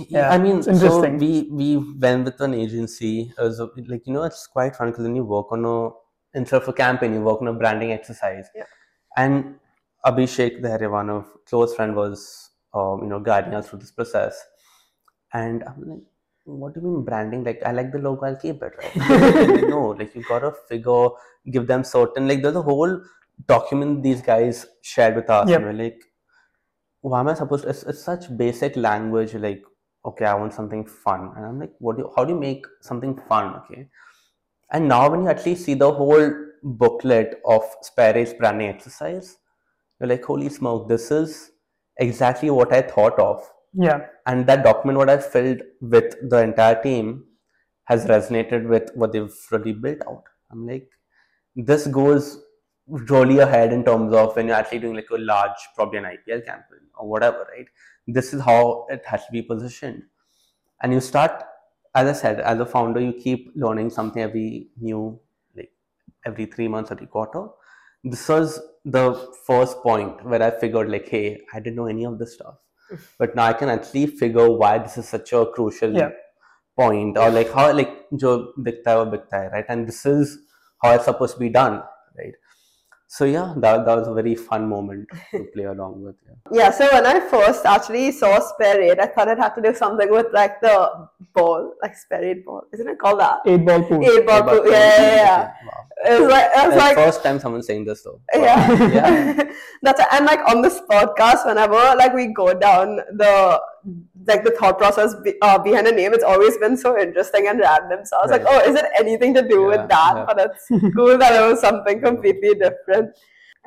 Yeah, 0.08 0.30
I 0.30 0.38
mean. 0.38 0.62
So 0.62 1.00
we 1.10 1.48
we 1.50 1.76
went 1.76 2.24
with 2.24 2.40
an 2.40 2.54
agency. 2.54 3.32
It 3.36 3.40
was 3.40 3.60
a- 3.60 3.68
like 3.88 4.06
you 4.06 4.12
know, 4.12 4.22
it's 4.22 4.46
quite 4.46 4.76
fun 4.76 4.88
because 4.90 5.04
when 5.04 5.16
you 5.16 5.24
work 5.24 5.52
on 5.52 5.64
a 5.64 5.90
instead 6.38 6.62
of 6.62 6.68
a 6.68 6.72
campaign, 6.72 7.12
you 7.14 7.20
work 7.20 7.40
on 7.42 7.48
a 7.48 7.52
branding 7.52 7.92
exercise. 7.92 8.46
Yeah. 8.54 8.64
And 9.16 9.56
Abhishek, 10.06 10.62
the 10.62 10.88
one 10.90 11.10
of 11.10 11.26
close 11.46 11.74
friend, 11.74 11.94
was 11.94 12.50
um, 12.74 13.00
you 13.02 13.08
know 13.08 13.20
guiding 13.20 13.54
us 13.54 13.68
through 13.68 13.80
this 13.80 13.90
process. 13.92 14.42
And 15.34 15.64
I'm 15.64 15.82
like, 15.88 16.02
what 16.44 16.74
do 16.74 16.80
you 16.80 16.86
mean 16.86 17.04
branding? 17.04 17.44
Like, 17.44 17.62
I 17.64 17.72
like 17.72 17.92
the 17.92 17.98
logo, 17.98 18.26
I'll 18.26 18.36
keep 18.36 18.62
it, 18.62 18.72
right? 18.78 18.96
Like, 18.96 19.68
no, 19.68 19.88
like 19.90 20.14
you 20.14 20.24
gotta 20.28 20.52
figure, 20.68 21.08
give 21.50 21.66
them 21.66 21.84
certain 21.84 22.28
like 22.28 22.42
there's 22.42 22.56
a 22.56 22.62
whole 22.62 23.00
document 23.48 24.02
these 24.02 24.22
guys 24.22 24.66
shared 24.82 25.16
with 25.16 25.30
us, 25.30 25.48
Yep. 25.48 25.60
and 25.60 25.66
we're 25.66 25.84
like, 25.84 26.02
why 27.00 27.20
am 27.20 27.28
I 27.28 27.34
supposed? 27.34 27.64
To, 27.64 27.70
it's, 27.70 27.82
it's 27.84 28.02
such 28.02 28.36
basic 28.36 28.76
language, 28.76 29.34
like 29.34 29.62
okay, 30.04 30.24
I 30.24 30.34
want 30.34 30.52
something 30.52 30.84
fun. 30.84 31.32
And 31.36 31.46
I'm 31.46 31.60
like, 31.60 31.72
what 31.78 31.96
do 31.96 32.02
you, 32.02 32.12
how 32.16 32.24
do 32.24 32.32
you 32.34 32.40
make 32.40 32.66
something 32.80 33.20
fun? 33.28 33.54
Okay. 33.56 33.86
And 34.70 34.88
now 34.88 35.08
when 35.10 35.22
you 35.22 35.28
actually 35.28 35.54
see 35.54 35.74
the 35.74 35.92
whole 35.92 36.34
booklet 36.62 37.40
of 37.46 37.62
Spare's 37.82 38.34
branding 38.34 38.68
exercise, 38.68 39.38
you're 40.00 40.08
like, 40.08 40.24
holy 40.24 40.48
smoke, 40.48 40.88
this 40.88 41.10
is 41.10 41.52
exactly 41.98 42.50
what 42.50 42.72
I 42.72 42.82
thought 42.82 43.18
of. 43.18 43.48
Yeah. 43.74 44.06
And 44.26 44.46
that 44.46 44.62
document, 44.64 44.98
what 44.98 45.10
I 45.10 45.18
filled 45.18 45.62
with 45.80 46.14
the 46.28 46.42
entire 46.42 46.80
team, 46.82 47.24
has 47.84 48.04
resonated 48.06 48.68
with 48.68 48.90
what 48.94 49.12
they've 49.12 49.34
really 49.50 49.72
built 49.72 49.98
out. 50.06 50.24
I'm 50.50 50.66
like, 50.66 50.88
this 51.56 51.86
goes 51.86 52.40
really 52.86 53.38
ahead 53.38 53.72
in 53.72 53.84
terms 53.84 54.12
of 54.14 54.36
when 54.36 54.46
you're 54.46 54.56
actually 54.56 54.78
doing 54.80 54.94
like 54.94 55.10
a 55.10 55.18
large, 55.18 55.56
probably 55.74 55.98
an 55.98 56.04
IPL 56.04 56.44
campaign 56.44 56.80
or 56.94 57.08
whatever, 57.08 57.46
right? 57.56 57.66
This 58.06 58.32
is 58.34 58.40
how 58.40 58.86
it 58.90 59.02
has 59.06 59.24
to 59.26 59.32
be 59.32 59.42
positioned. 59.42 60.02
And 60.82 60.92
you 60.92 61.00
start, 61.00 61.42
as 61.94 62.08
I 62.08 62.12
said, 62.12 62.40
as 62.40 62.60
a 62.60 62.66
founder, 62.66 63.00
you 63.00 63.12
keep 63.12 63.52
learning 63.54 63.90
something 63.90 64.22
every 64.22 64.68
new, 64.80 65.18
like 65.56 65.72
every 66.26 66.46
three 66.46 66.68
months, 66.68 66.90
or 66.90 66.94
every 66.94 67.06
quarter. 67.06 67.48
This 68.04 68.28
was 68.28 68.60
the 68.84 69.32
first 69.46 69.78
point 69.78 70.24
where 70.24 70.42
I 70.42 70.50
figured, 70.50 70.90
like, 70.90 71.08
hey, 71.08 71.40
I 71.52 71.60
didn't 71.60 71.76
know 71.76 71.86
any 71.86 72.04
of 72.04 72.18
this 72.18 72.34
stuff. 72.34 72.56
But 73.18 73.36
now 73.36 73.44
I 73.46 73.52
can 73.52 73.68
actually 73.68 74.06
figure 74.06 74.50
why 74.50 74.78
this 74.78 74.98
is 74.98 75.08
such 75.08 75.32
a 75.32 75.46
crucial 75.46 75.96
Yeah. 76.02 76.10
point, 76.76 77.18
or 77.18 77.30
like 77.30 77.52
how 77.52 77.72
like 77.72 77.92
jo 78.24 78.52
dikhta 78.68 78.92
hai 78.92 78.96
wo 79.00 79.06
bikhta 79.14 79.40
hai, 79.40 79.48
right? 79.56 79.66
And 79.68 79.86
this 79.86 80.04
is 80.06 80.38
how 80.82 80.94
it's 80.94 81.04
supposed 81.04 81.34
to 81.34 81.40
be 81.40 81.50
done, 81.50 81.82
right? 82.18 82.34
So 83.12 83.26
yeah, 83.26 83.52
that, 83.58 83.84
that 83.84 83.94
was 83.98 84.08
a 84.08 84.14
very 84.14 84.34
fun 84.34 84.66
moment 84.70 85.06
to 85.32 85.44
play 85.54 85.64
along 85.64 86.02
with. 86.02 86.16
Yeah. 86.26 86.36
Yeah, 86.50 86.70
so 86.70 86.88
when 86.92 87.04
I 87.04 87.20
first 87.20 87.66
actually 87.66 88.10
saw 88.10 88.40
Spare 88.40 88.80
Eight, 88.80 88.98
I 88.98 89.04
thought 89.04 89.28
it 89.28 89.36
had 89.38 89.50
to 89.56 89.60
do 89.60 89.74
something 89.74 90.10
with 90.10 90.28
like 90.32 90.62
the 90.62 91.08
ball, 91.34 91.74
like 91.82 91.94
Spare 91.94 92.24
Eight 92.24 92.46
ball. 92.46 92.62
Isn't 92.72 92.88
it 92.88 92.98
called 92.98 93.20
that? 93.20 93.40
Eight 93.44 93.66
ball 93.66 93.82
pool. 93.82 94.02
Eight 94.02 94.26
ball 94.26 94.42
But- 94.44 94.62
pool. 94.62 94.72
Yeah, 94.72 94.96
yeah, 95.02 95.14
yeah. 95.16 95.52
Wow. 95.66 95.86
It 96.16 96.20
was 96.22 96.30
like, 96.32 96.56
I 96.56 96.66
was 96.68 96.74
That's 96.74 96.96
like, 96.96 96.96
first 96.96 97.22
time 97.22 97.38
someone's 97.38 97.66
saying 97.66 97.84
this 97.84 98.00
though. 98.02 98.18
yeah, 98.34 98.72
Yeah. 98.96 99.52
That's 99.82 100.00
and 100.10 100.24
like 100.24 100.40
on 100.48 100.62
this 100.62 100.80
podcast, 100.90 101.44
whenever 101.44 101.74
like 101.98 102.14
we 102.14 102.28
go 102.32 102.54
down 102.54 102.96
the 102.96 103.60
like 104.26 104.44
the 104.44 104.50
thought 104.52 104.78
process 104.78 105.14
be, 105.24 105.34
uh, 105.42 105.58
behind 105.58 105.86
a 105.86 105.92
name, 105.92 106.14
it's 106.14 106.24
always 106.24 106.56
been 106.58 106.76
so 106.76 106.98
interesting 106.98 107.48
and 107.48 107.60
random. 107.60 108.04
So 108.04 108.16
I 108.18 108.22
was 108.22 108.30
like, 108.30 108.44
oh, 108.46 108.60
is 108.68 108.76
it 108.76 108.86
anything 108.98 109.34
to 109.34 109.42
do 109.46 109.62
Yeah, 109.62 109.66
with 109.66 109.88
that? 109.88 110.14
yeah. 110.16 110.24
But 110.26 110.38
it's 110.40 110.68
cool 110.94 111.18
that 111.18 111.32
it 111.42 111.50
was 111.50 111.60
something 111.60 112.00
completely 112.00 112.54
different. 112.54 113.16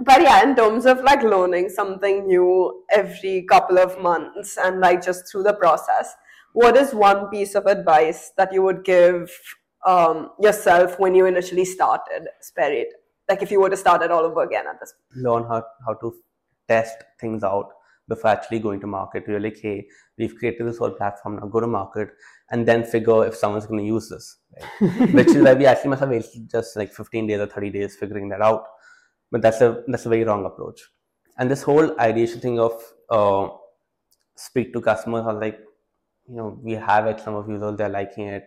But 0.01 0.21
yeah, 0.21 0.43
in 0.43 0.55
terms 0.55 0.85
of 0.85 1.01
like 1.03 1.23
learning 1.23 1.69
something 1.69 2.27
new 2.27 2.83
every 2.91 3.43
couple 3.43 3.77
of 3.77 3.99
months 4.01 4.57
and 4.57 4.79
like 4.81 5.03
just 5.03 5.31
through 5.31 5.43
the 5.43 5.53
process, 5.53 6.13
what 6.53 6.75
is 6.77 6.93
one 6.93 7.29
piece 7.29 7.55
of 7.55 7.65
advice 7.65 8.31
that 8.37 8.51
you 8.53 8.61
would 8.61 8.83
give 8.83 9.31
um, 9.85 10.31
yourself 10.41 10.99
when 10.99 11.15
you 11.15 11.25
initially 11.25 11.65
started 11.65 12.27
Spare8? 12.43 12.85
Like 13.29 13.41
if 13.41 13.51
you 13.51 13.59
were 13.61 13.69
to 13.69 13.77
start 13.77 14.01
it 14.01 14.11
all 14.11 14.23
over 14.23 14.43
again 14.43 14.65
at 14.67 14.79
this 14.79 14.93
point? 15.13 15.23
learn 15.25 15.43
how, 15.43 15.63
how 15.85 15.93
to 15.95 16.13
test 16.67 16.97
things 17.19 17.43
out 17.43 17.69
before 18.07 18.31
actually 18.31 18.59
going 18.59 18.79
to 18.79 18.87
market. 18.87 19.23
You're 19.27 19.39
like, 19.39 19.57
hey, 19.61 19.87
we've 20.17 20.35
created 20.35 20.67
this 20.67 20.77
whole 20.77 20.91
platform 20.91 21.37
now, 21.37 21.47
go 21.47 21.59
to 21.59 21.67
market 21.67 22.09
and 22.51 22.67
then 22.67 22.83
figure 22.83 23.25
if 23.25 23.35
someone's 23.35 23.65
going 23.65 23.79
to 23.79 23.85
use 23.85 24.09
this. 24.09 24.37
Right? 24.81 25.13
Which 25.13 25.27
is 25.27 25.43
why 25.43 25.53
we 25.53 25.65
actually 25.65 25.89
must 25.89 26.01
have 26.01 26.09
wasted 26.09 26.49
just 26.49 26.75
like 26.75 26.93
15 26.93 27.27
days 27.27 27.39
or 27.39 27.47
30 27.47 27.69
days 27.71 27.95
figuring 27.95 28.29
that 28.29 28.41
out. 28.41 28.65
But 29.31 29.41
that's 29.41 29.61
a 29.61 29.83
that's 29.87 30.05
a 30.05 30.09
very 30.09 30.23
wrong 30.23 30.45
approach. 30.45 30.81
And 31.37 31.49
this 31.49 31.63
whole 31.63 31.99
ideation 31.99 32.39
thing 32.39 32.59
of 32.59 32.81
uh, 33.09 33.49
speak 34.35 34.71
to 34.73 34.81
customers 34.81 35.25
or 35.25 35.33
like, 35.33 35.59
you 36.29 36.35
know, 36.35 36.59
we 36.61 36.73
have 36.73 37.07
X 37.07 37.25
number 37.25 37.41
of 37.41 37.49
users, 37.49 37.77
they're 37.77 37.89
liking 37.89 38.27
it, 38.27 38.45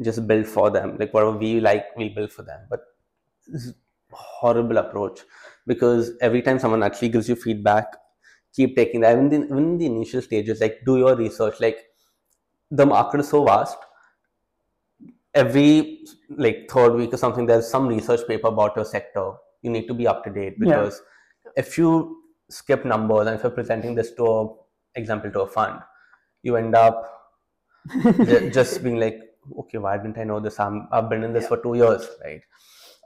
just 0.00 0.26
build 0.26 0.46
for 0.46 0.70
them. 0.70 0.96
Like 0.98 1.12
whatever 1.12 1.36
we 1.36 1.60
like, 1.60 1.96
we 1.96 2.10
build 2.10 2.32
for 2.32 2.42
them. 2.42 2.60
But 2.70 2.80
a 3.54 3.58
horrible 4.12 4.78
approach 4.78 5.20
because 5.66 6.12
every 6.20 6.42
time 6.42 6.58
someone 6.58 6.82
actually 6.82 7.08
gives 7.08 7.28
you 7.28 7.36
feedback, 7.36 7.86
keep 8.54 8.76
taking 8.76 9.00
that. 9.00 9.12
Even 9.12 9.32
in, 9.32 9.44
even 9.44 9.58
in 9.58 9.78
the 9.78 9.86
initial 9.86 10.22
stages, 10.22 10.60
like 10.60 10.80
do 10.84 10.98
your 10.98 11.16
research. 11.16 11.54
Like 11.60 11.78
the 12.70 12.86
market 12.86 13.20
is 13.20 13.28
so 13.28 13.44
vast. 13.44 13.76
Every 15.34 16.04
like 16.28 16.68
third 16.70 16.94
week 16.94 17.14
or 17.14 17.16
something, 17.16 17.46
there's 17.46 17.68
some 17.68 17.88
research 17.88 18.26
paper 18.28 18.48
about 18.48 18.76
your 18.76 18.84
sector. 18.84 19.32
You 19.62 19.70
need 19.70 19.86
to 19.88 19.94
be 19.94 20.06
up 20.06 20.24
to 20.24 20.30
date 20.30 20.54
Yeah. 20.58 20.66
because 20.66 21.00
if 21.56 21.78
you 21.78 22.22
skip 22.50 22.84
numbers 22.84 23.26
and 23.26 23.36
if 23.36 23.42
you're 23.42 23.52
presenting 23.52 23.94
this 23.94 24.12
to 24.16 24.26
a 24.26 24.48
example 24.94 25.30
to 25.32 25.40
a 25.42 25.46
fund, 25.46 25.80
you 26.42 26.56
end 26.56 26.74
up 26.74 27.08
just 28.52 28.82
being 28.82 28.98
like, 29.00 29.20
okay, 29.58 29.78
why 29.78 29.96
didn't 29.96 30.18
I 30.18 30.24
know 30.24 30.40
this? 30.40 30.60
I'm, 30.60 30.88
I've 30.92 31.08
been 31.08 31.24
in 31.24 31.32
this 31.32 31.46
for 31.48 31.56
two 31.62 31.74
years, 31.74 32.06
right? 32.22 32.42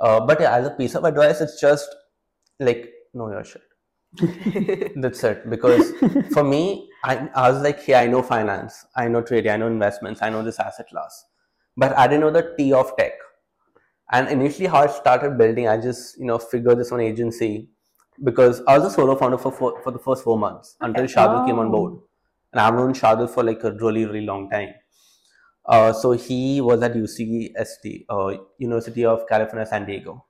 Uh, 0.00 0.20
but 0.26 0.40
yeah, 0.40 0.56
as 0.56 0.66
a 0.66 0.70
piece 0.70 0.94
of 0.94 1.04
advice, 1.04 1.40
it's 1.40 1.60
just 1.60 1.88
like 2.60 2.90
know 3.14 3.30
your 3.30 3.44
shit. 3.44 3.62
That's 4.96 5.22
it. 5.24 5.48
Because 5.50 5.92
for 6.32 6.42
me, 6.44 6.88
I, 7.04 7.28
I 7.34 7.50
was 7.50 7.62
like, 7.62 7.82
hey, 7.82 7.94
I 7.94 8.06
know 8.06 8.22
finance, 8.22 8.84
I 8.96 9.08
know 9.08 9.22
trading, 9.22 9.52
I 9.52 9.56
know 9.56 9.66
investments, 9.66 10.22
I 10.22 10.30
know 10.30 10.42
this 10.42 10.58
asset 10.58 10.88
class, 10.88 11.24
but 11.76 11.96
I 11.96 12.06
didn't 12.06 12.20
know 12.22 12.30
the 12.30 12.54
T 12.56 12.72
of 12.72 12.96
tech. 12.96 13.12
And 14.12 14.28
initially, 14.28 14.66
how 14.66 14.82
I 14.82 14.86
started 14.86 15.36
building, 15.38 15.68
I 15.68 15.78
just 15.80 16.18
you 16.18 16.26
know 16.26 16.38
figured 16.38 16.78
this 16.78 16.90
one 16.90 17.00
agency 17.00 17.68
because 18.24 18.62
I 18.68 18.78
was 18.78 18.92
a 18.92 18.94
solo 18.94 19.16
founder 19.16 19.38
for 19.38 19.52
four, 19.52 19.82
for 19.82 19.90
the 19.90 19.98
first 19.98 20.24
four 20.24 20.38
months 20.38 20.76
until 20.80 21.04
Shadul 21.06 21.44
came 21.46 21.58
on 21.58 21.68
Oh. 21.68 21.70
board, 21.70 21.98
and 22.52 22.60
I've 22.60 22.74
known 22.74 22.94
Shadul 22.94 23.28
for 23.28 23.42
like 23.44 23.62
a 23.64 23.72
really 23.72 24.04
really 24.06 24.24
long 24.26 24.48
time. 24.50 24.70
Uh, 25.64 25.92
so 25.92 26.12
he 26.12 26.60
was 26.60 26.82
at 26.82 26.94
UCSD, 26.94 28.06
uh, 28.08 28.36
University 28.58 29.04
of 29.04 29.26
California, 29.28 29.66
San 29.66 29.84
Diego. 29.86 30.24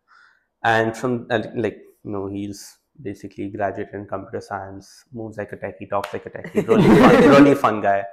and 0.64 0.96
from 0.96 1.26
uh, 1.30 1.42
like 1.56 1.78
you 2.04 2.10
know 2.12 2.26
he's 2.28 2.78
basically 3.02 3.48
graduated 3.48 3.94
in 3.94 4.06
computer 4.06 4.40
science, 4.40 5.04
moves 5.12 5.36
like 5.38 5.52
a 5.52 5.56
techie, 5.56 5.88
talks 5.88 6.12
like 6.12 6.26
a 6.26 6.30
techie, 6.30 6.66
really 6.66 6.88
fun, 6.88 7.28
really 7.28 7.54
fun 7.54 7.80
guy. 7.80 8.04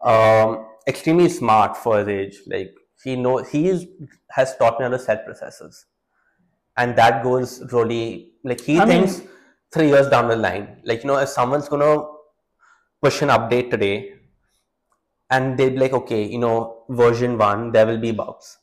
Um, 0.00 0.66
extremely 0.86 1.28
smart 1.28 1.76
for 1.76 1.98
his 1.98 2.08
age. 2.08 2.36
Like 2.46 2.74
he 3.02 3.16
know 3.16 3.38
he 3.38 3.68
is, 3.68 3.86
has 4.30 4.56
taught 4.56 4.78
me 4.78 4.84
how 4.84 4.90
to 4.90 4.98
set 4.98 5.24
processes, 5.24 5.86
and 6.76 6.96
that 6.96 7.22
goes 7.22 7.62
really 7.72 8.32
like 8.44 8.60
he 8.60 8.78
I 8.78 8.84
mean- 8.84 9.06
thinks 9.06 9.22
three 9.72 9.88
years 9.88 10.08
down 10.08 10.28
the 10.28 10.36
line. 10.36 10.80
Like 10.84 11.02
you 11.02 11.08
know, 11.08 11.18
if 11.18 11.28
someone's 11.28 11.68
gonna 11.68 12.04
push 13.02 13.22
an 13.22 13.28
update 13.28 13.70
today, 13.70 14.14
and 15.30 15.58
they'd 15.58 15.70
be 15.74 15.78
like, 15.78 15.92
okay, 15.92 16.24
you 16.24 16.38
know, 16.38 16.84
version 16.88 17.36
one, 17.38 17.72
there 17.72 17.86
will 17.86 17.98
be 17.98 18.12
bugs, 18.12 18.58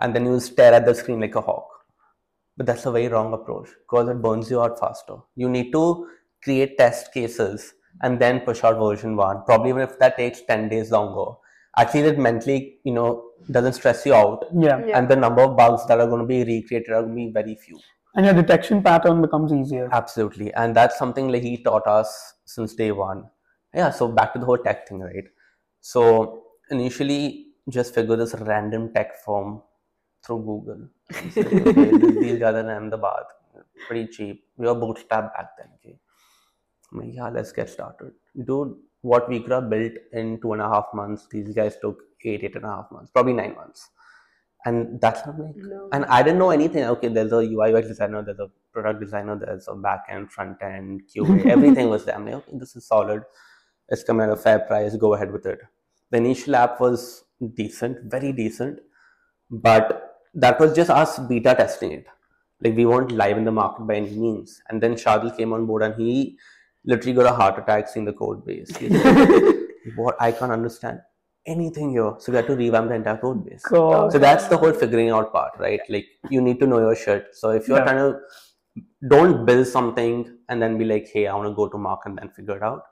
and 0.00 0.14
then 0.14 0.24
you 0.24 0.40
stare 0.40 0.72
at 0.74 0.86
the 0.86 0.94
screen 0.94 1.20
like 1.20 1.34
a 1.34 1.40
hawk. 1.40 1.68
But 2.56 2.66
that's 2.66 2.86
a 2.86 2.90
very 2.90 3.08
wrong 3.08 3.32
approach 3.34 3.68
because 3.82 4.08
it 4.08 4.22
burns 4.22 4.50
you 4.50 4.62
out 4.62 4.78
faster. 4.80 5.16
You 5.34 5.48
need 5.48 5.72
to 5.72 6.08
create 6.42 6.78
test 6.78 7.12
cases 7.12 7.74
and 8.02 8.18
then 8.18 8.40
push 8.40 8.64
out 8.64 8.78
version 8.78 9.16
one. 9.16 9.42
Probably 9.44 9.70
even 9.70 9.82
if 9.82 9.98
that 9.98 10.16
takes 10.16 10.42
10 10.42 10.68
days 10.68 10.90
longer. 10.90 11.32
Actually, 11.78 12.04
it 12.04 12.18
mentally, 12.18 12.78
you 12.84 12.94
know, 12.94 13.30
doesn't 13.50 13.74
stress 13.74 14.06
you 14.06 14.14
out. 14.14 14.46
Yeah. 14.58 14.82
Yeah. 14.86 14.98
And 14.98 15.08
the 15.08 15.16
number 15.16 15.42
of 15.42 15.56
bugs 15.56 15.86
that 15.88 16.00
are 16.00 16.06
going 16.06 16.20
to 16.20 16.26
be 16.26 16.44
recreated 16.44 16.90
are 16.90 17.02
going 17.02 17.10
to 17.10 17.26
be 17.26 17.30
very 17.32 17.54
few. 17.56 17.78
And 18.14 18.24
your 18.24 18.34
detection 18.34 18.82
pattern 18.82 19.20
becomes 19.20 19.52
easier. 19.52 19.90
Absolutely. 19.92 20.52
And 20.54 20.74
that's 20.74 20.98
something 20.98 21.28
like 21.28 21.42
he 21.42 21.62
taught 21.62 21.86
us 21.86 22.34
since 22.46 22.74
day 22.74 22.92
one. 22.92 23.24
Yeah, 23.74 23.90
so 23.90 24.08
back 24.08 24.32
to 24.32 24.38
the 24.38 24.46
whole 24.46 24.56
tech 24.56 24.88
thing, 24.88 25.00
right? 25.00 25.24
So 25.82 26.44
initially 26.70 27.48
just 27.68 27.94
figure 27.94 28.16
this 28.16 28.34
random 28.34 28.94
tech 28.94 29.22
firm 29.22 29.60
through 30.24 30.38
Google. 30.38 30.88
Okay, 31.12 31.30
th- 32.00 32.18
these 32.20 32.38
guys 32.38 32.54
are 32.54 32.60
in 32.60 32.68
Ahmedabad. 32.68 33.24
Pretty 33.86 34.06
cheap. 34.08 34.44
We 34.56 34.66
were 34.66 34.74
bootstrapped 34.74 35.32
back 35.34 35.50
then, 35.58 35.68
okay. 35.76 35.98
I'm 36.92 37.00
like, 37.00 37.10
yeah, 37.14 37.28
let's 37.28 37.52
get 37.52 37.68
started. 37.68 38.12
Dude, 38.44 38.74
what 39.02 39.28
we 39.28 39.40
could 39.40 39.52
have 39.52 39.70
built 39.70 39.92
in 40.12 40.40
two 40.40 40.52
and 40.52 40.62
a 40.62 40.68
half 40.68 40.86
months, 40.94 41.26
these 41.30 41.54
guys 41.54 41.76
took 41.80 41.98
eight, 42.24 42.42
eight 42.44 42.56
and 42.56 42.64
a 42.64 42.68
half 42.68 42.90
months, 42.90 43.10
probably 43.10 43.32
nine 43.34 43.54
months. 43.54 43.88
And 44.64 45.00
that's 45.00 45.24
what 45.24 45.36
I'm 45.36 45.42
like, 45.46 45.56
No. 45.56 45.88
and 45.92 46.04
I 46.06 46.22
didn't 46.24 46.38
know 46.40 46.50
anything. 46.50 46.82
Okay, 46.84 47.08
there's 47.08 47.32
a 47.32 47.36
UI 47.36 47.72
UX 47.72 47.86
designer, 47.86 48.22
there's 48.24 48.40
a 48.40 48.50
product 48.72 49.00
designer, 49.00 49.36
there's 49.38 49.68
a 49.68 49.74
back 49.74 50.06
end, 50.10 50.32
front 50.32 50.60
end, 50.60 51.02
QA, 51.14 51.46
everything 51.56 51.88
was 51.88 52.04
there. 52.04 52.16
I'm 52.16 52.24
like, 52.24 52.34
okay, 52.34 52.52
this 52.58 52.74
is 52.74 52.86
solid. 52.86 53.22
It's 53.88 54.02
coming 54.02 54.26
at 54.26 54.32
a 54.32 54.36
fair 54.36 54.58
price. 54.58 54.96
Go 54.96 55.14
ahead 55.14 55.30
with 55.30 55.46
it. 55.46 55.60
The 56.10 56.16
initial 56.18 56.56
app 56.56 56.80
was 56.80 57.24
decent, 57.54 58.10
very 58.10 58.32
decent, 58.32 58.80
but 59.50 60.05
that 60.36 60.60
was 60.60 60.74
just 60.74 60.90
us 60.90 61.18
beta 61.18 61.54
testing 61.54 61.92
it. 61.92 62.06
Like 62.62 62.76
we 62.76 62.86
weren't 62.86 63.12
live 63.12 63.36
in 63.38 63.44
the 63.44 63.52
market 63.52 63.86
by 63.86 63.96
any 63.96 64.10
means. 64.10 64.60
And 64.68 64.82
then 64.82 64.94
Shadil 64.94 65.36
came 65.36 65.52
on 65.52 65.66
board 65.66 65.82
and 65.82 65.94
he 66.00 66.38
literally 66.84 67.14
got 67.14 67.26
a 67.32 67.36
heart 67.36 67.58
attack 67.58 67.88
seeing 67.88 68.06
the 68.06 68.12
code 68.12 68.44
base. 68.44 68.70
What 69.96 70.16
I 70.20 70.32
can't 70.32 70.50
understand 70.52 71.00
anything 71.46 71.90
here. 71.90 72.14
So 72.18 72.32
we 72.32 72.36
had 72.36 72.48
to 72.48 72.56
revamp 72.56 72.88
the 72.88 72.96
entire 72.96 73.18
code 73.18 73.44
base. 73.48 73.62
So, 73.68 74.10
So 74.10 74.18
that's 74.18 74.48
the 74.48 74.56
whole 74.56 74.72
figuring 74.72 75.10
out 75.10 75.32
part, 75.32 75.52
right? 75.60 75.80
Like 75.88 76.06
you 76.28 76.40
need 76.40 76.58
to 76.60 76.66
know 76.66 76.80
your 76.80 76.96
shit. 76.96 77.28
So 77.34 77.50
if 77.50 77.68
you're 77.68 77.78
Yeah. 77.78 77.84
trying 77.84 77.98
to 77.98 78.20
don't 79.08 79.46
build 79.46 79.66
something 79.66 80.38
and 80.48 80.60
then 80.60 80.76
be 80.78 80.84
like, 80.84 81.08
hey, 81.12 81.26
I 81.28 81.34
want 81.34 81.48
to 81.48 81.54
go 81.54 81.68
to 81.68 81.78
market 81.78 82.10
and 82.10 82.18
then 82.18 82.30
figure 82.30 82.56
it 82.56 82.62
out. 82.62 82.82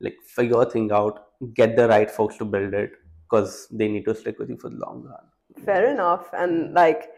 Like 0.00 0.16
figure 0.26 0.60
a 0.60 0.66
thing 0.70 0.92
out, 0.92 1.24
get 1.54 1.76
the 1.76 1.88
right 1.88 2.10
folks 2.10 2.36
to 2.38 2.44
build 2.44 2.74
it 2.74 2.90
because 3.24 3.66
they 3.70 3.88
need 3.88 4.04
to 4.04 4.14
stick 4.14 4.38
with 4.38 4.50
you 4.50 4.58
for 4.58 4.68
the 4.68 4.76
long 4.76 5.04
run. 5.04 5.24
Fair 5.64 5.90
enough. 5.92 6.28
And 6.32 6.72
like, 6.74 7.10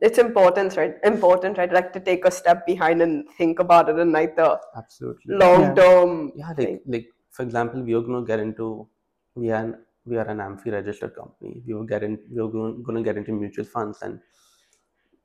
it's 0.00 0.18
important, 0.18 0.76
right? 0.76 0.94
Important, 1.04 1.58
right? 1.58 1.72
Like 1.72 1.92
to 1.94 2.00
take 2.00 2.24
a 2.24 2.30
step 2.30 2.66
behind 2.66 3.00
and 3.02 3.28
think 3.38 3.58
about 3.58 3.88
it 3.88 3.96
and 3.96 4.12
like 4.12 4.36
the 4.36 4.60
Absolutely. 4.76 5.34
long 5.34 5.74
term. 5.74 6.32
Yeah, 6.36 6.52
like 6.56 6.82
like 6.86 7.06
for 7.30 7.42
example, 7.42 7.82
we 7.82 7.94
are 7.94 8.00
going 8.00 8.24
to 8.24 8.26
get 8.26 8.40
into 8.40 8.88
we 9.34 9.50
are 9.50 9.64
an, 9.64 9.76
we 10.04 10.16
are 10.16 10.26
an 10.28 10.38
AMFI 10.38 10.72
registered 10.72 11.14
company. 11.14 11.62
We 11.66 11.74
will 11.74 11.84
get 11.84 12.02
in. 12.02 12.18
We 12.30 12.40
are 12.40 12.48
going, 12.48 12.82
going 12.82 12.96
to 12.96 13.02
get 13.02 13.16
into 13.16 13.32
mutual 13.32 13.64
funds, 13.64 14.02
and 14.02 14.20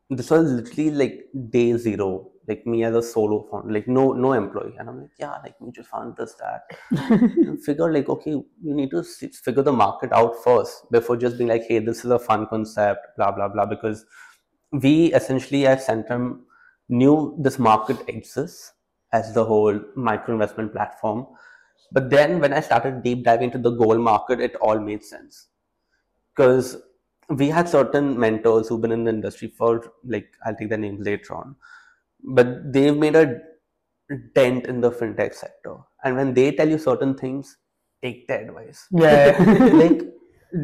this 0.10 0.30
was 0.30 0.52
literally 0.52 0.92
like 0.92 1.30
day 1.50 1.78
zero. 1.78 2.31
Like 2.48 2.66
me 2.66 2.84
as 2.84 2.96
a 2.96 3.04
solo 3.04 3.48
fund, 3.50 3.72
like 3.72 3.88
no 3.88 4.14
no 4.14 4.34
employee, 4.34 4.76
and 4.80 4.90
I'm 4.90 5.02
like, 5.02 5.12
yeah, 5.20 5.38
like 5.44 5.62
mutual 5.62 5.86
fund, 5.86 6.16
this 6.18 6.36
that. 6.36 6.64
and 7.10 7.64
figure 7.64 7.92
like 7.94 8.10
okay, 8.10 8.32
you 8.32 8.74
need 8.74 8.90
to 8.92 9.04
figure 9.04 9.62
the 9.62 9.72
market 9.72 10.12
out 10.12 10.36
first 10.44 10.92
before 10.92 11.18
just 11.18 11.38
being 11.38 11.50
like, 11.50 11.64
hey, 11.68 11.80
this 11.80 12.04
is 12.04 12.10
a 12.12 12.18
fun 12.18 12.48
concept, 12.48 13.16
blah 13.16 13.32
blah 13.32 13.48
blah. 13.48 13.66
Because 13.66 14.06
we 14.72 15.14
essentially 15.14 15.68
at 15.68 15.80
Centrum 15.86 16.42
knew 16.90 17.36
this 17.40 17.60
market 17.60 17.98
exists 18.08 18.74
as 19.14 19.34
the 19.34 19.46
whole 19.46 19.80
micro 19.96 20.34
investment 20.34 20.72
platform. 20.74 21.28
But 21.92 22.10
then 22.10 22.40
when 22.40 22.54
I 22.54 22.62
started 22.62 23.04
deep 23.04 23.24
diving 23.26 23.52
into 23.52 23.58
the 23.58 23.72
goal 23.72 23.98
market, 23.98 24.40
it 24.40 24.56
all 24.56 24.80
made 24.80 25.04
sense. 25.04 25.48
Because 26.36 26.78
we 27.30 27.50
had 27.50 27.68
certain 27.70 28.20
mentors 28.20 28.68
who've 28.68 28.82
been 28.82 28.92
in 28.92 29.04
the 29.06 29.12
industry 29.12 29.48
for 29.48 29.92
like 30.06 30.34
I'll 30.46 30.56
take 30.56 30.70
their 30.70 30.78
names 30.78 31.06
later 31.06 31.36
on. 31.36 31.56
But 32.24 32.72
they've 32.74 32.96
made 32.96 33.16
a 33.16 33.40
dent 34.36 34.68
in 34.68 34.82
the 34.82 34.92
fintech 34.92 35.34
sector. 35.34 35.78
And 36.04 36.16
when 36.16 36.34
they 36.34 36.52
tell 36.52 36.70
you 36.70 36.78
certain 36.78 37.16
things, 37.16 37.58
take 38.04 38.28
their 38.28 38.42
advice. 38.48 38.88
yeah. 38.92 39.38
like 39.74 40.02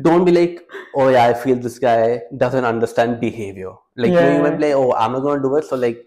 don't 0.02 0.26
be 0.26 0.32
like, 0.32 0.67
oh 0.96 1.10
yeah, 1.10 1.28
I 1.28 1.34
feel 1.34 1.56
this 1.58 1.80
guy 1.80 2.22
doesn't 2.36 2.65
understand 2.65 3.22
behavior. 3.22 3.72
Like 3.96 4.10
you, 4.10 4.15
know, 4.15 4.36
you 4.36 4.41
might 4.43 4.58
be 4.58 4.65
like, 4.65 4.74
oh, 4.74 4.93
I'm 4.93 5.13
not 5.13 5.22
gonna 5.22 5.41
do 5.41 5.56
it, 5.56 5.63
so 5.63 5.76
like 5.78 6.06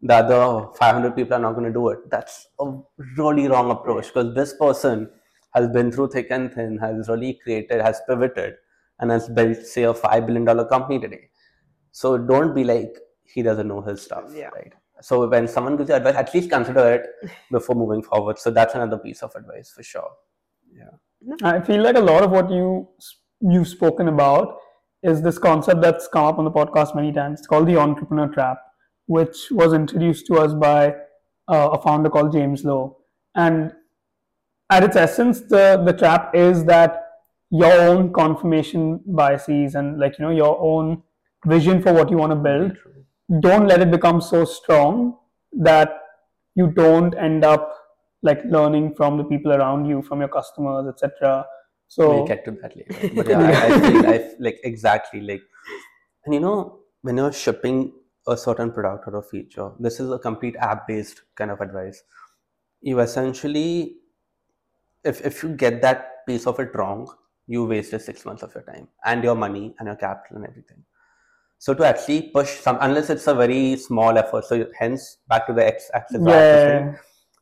the 0.00 0.14
other 0.14 0.68
500 0.78 1.16
people 1.16 1.34
are 1.34 1.40
not 1.40 1.54
gonna 1.54 1.72
do 1.72 1.88
it. 1.88 2.08
That's 2.10 2.46
a 2.60 2.72
really 3.16 3.48
wrong 3.48 3.70
approach 3.72 4.06
because 4.08 4.34
this 4.34 4.54
person 4.54 5.10
has 5.54 5.68
been 5.68 5.90
through 5.90 6.10
thick 6.10 6.28
and 6.30 6.52
thin, 6.52 6.78
has 6.78 7.08
really 7.08 7.40
created, 7.42 7.80
has 7.80 8.00
pivoted, 8.08 8.54
and 9.00 9.10
has 9.10 9.28
built, 9.28 9.58
say, 9.58 9.82
a 9.82 9.94
five 9.94 10.26
billion 10.26 10.44
dollar 10.44 10.64
company 10.66 11.00
today. 11.00 11.28
So 11.90 12.16
don't 12.18 12.54
be 12.54 12.62
like 12.62 12.94
he 13.24 13.42
doesn't 13.42 13.66
know 13.66 13.80
his 13.80 14.02
stuff, 14.02 14.30
Yeah. 14.32 14.50
right? 14.54 14.72
So 15.00 15.28
when 15.28 15.46
someone 15.46 15.76
gives 15.76 15.90
you 15.90 15.96
advice, 15.96 16.14
at 16.14 16.32
least 16.34 16.50
consider 16.50 16.94
it 16.94 17.30
before 17.50 17.76
moving 17.76 18.02
forward. 18.02 18.38
So 18.38 18.50
that's 18.50 18.74
another 18.74 18.98
piece 18.98 19.22
of 19.22 19.34
advice 19.34 19.70
for 19.70 19.82
sure. 19.82 20.10
Yeah 20.72 20.96
i 21.42 21.60
feel 21.60 21.82
like 21.82 21.96
a 21.96 22.00
lot 22.00 22.22
of 22.22 22.30
what 22.30 22.50
you 22.50 22.88
you've 23.40 23.68
spoken 23.68 24.08
about 24.08 24.58
is 25.02 25.22
this 25.22 25.38
concept 25.38 25.82
that's 25.82 26.08
come 26.08 26.24
up 26.24 26.38
on 26.38 26.44
the 26.44 26.50
podcast 26.50 26.94
many 26.96 27.12
times. 27.12 27.38
It's 27.38 27.46
called 27.46 27.68
the 27.68 27.76
entrepreneur 27.76 28.26
trap, 28.28 28.58
which 29.06 29.36
was 29.50 29.72
introduced 29.72 30.26
to 30.28 30.36
us 30.36 30.52
by 30.52 30.94
uh, 31.48 31.68
a 31.72 31.80
founder 31.80 32.10
called 32.10 32.32
James 32.32 32.64
Lowe. 32.64 32.96
And 33.34 33.72
at 34.70 34.82
its 34.82 34.96
essence, 34.96 35.40
the 35.40 35.82
the 35.84 35.92
trap 35.92 36.34
is 36.34 36.64
that 36.64 37.02
your 37.50 37.72
own 37.72 38.12
confirmation 38.12 39.00
biases 39.06 39.74
and 39.74 40.00
like 40.00 40.18
you 40.18 40.24
know 40.24 40.32
your 40.32 40.58
own 40.60 41.02
vision 41.44 41.80
for 41.80 41.92
what 41.92 42.10
you 42.10 42.16
want 42.16 42.32
to 42.32 42.36
build 42.36 42.72
don't 43.40 43.66
let 43.66 43.80
it 43.80 43.90
become 43.90 44.20
so 44.20 44.44
strong 44.44 45.16
that 45.52 46.00
you 46.54 46.68
don't 46.68 47.14
end 47.14 47.44
up 47.44 47.74
like 48.22 48.40
learning 48.44 48.94
from 48.94 49.16
the 49.18 49.24
people 49.24 49.52
around 49.52 49.84
you 49.84 50.02
from 50.02 50.20
your 50.20 50.28
customers 50.28 50.86
etc 50.88 51.44
so 51.88 52.08
we'll 52.08 52.26
get 52.26 52.44
to 52.44 52.50
that 52.62 52.76
later. 52.76 53.14
But 53.14 53.28
yeah, 53.28 53.40
I, 53.40 53.66
I 53.66 53.80
feel 53.80 54.06
I 54.06 54.30
like 54.40 54.60
exactly 54.64 55.20
like, 55.20 55.42
and 56.24 56.34
you 56.34 56.40
know, 56.40 56.80
when 57.02 57.16
you're 57.16 57.32
shipping 57.32 57.92
a 58.26 58.36
certain 58.36 58.72
product 58.72 59.04
or 59.06 59.16
a 59.18 59.22
feature, 59.22 59.70
this 59.78 60.00
is 60.00 60.10
a 60.10 60.18
complete 60.18 60.56
app-based 60.56 61.22
kind 61.36 61.50
of 61.50 61.60
advice. 61.60 62.02
You 62.82 63.00
essentially, 63.00 63.96
if 65.04 65.24
if 65.24 65.42
you 65.42 65.50
get 65.50 65.80
that 65.82 66.26
piece 66.26 66.46
of 66.46 66.58
it 66.58 66.74
wrong, 66.74 67.08
you 67.46 67.64
wasted 67.64 68.02
six 68.02 68.24
months 68.24 68.42
of 68.42 68.52
your 68.54 68.64
time 68.64 68.88
and 69.04 69.22
your 69.22 69.36
money 69.36 69.74
and 69.78 69.86
your 69.86 69.96
capital 69.96 70.38
and 70.38 70.46
everything. 70.46 70.82
So 71.58 71.74
to 71.74 71.84
actually 71.86 72.30
push 72.34 72.60
some, 72.60 72.78
unless 72.80 73.10
it's 73.10 73.26
a 73.26 73.34
very 73.34 73.76
small 73.76 74.16
effort. 74.18 74.44
So 74.44 74.66
hence 74.78 75.18
back 75.28 75.46
to 75.46 75.52
the 75.52 75.66
x-axis, 75.66 76.20
y-axis 76.20 76.96
yeah 76.96 76.96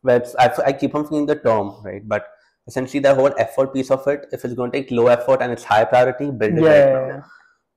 where 0.05 0.19
it's, 0.19 0.37
I, 0.37 0.53
I 0.67 0.73
keep 0.75 0.95
on 0.95 1.05
thinking 1.05 1.27
the 1.27 1.37
term, 1.37 1.83
right? 1.83 2.07
But 2.07 2.27
essentially, 2.69 3.01
the 3.01 3.15
whole 3.15 3.33
effort 3.39 3.73
piece 3.73 3.91
of 3.91 4.07
it, 4.07 4.27
if 4.33 4.45
it's 4.45 4.55
going 4.55 4.71
to 4.71 4.79
take 4.79 4.91
low 4.91 5.07
effort 5.07 5.41
and 5.41 5.51
it's 5.51 5.65
high 5.65 5.85
priority, 5.87 6.31
build 6.31 6.59
it 6.59 6.63
right 6.63 6.93
now. 6.93 7.07
yeah 7.09 7.23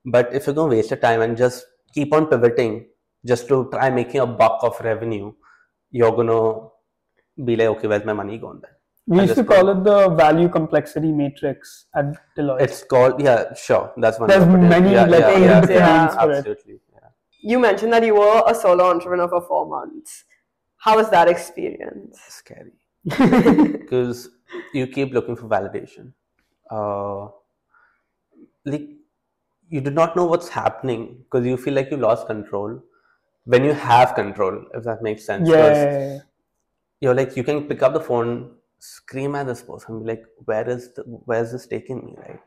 But 0.05 0.33
if 0.33 0.45
you're 0.45 0.55
going 0.55 0.71
to 0.71 0.75
waste 0.75 0.91
your 0.91 0.99
time 0.99 1.21
and 1.21 1.37
just 1.37 1.65
keep 1.93 2.13
on 2.13 2.27
pivoting 2.27 2.87
just 3.25 3.47
to 3.47 3.69
try 3.71 3.89
making 3.89 4.19
a 4.19 4.27
buck 4.27 4.59
of 4.61 4.79
revenue, 4.81 5.31
you're 5.89 6.11
going 6.11 6.27
to 6.27 6.69
be 7.45 7.55
like, 7.55 7.69
okay, 7.77 7.87
where's 7.87 8.05
my 8.05 8.13
money 8.13 8.37
going 8.37 8.59
then? 8.61 8.71
We 9.07 9.19
used 9.21 9.35
to 9.35 9.43
just 9.43 9.47
call 9.49 9.69
it 9.69 9.83
the 9.83 10.09
value 10.09 10.49
complexity 10.49 11.11
matrix 11.11 11.85
at 11.95 12.05
deloitte 12.37 12.61
It's 12.61 12.83
called, 12.83 13.21
yeah, 13.21 13.53
sure. 13.53 13.93
That's 13.97 14.19
one. 14.19 14.29
There's 14.29 14.45
way 14.45 14.51
to 14.53 14.57
many, 14.57 14.91
yeah, 14.93 15.05
like, 15.05 15.21
yeah, 15.21 15.29
different 15.29 15.69
yeah, 15.69 16.01
names 16.03 16.13
yeah, 16.13 16.21
for 16.21 16.31
it. 16.31 16.37
absolutely. 16.37 16.79
Yeah. 16.93 17.07
You 17.41 17.59
mentioned 17.59 17.93
that 17.93 18.03
you 18.05 18.15
were 18.15 18.43
a 18.45 18.53
solo 18.53 18.89
entrepreneur 18.89 19.29
for 19.29 19.41
four 19.41 19.65
months. 19.67 20.25
How 20.77 20.97
was 20.97 21.09
that 21.09 21.27
experience? 21.29 22.19
Scary. 22.27 22.73
because 23.05 24.29
you 24.73 24.87
keep 24.87 25.13
looking 25.13 25.35
for 25.37 25.47
validation. 25.47 26.11
Uh, 26.69 27.29
like 28.65 28.89
you 29.69 29.81
do 29.81 29.89
not 29.91 30.15
know 30.15 30.25
what's 30.25 30.49
happening 30.49 31.19
because 31.23 31.45
you 31.45 31.55
feel 31.57 31.73
like 31.73 31.89
you 31.91 31.97
lost 31.97 32.27
control, 32.27 32.81
when 33.45 33.63
you 33.63 33.71
have 33.73 34.15
control, 34.15 34.65
if 34.73 34.83
that 34.83 35.01
makes 35.01 35.25
sense. 35.25 35.47
yeah, 35.49 35.55
'cause 35.55 35.77
yeah, 35.77 35.99
yeah. 36.13 36.19
You're 36.99 37.13
like 37.13 37.35
you 37.37 37.43
can 37.43 37.67
pick 37.67 37.83
up 37.83 37.93
the 37.93 37.99
phone, 38.01 38.55
scream 38.79 39.35
at 39.35 39.47
this 39.47 39.61
person, 39.61 39.99
be 39.99 40.05
like, 40.05 40.25
where 40.45 40.67
is 40.69 40.93
the, 40.93 41.01
where 41.03 41.43
is 41.43 41.51
this 41.51 41.67
taking 41.67 42.05
me, 42.05 42.15
right? 42.17 42.39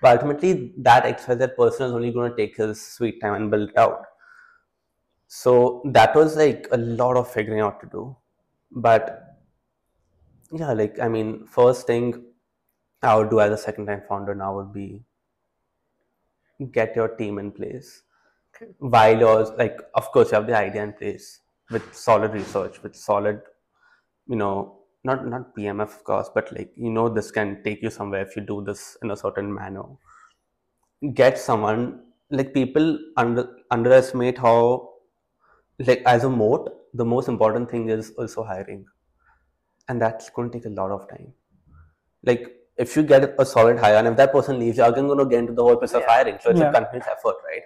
But 0.00 0.16
ultimately, 0.16 0.72
that 0.78 1.04
XYZ 1.04 1.56
person 1.56 1.86
is 1.86 1.92
only 1.92 2.10
going 2.12 2.30
to 2.30 2.36
take 2.36 2.56
his 2.56 2.84
sweet 2.84 3.20
time 3.20 3.34
and 3.34 3.50
build 3.50 3.70
it 3.70 3.78
out. 3.78 4.04
So 5.28 5.82
that 5.86 6.14
was 6.14 6.36
like 6.36 6.68
a 6.72 6.76
lot 6.76 7.16
of 7.16 7.30
figuring 7.30 7.60
out 7.60 7.80
to 7.80 7.86
do. 7.86 8.16
But 8.70 9.38
yeah, 10.52 10.72
like 10.72 10.98
I 11.00 11.08
mean, 11.08 11.46
first 11.46 11.86
thing 11.86 12.24
I 13.02 13.16
would 13.16 13.30
do 13.30 13.40
as 13.40 13.52
a 13.52 13.58
second 13.58 13.86
time 13.86 14.02
founder 14.08 14.34
now 14.34 14.54
would 14.56 14.72
be 14.72 15.02
get 16.70 16.94
your 16.94 17.08
team 17.08 17.38
in 17.38 17.50
place. 17.50 18.02
Okay. 18.54 18.72
While 18.78 19.18
you're 19.18 19.56
like, 19.56 19.78
of 19.94 20.10
course, 20.12 20.30
you 20.30 20.36
have 20.36 20.46
the 20.46 20.56
idea 20.56 20.82
in 20.82 20.92
place 20.92 21.40
with 21.70 21.94
solid 21.94 22.32
research, 22.32 22.82
with 22.82 22.94
solid, 22.94 23.40
you 24.28 24.36
know, 24.36 24.83
not 25.04 25.26
not 25.26 25.54
PMF 25.54 25.94
of 25.98 26.04
course, 26.04 26.30
but 26.34 26.52
like 26.52 26.72
you 26.76 26.90
know, 26.90 27.08
this 27.08 27.30
can 27.30 27.62
take 27.62 27.82
you 27.82 27.90
somewhere 27.90 28.22
if 28.22 28.36
you 28.36 28.42
do 28.42 28.62
this 28.62 28.96
in 29.02 29.10
a 29.10 29.16
certain 29.16 29.52
manner. 29.54 29.84
Get 31.14 31.38
someone 31.38 32.06
like 32.30 32.52
people 32.52 32.98
under 33.16 33.48
underestimate 33.70 34.38
how 34.38 34.94
like 35.78 36.02
as 36.06 36.24
a 36.24 36.30
moat, 36.30 36.70
the 36.94 37.04
most 37.04 37.28
important 37.28 37.70
thing 37.70 37.88
is 37.90 38.12
also 38.18 38.44
hiring, 38.44 38.86
and 39.88 40.00
that's 40.00 40.30
going 40.30 40.50
to 40.50 40.58
take 40.58 40.66
a 40.66 40.70
lot 40.70 40.90
of 40.90 41.08
time. 41.08 41.32
Like 42.24 42.56
if 42.76 42.96
you 42.96 43.02
get 43.02 43.34
a 43.40 43.46
solid 43.46 43.78
hire, 43.78 43.96
and 43.96 44.08
if 44.08 44.16
that 44.16 44.32
person 44.32 44.58
leaves, 44.60 44.78
you're 44.78 44.88
again 44.88 45.06
going 45.06 45.18
to 45.20 45.26
get 45.26 45.40
into 45.40 45.54
the 45.54 45.62
whole 45.62 45.76
process 45.76 46.02
of 46.02 46.06
hiring. 46.06 46.38
So 46.40 46.50
it's 46.50 46.60
Yeah. 46.60 46.70
a 46.70 46.72
continuous 46.72 47.08
effort, 47.08 47.36
right? 47.46 47.62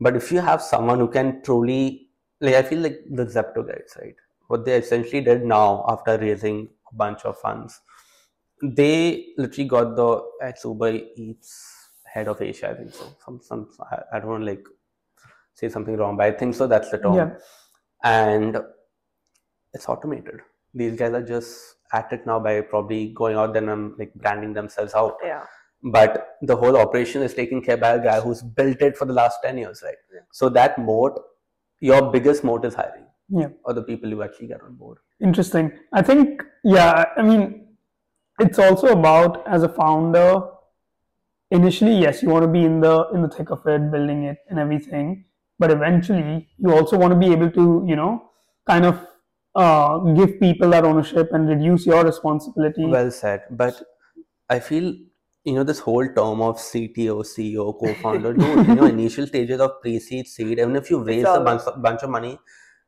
But 0.00 0.16
if 0.16 0.32
you 0.32 0.40
have 0.40 0.62
someone 0.62 0.98
who 1.00 1.08
can 1.08 1.42
truly, 1.42 2.10
like 2.40 2.54
I 2.56 2.62
feel 2.62 2.80
like 2.80 3.00
the 3.10 3.26
Zepto 3.26 3.66
guys, 3.66 3.96
right? 4.00 4.16
What 4.50 4.64
they 4.64 4.76
essentially 4.76 5.20
did 5.28 5.44
now 5.44 5.84
after 5.88 6.18
raising 6.18 6.68
a 6.92 6.94
bunch 7.02 7.24
of 7.24 7.38
funds, 7.38 7.80
they 8.62 9.26
literally 9.38 9.68
got 9.68 9.94
the 9.96 10.10
Uber 10.64 10.90
Eats 11.16 11.52
head 12.14 12.26
of 12.28 12.42
Asia, 12.42 12.70
I 12.70 12.74
think 12.74 12.92
so. 12.92 13.04
Some, 13.24 13.40
some, 13.48 13.68
I, 13.90 13.98
I 14.14 14.18
don't 14.20 14.28
want 14.30 14.42
to 14.42 14.50
like 14.50 14.64
say 15.54 15.68
something 15.68 15.96
wrong, 15.96 16.16
but 16.16 16.26
I 16.26 16.32
think 16.32 16.54
so. 16.56 16.66
That's 16.66 16.90
the 16.90 16.98
term 16.98 17.14
Yeah. 17.14 17.30
and 18.02 18.58
it's 19.72 19.88
automated. 19.88 20.40
These 20.74 20.96
guys 20.96 21.12
are 21.12 21.22
just 21.22 21.76
at 21.92 22.12
it 22.12 22.26
now 22.26 22.38
by 22.40 22.60
probably 22.60 23.12
going 23.22 23.36
out 23.36 23.52
there 23.52 23.68
and 23.70 23.94
like 23.98 24.12
branding 24.14 24.52
themselves 24.52 24.94
out. 24.94 25.16
Yeah. 25.24 25.44
But 25.82 26.36
the 26.42 26.56
whole 26.56 26.76
operation 26.76 27.22
is 27.22 27.34
taken 27.34 27.62
care 27.62 27.76
by 27.76 27.90
a 27.92 28.02
guy 28.02 28.20
who's 28.20 28.42
built 28.42 28.82
it 28.82 28.96
for 28.96 29.04
the 29.06 29.12
last 29.14 29.38
10 29.44 29.58
years, 29.58 29.82
right? 29.84 29.96
Yeah. 30.12 30.20
So 30.32 30.48
that 30.50 30.78
moat, 30.78 31.18
your 31.80 32.10
biggest 32.10 32.44
moat 32.44 32.64
is 32.64 32.74
hiring. 32.74 33.06
Yeah. 33.30 33.48
Or 33.64 33.74
the 33.74 33.82
people 33.82 34.10
who 34.10 34.22
actually 34.22 34.48
get 34.48 34.62
on 34.62 34.74
board. 34.74 34.98
Interesting. 35.22 35.72
I 35.92 36.02
think, 36.02 36.42
yeah, 36.64 37.04
I 37.16 37.22
mean, 37.22 37.68
it's 38.38 38.58
also 38.58 38.88
about 38.88 39.46
as 39.46 39.62
a 39.62 39.68
founder, 39.68 40.42
initially, 41.50 41.96
yes, 41.98 42.22
you 42.22 42.28
want 42.28 42.44
to 42.44 42.48
be 42.48 42.64
in 42.64 42.80
the 42.80 43.08
in 43.14 43.22
the 43.22 43.28
thick 43.28 43.50
of 43.50 43.66
it, 43.66 43.90
building 43.90 44.24
it 44.24 44.38
and 44.48 44.58
everything. 44.58 45.24
But 45.58 45.70
eventually, 45.70 46.48
you 46.58 46.72
also 46.72 46.96
want 46.96 47.12
to 47.12 47.18
be 47.18 47.32
able 47.32 47.50
to, 47.50 47.84
you 47.86 47.94
know, 47.94 48.30
kind 48.66 48.86
of 48.86 49.06
uh, 49.54 49.98
give 50.14 50.40
people 50.40 50.70
that 50.70 50.84
ownership 50.84 51.32
and 51.32 51.48
reduce 51.48 51.86
your 51.86 52.04
responsibility. 52.04 52.86
Well 52.86 53.10
said. 53.10 53.42
But 53.50 53.82
I 54.48 54.58
feel, 54.58 54.94
you 55.44 55.54
know, 55.54 55.64
this 55.64 55.80
whole 55.80 56.06
term 56.06 56.40
of 56.40 56.56
CTO, 56.56 57.24
CEO, 57.32 57.78
co-founder, 57.78 58.32
dude, 58.40 58.66
you 58.68 58.74
know, 58.74 58.86
initial 58.86 59.26
stages 59.26 59.60
of 59.60 59.80
pre-seed, 59.82 60.26
seed, 60.26 60.58
even 60.58 60.76
if 60.76 60.90
you 60.90 61.02
raise 61.02 61.24
a 61.26 61.40
bunch, 61.40 61.62
bunch 61.76 62.02
of 62.02 62.10
money, 62.10 62.38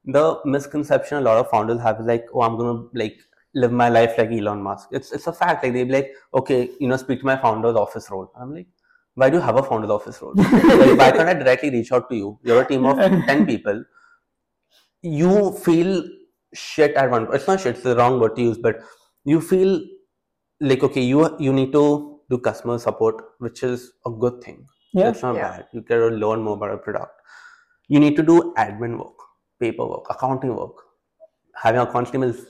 the 0.05 0.41
misconception 0.45 1.19
a 1.19 1.21
lot 1.21 1.39
of 1.39 1.49
founders 1.51 1.81
have 1.81 2.01
is 2.01 2.07
like, 2.07 2.27
oh, 2.35 2.43
I'm 2.43 2.57
gonna 2.59 2.85
like 2.95 3.19
live 3.55 3.73
my 3.73 3.89
life 3.89 4.17
like 4.19 4.31
Elon 4.31 4.63
Musk. 4.63 4.89
It's 4.93 5.13
it's 5.13 5.27
a 5.27 5.33
fact. 5.33 5.63
Like 5.65 5.73
they 5.73 5.85
be 5.85 5.93
like, 5.93 6.13
okay, 6.35 6.71
you 6.81 6.89
know, 6.89 6.97
speak 6.97 7.21
to 7.21 7.27
my 7.27 7.37
founder's 7.37 7.77
office 7.77 8.11
role. 8.11 8.31
I'm 8.41 8.55
like, 8.55 8.67
why 9.15 9.31
do 9.31 9.37
you 9.37 9.43
have 9.43 9.57
a 9.57 9.63
founder's 9.63 9.91
office 9.91 10.21
role? 10.23 10.33
like, 10.37 10.99
why 10.99 11.11
can't 11.13 11.29
I 11.29 11.35
directly 11.35 11.71
reach 11.71 11.93
out 11.93 12.09
to 12.11 12.17
you? 12.17 12.39
You're 12.43 12.63
a 12.63 12.67
team 12.67 12.85
of 12.87 12.97
ten 13.27 13.47
people. 13.47 13.85
You 15.03 15.53
feel 15.53 16.05
shit 16.55 16.95
at 16.95 17.11
one. 17.11 17.27
It's 17.33 17.47
not 17.47 17.61
shit. 17.61 17.75
It's 17.77 17.85
the 17.85 17.97
wrong 17.97 18.21
word 18.21 18.37
to 18.37 18.43
use, 18.43 18.59
but 18.59 18.77
you 19.25 19.41
feel 19.41 19.81
like 20.61 20.83
okay, 20.85 21.03
you 21.03 21.37
you 21.39 21.53
need 21.53 21.73
to 21.73 22.21
do 22.31 22.39
customer 22.39 22.79
support, 22.79 23.17
which 23.39 23.63
is 23.63 23.93
a 24.07 24.11
good 24.11 24.43
thing. 24.43 24.67
yeah. 24.95 25.09
It's 25.11 25.23
not 25.23 25.35
Yeah. 25.37 25.49
bad. 25.57 25.67
You 25.73 25.81
get 25.83 25.97
to 25.97 26.09
learn 26.25 26.43
more 26.43 26.55
about 26.57 26.73
a 26.73 26.79
product. 26.79 27.13
You 27.89 28.01
need 28.01 28.17
to 28.17 28.23
do 28.23 28.37
admin 28.57 28.97
work, 28.99 29.22
paperwork, 29.63 30.07
accounting 30.17 30.55
work. 30.57 30.77
Having 31.63 31.81
a 31.81 32.05
team 32.13 32.23
is 32.25 32.47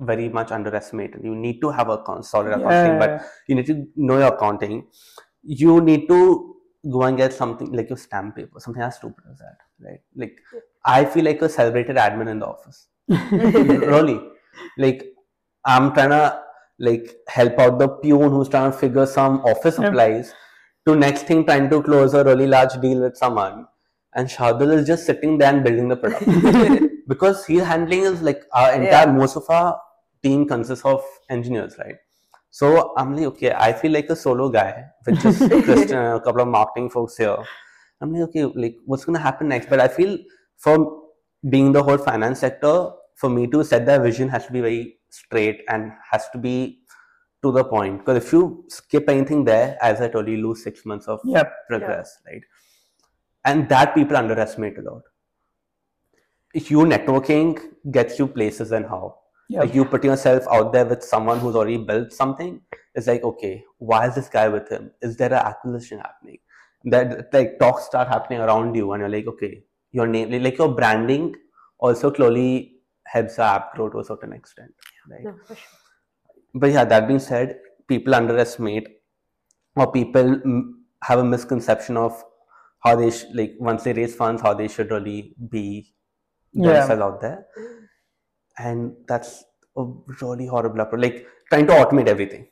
very 0.00 0.28
much 0.28 0.50
underestimated. 0.50 1.20
You 1.24 1.34
need 1.34 1.60
to 1.60 1.70
have 1.70 1.88
a 1.88 2.02
solid 2.22 2.52
accounts 2.52 2.82
team, 2.82 2.98
but 2.98 3.22
you 3.48 3.54
need 3.54 3.66
to 3.66 3.86
know 3.96 4.18
your 4.18 4.34
accounting. 4.34 4.88
You 5.42 5.80
need 5.80 6.08
to 6.08 6.20
go 6.90 7.02
and 7.04 7.16
get 7.16 7.32
something 7.32 7.72
like 7.72 7.88
your 7.88 7.98
stamp 7.98 8.36
paper, 8.36 8.60
something 8.60 8.82
as 8.82 8.96
stupid 8.96 9.24
as 9.30 9.38
that, 9.38 9.58
right? 9.80 10.00
Like, 10.16 10.38
I 10.84 11.04
feel 11.04 11.24
like 11.24 11.40
a 11.42 11.48
celebrated 11.48 11.96
admin 11.96 12.28
in 12.28 12.40
the 12.40 12.46
office. 12.46 12.88
really, 13.08 14.20
like, 14.78 15.04
I'm 15.64 15.92
trying 15.94 16.10
to 16.10 16.42
like 16.78 17.14
help 17.28 17.58
out 17.60 17.78
the 17.78 17.88
peon 17.88 18.30
who's 18.30 18.48
trying 18.48 18.72
to 18.72 18.76
figure 18.76 19.06
some 19.06 19.40
office 19.40 19.78
Yep. 19.78 19.86
supplies 19.86 20.34
to 20.86 20.96
next 20.96 21.26
thing 21.28 21.44
trying 21.46 21.70
to 21.70 21.82
close 21.82 22.14
a 22.14 22.24
really 22.24 22.46
large 22.46 22.80
deal 22.80 23.00
with 23.02 23.16
someone. 23.16 23.66
And 24.14 24.28
Shardul 24.28 24.74
is 24.74 24.86
just 24.86 25.06
sitting 25.06 25.38
there 25.38 25.54
and 25.54 25.64
building 25.64 25.88
the 25.88 25.96
product 25.96 26.24
because 27.08 27.46
he's 27.46 27.62
handling 27.62 28.00
is 28.02 28.20
like 28.22 28.42
our 28.52 28.72
entire 28.72 29.06
Yeah. 29.06 29.12
most 29.12 29.36
of 29.36 29.44
our 29.48 29.80
team 30.22 30.46
consists 30.46 30.84
of 30.84 31.02
engineers, 31.30 31.76
right? 31.78 31.96
So 32.50 32.92
I'm 32.96 33.16
like, 33.16 33.24
okay, 33.26 33.52
I 33.52 33.72
feel 33.72 33.92
like 33.92 34.10
a 34.10 34.16
solo 34.16 34.50
guy 34.50 34.84
with 35.06 35.20
just 35.22 35.48
Christian 35.64 35.96
uh, 35.96 36.16
a 36.16 36.20
couple 36.20 36.42
of 36.42 36.48
marketing 36.48 36.90
folks 36.90 37.16
here. 37.16 37.36
I'm 38.00 38.12
like, 38.12 38.22
okay, 38.28 38.44
like 38.44 38.76
what's 38.84 39.04
gonna 39.06 39.18
happen 39.18 39.48
next? 39.48 39.70
But 39.70 39.80
I 39.80 39.88
feel 39.88 40.18
for 40.58 41.02
being 41.48 41.72
the 41.72 41.82
whole 41.82 41.98
finance 41.98 42.40
sector, 42.40 42.90
for 43.16 43.30
me 43.30 43.46
to 43.46 43.64
set 43.64 43.86
that 43.86 44.02
vision 44.02 44.28
has 44.28 44.46
to 44.46 44.52
be 44.52 44.60
very 44.60 44.98
straight 45.08 45.62
and 45.68 45.92
has 46.10 46.28
to 46.30 46.38
be 46.38 46.80
to 47.42 47.52
the 47.52 47.64
point. 47.64 47.98
Because 47.98 48.24
if 48.24 48.32
you 48.32 48.64
skip 48.68 49.08
anything 49.08 49.44
there, 49.44 49.76
as 49.80 50.00
I 50.00 50.08
told 50.08 50.28
you, 50.28 50.36
you 50.36 50.46
lose 50.48 50.62
six 50.62 50.84
months 50.84 51.08
of 51.08 51.20
Yep. 51.24 51.52
progress, 51.68 52.18
right? 52.26 52.42
And 53.44 53.68
that 53.68 53.94
people 53.94 54.16
underestimate 54.16 54.78
a 54.78 54.82
lot. 54.82 55.02
If 56.54 56.70
you 56.70 56.78
networking 56.80 57.58
gets 57.90 58.18
you 58.18 58.26
places 58.26 58.72
and 58.72 58.84
how. 58.84 59.16
Yep. 59.48 59.64
Like 59.64 59.74
you 59.74 59.84
put 59.84 60.04
yourself 60.04 60.44
out 60.50 60.72
there 60.72 60.86
with 60.86 61.02
someone 61.02 61.38
who's 61.38 61.56
already 61.56 61.76
built 61.76 62.12
something, 62.12 62.60
it's 62.94 63.06
like, 63.06 63.22
okay, 63.22 63.64
why 63.78 64.06
is 64.06 64.14
this 64.14 64.28
guy 64.28 64.48
with 64.48 64.68
him? 64.68 64.90
Is 65.02 65.16
there 65.16 65.32
an 65.32 65.44
acquisition 65.46 65.98
happening? 65.98 66.38
That 66.84 67.32
like 67.32 67.58
talks 67.58 67.84
start 67.84 68.08
happening 68.08 68.40
around 68.40 68.74
you, 68.74 68.92
and 68.92 69.00
you're 69.00 69.08
like, 69.08 69.26
okay, 69.26 69.62
your 69.92 70.06
name, 70.06 70.30
like 70.42 70.58
your 70.58 70.74
branding, 70.74 71.36
also 71.78 72.12
slowly 72.12 72.76
helps 73.04 73.36
the 73.36 73.44
app 73.44 73.74
grow 73.74 73.88
to 73.90 73.98
a 73.98 74.04
certain 74.04 74.32
extent, 74.32 74.72
right? 75.10 75.24
No, 75.24 75.34
for 75.46 75.54
sure. 75.54 75.64
But 76.54 76.70
yeah, 76.70 76.84
that 76.84 77.06
being 77.06 77.18
said, 77.20 77.58
people 77.88 78.14
underestimate 78.14 78.88
or 79.76 79.92
people 79.92 80.40
have 81.02 81.18
a 81.18 81.24
misconception 81.24 81.96
of 81.96 82.24
how 82.84 82.96
they 82.96 83.10
sh- 83.10 83.24
like 83.34 83.54
once 83.58 83.84
they 83.84 83.92
raise 83.92 84.14
funds, 84.14 84.42
how 84.42 84.54
they 84.54 84.68
should 84.68 84.90
really 84.90 85.34
be 85.56 85.94
Yeah. 86.52 86.72
themselves 86.72 87.02
out 87.02 87.20
there, 87.20 87.46
and 88.58 88.94
that's 89.08 89.44
a 89.76 89.84
really 90.20 90.46
horrible 90.46 90.80
approach. 90.80 91.00
Like 91.02 91.26
trying 91.50 91.66
to 91.66 91.72
automate 91.74 92.06
everything. 92.08 92.48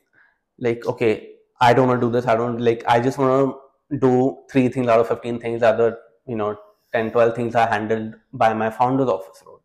Like 0.59 0.85
okay, 0.85 1.33
I 1.59 1.73
don't 1.73 1.87
want 1.87 2.01
to 2.01 2.07
do 2.07 2.11
this. 2.11 2.27
I 2.27 2.35
don't 2.35 2.59
like. 2.59 2.83
I 2.87 2.99
just 2.99 3.17
want 3.17 3.55
to 3.91 3.97
do 3.99 4.37
three 4.51 4.67
things 4.69 4.87
out 4.87 4.99
of 4.99 5.07
fifteen 5.07 5.39
things. 5.39 5.63
Other 5.63 5.97
you 6.27 6.35
know 6.35 6.57
10, 6.93 7.11
12 7.11 7.35
things 7.35 7.55
are 7.55 7.67
handled 7.67 8.13
by 8.33 8.53
my 8.53 8.69
founder's 8.69 9.07
office 9.09 9.41
role 9.45 9.61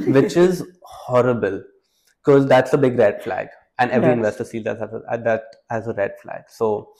which 0.16 0.36
is 0.36 0.62
horrible 0.82 1.62
because 2.24 2.46
that's 2.48 2.72
a 2.74 2.78
big 2.78 2.98
red 2.98 3.22
flag 3.22 3.48
and 3.78 3.90
every 3.92 4.08
Yes. 4.08 4.16
investor 4.16 4.44
sees 4.44 4.64
that 4.64 4.76
as 4.82 4.92
a, 4.92 5.18
that 5.18 5.44
as 5.70 5.86
a 5.86 5.94
red 5.94 6.12
flag 6.20 6.42
so 6.48 6.92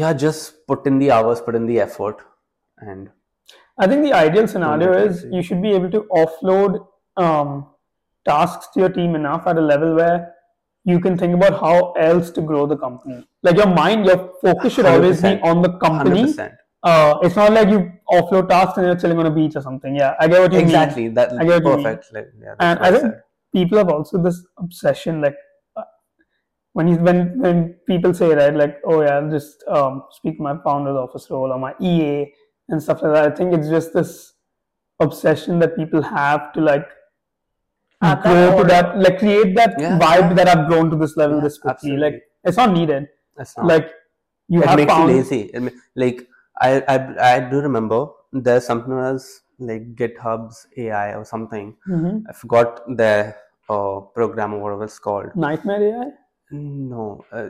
yeah 0.00 0.12
just 0.24 0.66
put 0.70 0.86
in 0.90 0.98
the 1.02 1.10
hours 1.16 1.40
put 1.48 1.54
in 1.60 1.66
the 1.66 1.78
effort 1.86 2.24
and 2.78 3.10
I 3.78 3.86
think 3.86 4.04
the 4.04 4.12
ideal 4.12 4.48
scenario 4.48 4.92
is 4.92 5.26
you 5.30 5.42
should 5.42 5.60
be 5.60 5.72
able 5.72 5.90
to 5.90 6.06
offload 6.10 6.86
um, 7.16 7.66
tasks 8.26 8.68
to 8.72 8.80
your 8.80 8.88
team 8.88 9.14
enough 9.14 9.46
at 9.46 9.58
a 9.58 9.60
level 9.60 9.94
where 9.94 10.32
you 10.84 10.98
can 11.00 11.18
think 11.18 11.34
about 11.34 11.60
how 11.60 11.92
else 11.92 12.30
to 12.30 12.40
grow 12.40 12.66
the 12.66 12.76
company. 12.76 13.26
Like 13.42 13.56
your 13.56 13.66
mind, 13.66 14.06
your 14.06 14.32
focus 14.40 14.74
should 14.74 14.86
always 14.86 15.20
be 15.20 15.40
on 15.50 15.60
the 15.60 15.72
company. 15.78 16.22
100% 16.24 16.56
Uh, 16.82 17.18
it's 17.22 17.36
not 17.36 17.52
like 17.52 17.68
you 17.68 17.92
offload 18.16 18.48
tasks 18.48 18.78
and 18.78 18.86
you're 18.86 18.96
chilling 18.96 19.18
on 19.18 19.26
a 19.26 19.30
beach 19.30 19.56
or 19.56 19.62
something. 19.62 19.96
Yeah, 19.96 20.14
I 20.20 20.28
get 20.28 20.40
what 20.40 20.52
you 20.52 20.58
mean. 20.58 20.66
exactly 20.66 21.08
that 21.08 21.32
I 21.32 21.44
get 21.44 21.46
what 21.46 21.64
you 21.64 21.76
mean. 21.76 21.84
perfect 21.84 22.12
like, 22.14 22.28
yeah, 22.40 22.54
And 22.60 22.78
I 22.78 22.90
think 22.96 23.14
people 23.52 23.78
have 23.78 23.88
also 23.88 24.22
this 24.22 24.38
obsession, 24.58 25.20
like 25.20 25.36
when 26.76 26.88
you 26.88 26.96
when 27.06 27.18
when 27.42 27.58
people 27.90 28.12
say 28.12 28.26
right, 28.38 28.54
like 28.62 28.74
oh 28.84 29.00
yeah, 29.02 29.14
I'll 29.18 29.30
just 29.30 29.64
um, 29.76 30.02
speak 30.16 30.38
my 30.46 30.54
founder's 30.64 30.96
office 31.02 31.26
role 31.30 31.52
or 31.52 31.58
my 31.58 31.74
EA 31.80 32.32
and 32.68 32.82
stuff 32.86 33.02
like 33.02 33.12
that. 33.14 33.32
I 33.32 33.34
think 33.34 33.54
it's 33.58 33.68
just 33.76 33.94
this 33.94 34.34
obsession 35.00 35.58
that 35.60 35.76
people 35.76 36.02
have 36.02 36.52
to 36.56 36.60
like 36.60 36.86
At 38.02 38.22
that 38.22 38.32
grow 38.32 38.58
to 38.62 38.64
that, 38.68 38.98
like 39.04 39.18
create 39.20 39.54
that 39.56 39.76
Yeah. 39.84 39.98
vibe 40.02 40.34
that 40.38 40.48
I've 40.54 40.66
grown 40.68 40.90
to 40.90 40.96
this 41.04 41.16
level 41.16 41.38
Yeah, 41.38 41.44
this 41.44 41.56
quickly. 41.58 41.92
absolutely. 41.92 42.04
Like 42.10 42.22
it's 42.44 42.58
not 42.62 42.72
needed. 42.72 43.08
That's 43.36 43.56
not. 43.56 43.66
Like 43.72 43.86
you 44.48 44.62
it 44.62 44.68
have 44.68 44.78
makes 44.82 44.92
found 44.92 45.10
you 45.10 45.16
lazy. 45.16 45.40
It 45.60 45.72
like 46.04 46.20
I, 46.68 46.70
I 46.94 46.96
I 47.30 47.40
do 47.54 47.62
remember 47.68 48.00
there's 48.32 48.66
something 48.72 48.92
as 49.06 49.40
like 49.58 49.88
GitHub's 50.02 50.60
AI 50.76 51.14
or 51.14 51.24
something. 51.24 51.74
Mhm. 51.88 52.22
I 52.28 52.32
forgot 52.44 52.84
their 53.02 53.22
uh, 53.70 54.00
program 54.20 54.54
or 54.54 54.60
whatever 54.66 54.84
it's 54.92 54.98
called. 55.08 55.34
nightmare 55.48 55.82
AI. 55.90 56.06
No, 56.50 57.24
uh, 57.32 57.48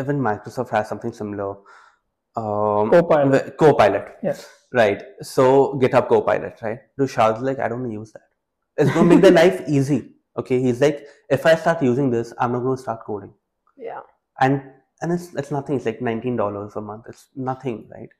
even 0.00 0.18
Microsoft 0.20 0.70
has 0.70 0.88
something 0.88 1.12
similar. 1.12 1.56
Um, 2.36 2.90
Copilot. 2.90 3.54
wh- 3.54 3.56
Copilot, 3.56 4.16
Yes. 4.22 4.46
right? 4.72 5.02
So 5.22 5.74
GitHub 5.80 6.08
Copilot, 6.08 6.60
right? 6.62 6.80
Shardul's 7.00 7.42
like, 7.42 7.58
I 7.60 7.68
don't 7.68 7.90
use 7.90 8.12
that. 8.12 8.22
It's 8.76 8.92
gonna 8.92 9.08
make 9.08 9.22
their 9.22 9.30
life 9.42 9.62
easy. 9.68 10.12
Okay, 10.36 10.60
he's 10.60 10.80
like, 10.82 11.06
if 11.30 11.46
I 11.46 11.54
start 11.54 11.82
using 11.82 12.10
this, 12.10 12.32
I'm 12.38 12.52
not 12.52 12.60
gonna 12.60 12.76
start 12.76 13.04
coding, 13.06 13.32
Yeah. 13.76 14.00
and 14.40 14.62
and 15.00 15.12
it's 15.12 15.34
it's 15.34 15.50
nothing. 15.50 15.76
It's 15.76 15.86
like 15.86 16.02
nineteen 16.02 16.36
dollars 16.36 16.76
a 16.76 16.80
month. 16.82 17.04
It's 17.08 17.28
nothing, 17.34 17.88
right? 17.90 18.10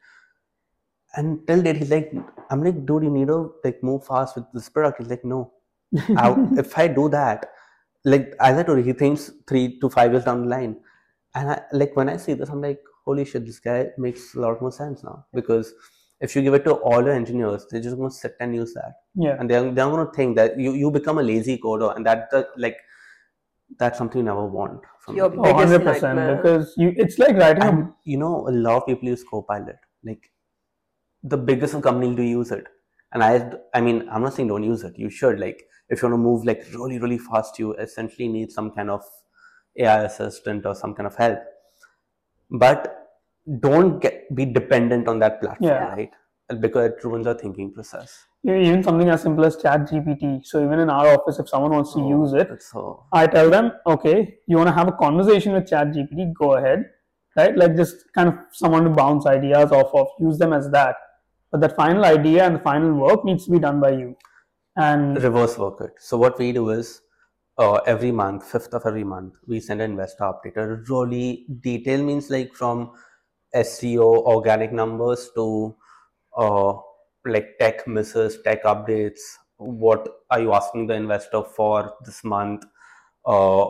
And 1.15 1.47
till 1.47 1.63
date, 1.63 1.77
he's 1.77 1.91
like, 1.91 2.13
I'm 2.51 2.63
like, 2.63 2.85
dude, 2.87 3.05
you 3.05 3.11
need 3.11 3.29
to 3.29 3.55
like 3.65 3.83
move 3.83 4.07
fast 4.07 4.37
with 4.37 4.45
this 4.55 4.69
product. 4.69 4.99
He's 4.99 5.09
like, 5.11 5.25
no, 5.25 5.53
I, 6.17 6.35
if 6.59 6.77
I 6.79 6.89
do 6.89 7.09
that, 7.11 7.51
like 8.13 8.35
as 8.41 8.57
I 8.59 8.63
told 8.63 8.79
you, 8.79 8.85
he 8.85 8.93
thinks 8.93 9.31
three 9.49 9.79
to 9.81 9.91
five 9.91 10.13
years 10.13 10.25
down 10.25 10.43
the 10.43 10.49
line, 10.49 10.77
and 11.35 11.51
I, 11.51 11.61
like 11.73 11.95
when 11.97 12.09
I 12.09 12.17
see 12.17 12.35
this, 12.35 12.49
I'm 12.49 12.63
like, 12.63 12.81
holy 13.05 13.25
shit, 13.25 13.47
this 13.47 13.59
guy 13.61 13.89
makes 13.99 14.35
a 14.35 14.41
lot 14.41 14.63
more 14.63 14.73
sense 14.73 15.05
now 15.05 15.27
because 15.35 15.75
if 16.21 16.35
you 16.35 16.43
give 16.43 16.55
it 16.55 16.65
to 16.65 16.75
all 16.75 17.03
your 17.03 17.13
engineers, 17.13 17.67
they're 17.71 17.83
just 17.83 17.97
gonna 17.97 18.11
sit 18.11 18.37
and 18.41 18.55
use 18.55 18.75
that, 18.75 18.95
yeah. 19.15 19.37
and 19.39 19.51
they're 19.51 19.65
they're 19.73 19.91
gonna 19.97 20.11
think 20.13 20.37
that 20.37 20.59
you 20.59 20.73
you 20.73 20.91
become 20.91 21.19
a 21.19 21.23
lazy 21.23 21.59
coder, 21.59 21.95
and 21.97 22.07
that 22.07 22.31
the, 22.31 22.49
like 22.57 22.79
that's 23.79 23.99
something 23.99 24.21
you 24.21 24.25
never 24.25 24.47
want 24.47 24.81
from 25.01 25.17
Your 25.17 25.29
the 25.29 25.39
Oh, 25.39 25.55
biggest 25.55 25.85
100% 25.85 26.03
nightmare. 26.03 26.37
because 26.37 26.75
you 26.77 26.95
it's 26.97 27.19
like 27.19 27.37
writing 27.37 27.63
a 27.63 27.69
And 27.69 27.93
you 28.05 28.19
know, 28.19 28.49
a 28.49 28.55
lot 28.67 28.77
of 28.83 28.87
people 28.87 29.09
use 29.09 29.25
Copilot. 29.25 29.79
Like 30.05 30.31
the 31.23 31.37
biggest 31.37 31.73
company 31.83 32.15
do 32.15 32.23
use 32.23 32.53
it. 32.53 32.67
And 33.13 33.23
I, 33.23 33.53
I 33.75 33.81
mean, 33.81 34.09
I'm 34.11 34.23
not 34.23 34.35
saying 34.35 34.49
don't 34.49 34.63
use 34.63 34.83
it. 34.85 34.95
You 34.97 35.11
should. 35.11 35.41
Like, 35.41 35.67
if 35.89 36.03
you 36.03 36.09
want 36.09 36.15
to 36.21 36.23
move 36.25 36.45
like 36.45 36.65
really, 36.73 36.99
really 36.99 37.19
fast, 37.19 37.59
you 37.59 37.75
essentially 37.75 38.29
need 38.29 38.51
some 38.53 38.71
kind 38.73 38.91
of 38.91 39.03
AI 39.79 40.05
assistant 40.05 40.67
or 40.67 40.75
some 40.75 40.95
kind 40.95 41.07
of 41.07 41.17
help. 41.17 41.39
But 42.51 43.09
don't 43.61 44.01
get 44.01 44.35
be 44.35 44.45
dependent 44.47 45.09
on 45.09 45.19
that 45.21 45.41
platform, 45.41 45.71
Yeah. 45.71 45.89
right? 45.95 46.11
Because 46.61 46.91
it 46.91 47.05
ruins 47.05 47.27
your 47.27 47.35
thinking 47.35 47.73
process. 47.73 48.25
Even 48.45 48.83
something 48.83 49.09
as 49.09 49.23
simple 49.23 49.45
as 49.45 49.57
chat 49.61 49.81
gpt 49.91 50.47
so 50.47 50.65
even 50.65 50.79
in 50.79 50.89
our 50.89 51.09
office 51.15 51.41
if 51.41 51.49
someone 51.49 51.73
wants 51.73 51.93
to 51.95 52.01
Oh, 52.01 52.09
use 52.09 52.33
it 52.33 52.63
so. 52.63 53.03
i 53.13 53.27
tell 53.27 53.51
them 53.51 53.73
okay 53.95 54.39
you 54.47 54.57
want 54.57 54.69
to 54.69 54.73
have 54.73 54.87
a 54.87 54.93
conversation 54.93 55.53
with 55.55 55.67
chat 55.69 55.89
gpt 55.89 56.33
go 56.33 56.53
ahead 56.59 56.85
right 57.37 57.57
like 57.57 57.75
just 57.75 58.05
kind 58.15 58.29
of 58.29 58.37
someone 58.53 58.85
to 58.85 58.91
bounce 58.91 59.27
ideas 59.27 59.73
off 59.73 59.93
of 60.03 60.07
use 60.21 60.39
them 60.39 60.53
as 60.53 60.71
that 60.71 60.95
but 61.51 61.61
that 61.61 61.75
final 61.75 62.05
idea 62.05 62.45
and 62.47 62.55
the 62.55 62.61
final 62.61 62.95
work 62.95 63.25
needs 63.25 63.47
to 63.47 63.51
be 63.51 63.59
done 63.59 63.81
by 63.81 63.91
you 63.91 64.15
and 64.77 65.23
reverse 65.23 65.57
work 65.59 65.81
it. 65.81 65.95
So 65.99 66.17
what 66.17 66.39
we 66.39 66.53
do 66.53 66.71
is 66.71 67.01
uh, 67.59 67.77
every 67.87 68.13
month, 68.13 68.45
fifth 68.45 68.75
of 68.75 68.83
every 68.87 69.05
month, 69.05 69.35
we 69.47 69.61
send 69.61 69.81
an 69.81 69.91
investor 69.91 70.25
update. 70.25 70.57
A 70.57 70.83
really 70.93 71.47
detailed 71.61 72.05
means 72.05 72.31
like 72.31 72.53
from 72.55 72.93
SEO, 73.55 74.23
organic 74.27 74.73
numbers 74.73 75.31
to 75.35 75.75
uh, 76.37 76.75
like 77.25 77.57
tech 77.59 77.87
misses, 77.87 78.39
tech 78.43 78.65
updates. 78.65 79.21
What 79.57 80.07
are 80.31 80.41
you 80.41 80.53
asking 80.53 80.87
the 80.89 80.95
investor 80.95 81.43
for 81.43 81.95
this 82.05 82.23
month? 82.23 82.65
Uh, 83.25 83.69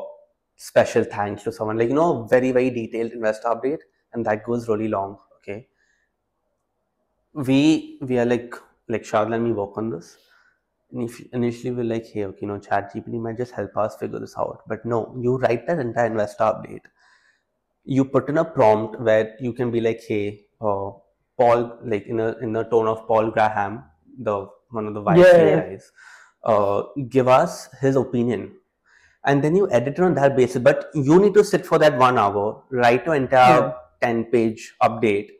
special 0.56 1.04
thanks 1.04 1.42
to 1.44 1.52
someone 1.52 1.78
like 1.78 1.88
you 1.88 1.94
know 1.94 2.24
very 2.24 2.50
very 2.50 2.70
detailed 2.70 3.12
investor 3.12 3.48
update, 3.48 3.78
and 4.12 4.26
that 4.26 4.44
goes 4.44 4.68
really 4.68 4.88
long. 4.88 5.18
Okay, 5.38 5.68
we 7.32 7.98
we 8.00 8.18
are 8.18 8.24
like 8.26 8.54
like 8.88 9.02
Shardul 9.02 9.34
and 9.34 9.44
me 9.44 9.52
work 9.52 9.76
on 9.78 9.90
this 9.90 10.16
initially, 10.92 11.30
initially 11.32 11.70
we're 11.72 11.84
like, 11.84 12.06
hey, 12.06 12.24
okay, 12.24 12.38
you 12.42 12.48
know, 12.48 12.58
chat 12.58 12.92
GPT 12.94 13.20
might 13.20 13.36
just 13.36 13.52
help 13.52 13.76
us 13.76 13.96
figure 13.96 14.18
this 14.18 14.34
out. 14.38 14.62
But 14.66 14.84
no, 14.84 15.16
you 15.20 15.36
write 15.38 15.66
that 15.66 15.78
entire 15.78 16.06
investor 16.06 16.44
update. 16.44 16.82
You 17.84 18.04
put 18.04 18.28
in 18.28 18.38
a 18.38 18.44
prompt 18.44 19.00
where 19.00 19.36
you 19.40 19.52
can 19.52 19.70
be 19.70 19.80
like, 19.80 20.02
hey, 20.06 20.46
uh, 20.60 20.90
Paul, 21.38 21.78
like 21.84 22.06
in 22.06 22.20
a 22.20 22.36
in 22.38 22.56
a 22.56 22.68
tone 22.68 22.88
of 22.88 23.06
Paul 23.06 23.30
Graham, 23.30 23.84
the 24.18 24.48
one 24.70 24.86
of 24.86 24.94
the 24.94 25.00
vice 25.00 25.18
Yeah, 25.18 25.44
yeah. 25.44 25.60
AIs, 25.60 25.92
uh, 26.44 26.82
give 27.08 27.28
us 27.28 27.68
his 27.80 27.96
opinion. 27.96 28.52
And 29.24 29.42
then 29.42 29.56
you 29.56 29.68
edit 29.70 29.98
it 29.98 30.00
on 30.00 30.14
that 30.14 30.36
basis. 30.36 30.62
But 30.62 30.90
you 30.94 31.18
need 31.20 31.34
to 31.34 31.44
sit 31.44 31.66
for 31.66 31.78
that 31.78 31.98
one 31.98 32.16
hour, 32.16 32.62
write 32.70 33.06
your 33.06 33.16
entire 33.16 33.74
10 34.00 34.24
page 34.26 34.74
update, 34.82 35.30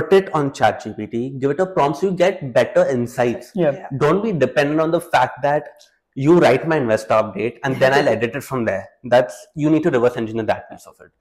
put 0.00 0.12
it 0.12 0.34
on 0.34 0.50
ChatGPT, 0.50 1.40
give 1.40 1.50
it 1.50 1.60
a 1.60 1.66
prompt 1.66 1.98
so 1.98 2.10
you 2.10 2.16
get 2.16 2.52
better 2.52 2.86
insights 2.86 3.52
yeah 3.54 3.86
don't 3.98 4.22
be 4.22 4.32
dependent 4.32 4.80
on 4.80 4.90
the 4.90 5.00
fact 5.00 5.42
that 5.42 5.68
you 6.16 6.38
write 6.38 6.66
my 6.66 6.78
investor 6.78 7.14
update 7.14 7.58
and 7.62 7.76
then 7.76 7.92
I'll 7.92 8.08
edit 8.16 8.34
it 8.34 8.42
from 8.42 8.64
there. 8.64 8.88
That's 9.04 9.46
you 9.54 9.70
need 9.70 9.82
to 9.84 9.90
reverse 9.90 10.16
engineer 10.16 10.44
that 10.44 10.70
piece 10.70 10.86
of 10.86 10.96
it. 11.00 11.12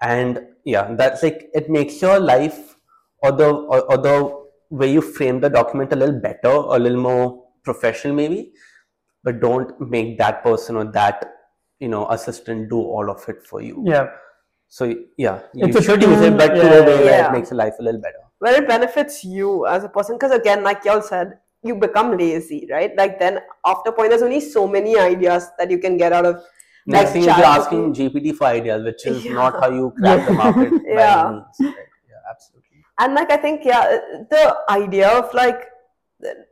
And 0.00 0.40
yeah, 0.64 0.94
that's 0.94 1.22
like 1.22 1.50
it 1.54 1.68
makes 1.70 2.00
your 2.00 2.18
life 2.18 2.76
or 3.18 3.32
the 3.32 3.50
or, 3.50 3.82
or 3.92 3.98
the 3.98 4.42
way 4.70 4.90
you 4.90 5.02
frame 5.02 5.40
the 5.40 5.50
document 5.50 5.92
a 5.92 5.96
little 5.96 6.18
better, 6.18 6.48
a 6.48 6.78
little 6.78 7.00
more 7.00 7.44
professional 7.62 8.14
maybe. 8.14 8.52
But 9.22 9.40
don't 9.40 9.78
make 9.80 10.18
that 10.18 10.42
person 10.42 10.76
or 10.76 10.90
that 10.92 11.26
you 11.78 11.88
know 11.88 12.08
assistant 12.08 12.70
do 12.70 12.78
all 12.78 13.10
of 13.10 13.28
it 13.28 13.46
for 13.46 13.60
you. 13.60 13.84
yeah 13.86 14.06
So 14.72 14.86
yeah, 15.18 15.40
It's 15.52 15.76
a 15.76 15.82
should 15.82 16.00
use 16.02 16.22
it, 16.22 16.34
but 16.34 16.56
yeah, 16.56 16.78
a 16.78 16.82
way 16.86 17.04
yeah. 17.04 17.28
it 17.28 17.32
makes 17.32 17.50
your 17.50 17.58
life 17.58 17.74
a 17.78 17.82
little 17.82 18.00
better. 18.00 18.20
Where 18.38 18.54
it 18.60 18.66
benefits 18.66 19.22
you 19.22 19.66
as 19.66 19.84
a 19.84 19.88
person, 19.90 20.16
because 20.16 20.30
again, 20.30 20.62
like 20.62 20.86
y'all 20.86 21.02
said, 21.02 21.40
you 21.62 21.74
become 21.74 22.16
lazy, 22.16 22.66
right? 22.70 22.90
Like 22.96 23.18
then 23.18 23.40
after 23.66 23.92
point, 23.92 24.08
there's 24.08 24.22
only 24.22 24.40
so 24.40 24.66
many 24.66 24.98
ideas 24.98 25.50
that 25.58 25.70
you 25.70 25.76
can 25.78 25.98
get 25.98 26.14
out 26.14 26.24
of. 26.24 26.36
Next 26.86 27.04
like 27.04 27.12
thing 27.12 27.20
is 27.20 27.26
you're 27.26 27.44
asking 27.44 27.92
GPT 27.92 28.34
for 28.34 28.44
ideas, 28.46 28.82
which 28.82 29.06
is 29.06 29.26
Yeah. 29.26 29.34
not 29.34 29.60
how 29.60 29.68
you 29.70 29.92
crack 29.98 30.26
the 30.26 30.32
market 30.32 30.72
Yeah. 30.86 31.28
means. 31.32 31.44
Right? 31.60 31.86
Yeah, 32.08 32.30
absolutely. 32.30 32.82
And 32.98 33.14
like 33.14 33.30
I 33.30 33.36
think, 33.36 33.66
yeah, 33.66 33.98
the 34.30 34.56
idea 34.70 35.10
of 35.10 35.34
like, 35.34 35.66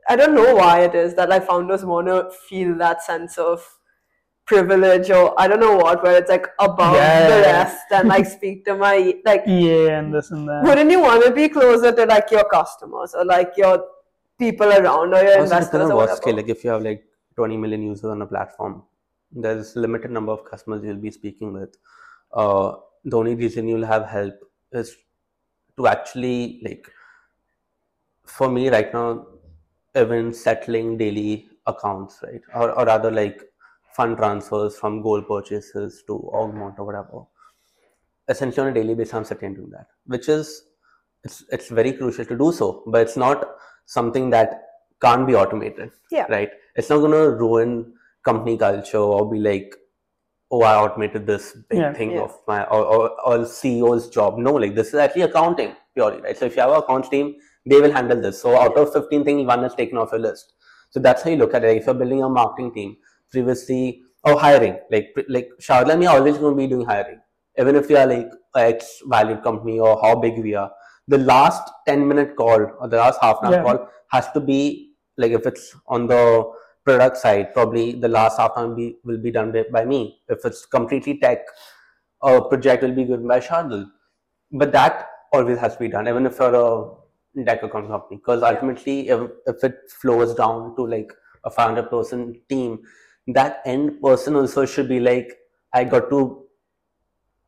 I 0.07 0.15
don't 0.15 0.35
know 0.35 0.53
why 0.53 0.81
it 0.81 0.93
is 0.93 1.15
that 1.15 1.27
like 1.27 1.47
founders 1.47 1.83
want 1.83 2.05
to 2.05 2.29
feel 2.47 2.77
that 2.77 3.01
sense 3.01 3.39
of 3.39 3.67
privilege 4.51 5.09
or 5.17 5.23
I 5.41 5.47
don't 5.49 5.59
know 5.65 5.75
what, 5.83 6.03
where 6.03 6.17
it's 6.21 6.29
like 6.35 6.47
above 6.67 6.95
Yeah. 6.95 7.27
the 7.31 7.39
rest 7.47 7.85
and 7.99 8.07
like 8.13 8.25
speak 8.35 8.65
to 8.67 8.75
my 8.83 8.95
like. 9.29 9.43
yeah 9.47 9.99
and 9.99 10.13
this 10.17 10.31
and 10.31 10.47
that 10.49 10.63
Wouldn't 10.67 10.91
you 10.95 11.01
want 11.07 11.25
to 11.25 11.31
be 11.39 11.47
closer 11.57 11.91
to 11.99 12.05
like 12.13 12.31
your 12.37 12.45
customers 12.53 13.13
or 13.21 13.25
like 13.33 13.51
your 13.63 13.75
people 14.43 14.69
around 14.79 15.13
or 15.17 15.21
your 15.29 15.39
Also, 15.39 15.43
investors 15.43 15.71
depends 15.71 15.85
on 15.85 15.91
or 15.91 15.95
what 15.95 16.09
whatever? 16.09 16.21
scale. 16.21 16.35
Like 16.41 16.49
if 16.55 16.63
you 16.65 16.71
have 16.75 16.83
like 16.89 17.03
20 17.35 17.57
million 17.65 17.81
users 17.89 18.05
on 18.15 18.21
a 18.21 18.29
platform, 18.33 18.83
there's 19.43 19.75
limited 19.75 20.11
number 20.11 20.31
of 20.37 20.43
customers 20.53 20.83
you'll 20.83 21.03
be 21.09 21.11
speaking 21.11 21.53
with. 21.53 21.75
Uh, 22.33 22.73
the 23.05 23.17
only 23.17 23.35
reason 23.43 23.67
you'll 23.73 23.85
have 23.85 24.07
help 24.15 24.33
is 24.71 24.95
to 25.77 25.87
actually 25.87 26.59
like. 26.65 26.89
For 28.25 28.49
me 28.49 28.69
right 28.69 28.93
now, 28.93 29.27
even 30.01 30.33
settling 30.33 30.97
daily 30.97 31.49
accounts, 31.71 32.19
right, 32.23 32.41
or 32.55 32.71
or 32.71 32.85
rather 32.85 33.11
like 33.11 33.41
fund 33.95 34.17
transfers 34.17 34.77
from 34.77 35.01
gold 35.01 35.27
purchases 35.27 36.03
to 36.07 36.13
Augmont 36.33 36.79
or 36.79 36.85
whatever. 36.85 37.23
Essentially, 38.27 38.67
on 38.67 38.71
a 38.71 38.73
daily 38.73 38.95
basis, 38.95 39.13
I'm 39.13 39.23
sitting 39.25 39.47
and 39.47 39.55
doing 39.55 39.69
that, 39.71 39.87
which 40.05 40.29
is 40.29 40.63
it's 41.23 41.43
it's 41.51 41.69
very 41.69 41.93
crucial 41.93 42.25
to 42.25 42.37
do 42.37 42.51
so, 42.51 42.83
but 42.87 43.01
it's 43.01 43.17
not 43.17 43.45
something 43.85 44.29
that 44.29 44.61
can't 45.01 45.27
be 45.27 45.35
automated. 45.35 45.91
Yeah. 46.11 46.25
Right. 46.29 46.49
It's 46.75 46.89
not 46.89 46.99
gonna 46.99 47.29
ruin 47.29 47.93
company 48.23 48.57
culture 48.57 48.97
or 48.97 49.29
be 49.29 49.39
like, 49.39 49.75
oh, 50.51 50.61
I 50.61 50.75
automated 50.75 51.25
this 51.27 51.57
big 51.69 51.79
Yeah. 51.79 51.93
thing 51.93 52.11
Yeah. 52.11 52.21
of 52.21 52.37
my 52.47 52.63
or, 52.65 52.83
or, 52.85 53.09
or 53.25 53.37
CEO's 53.39 54.09
job. 54.09 54.37
No, 54.37 54.53
like 54.53 54.75
this 54.75 54.89
is 54.89 54.95
actually 54.95 55.23
accounting 55.23 55.75
purely, 55.95 56.21
right? 56.21 56.37
So 56.37 56.45
if 56.45 56.55
you 56.55 56.61
have 56.61 56.71
an 56.71 56.77
accounts 56.77 57.09
team, 57.09 57.35
they 57.65 57.81
will 57.81 57.91
handle 57.91 58.21
this. 58.21 58.41
So 58.41 58.55
out 58.59 58.77
of 58.77 58.93
15 58.93 59.23
things, 59.23 59.45
one 59.45 59.63
is 59.65 59.75
taken 59.75 59.97
off 59.97 60.11
your 60.11 60.21
list. 60.21 60.53
So 60.91 60.99
that's 60.99 61.23
how 61.23 61.29
you 61.31 61.37
look 61.37 61.53
at 61.53 61.63
it. 61.63 61.77
If 61.77 61.85
you're 61.85 61.95
building 61.95 62.21
a 62.23 62.29
marketing 62.29 62.73
team, 62.73 62.97
previously 63.31 64.01
or 64.23 64.39
hiring, 64.39 64.77
like 64.91 65.13
like 65.29 65.49
me 65.97 66.05
are 66.05 66.17
always 66.17 66.37
going 66.37 66.55
to 66.55 66.57
be 66.57 66.67
doing 66.67 66.85
hiring, 66.85 67.19
even 67.57 67.75
if 67.75 67.87
we 67.87 67.95
are 67.95 68.07
like 68.07 68.29
a 68.55 68.59
X 68.59 69.01
valued 69.05 69.43
company 69.43 69.79
or 69.79 69.99
how 70.01 70.15
big 70.15 70.37
we 70.37 70.53
are. 70.55 70.71
The 71.07 71.17
last 71.17 71.69
10 71.87 72.07
minute 72.07 72.35
call 72.35 72.65
or 72.79 72.87
the 72.87 72.97
last 72.97 73.19
half 73.21 73.37
an 73.41 73.47
hour 73.47 73.53
Yeah. 73.53 73.63
call 73.63 73.89
has 74.11 74.31
to 74.31 74.39
be 74.39 74.93
like 75.17 75.31
if 75.31 75.45
it's 75.45 75.75
on 75.87 76.07
the 76.07 76.51
product 76.85 77.17
side, 77.17 77.53
probably 77.53 77.93
the 77.93 78.07
last 78.07 78.37
half 78.39 78.51
an 78.55 78.69
hour 78.69 78.75
be, 78.75 78.97
will 79.03 79.17
be 79.17 79.31
done 79.31 79.51
by, 79.51 79.65
by 79.71 79.85
me. 79.85 80.21
If 80.29 80.45
it's 80.45 80.65
completely 80.65 81.19
tech, 81.19 81.39
a 82.21 82.41
project 82.41 82.83
will 82.83 82.93
be 82.95 83.05
given 83.05 83.27
by 83.27 83.39
Shardul. 83.39 83.89
But 84.51 84.71
that 84.73 85.07
always 85.33 85.57
has 85.59 85.73
to 85.73 85.79
be 85.79 85.87
done, 85.87 86.07
even 86.07 86.25
if 86.25 86.37
you're 86.39 86.55
a 86.55 86.91
decacorn 87.37 87.87
company 87.87 88.17
because 88.17 88.43
ultimately 88.43 89.07
if, 89.09 89.29
if 89.47 89.63
it 89.63 89.75
flows 90.01 90.33
down 90.35 90.75
to 90.75 90.85
like 90.85 91.13
a 91.45 91.49
500 91.49 91.89
person 91.89 92.39
team 92.49 92.79
that 93.27 93.61
end 93.65 94.01
person 94.01 94.35
also 94.35 94.65
should 94.65 94.87
be 94.89 94.99
like 94.99 95.37
i 95.73 95.83
got 95.83 96.09
to 96.09 96.43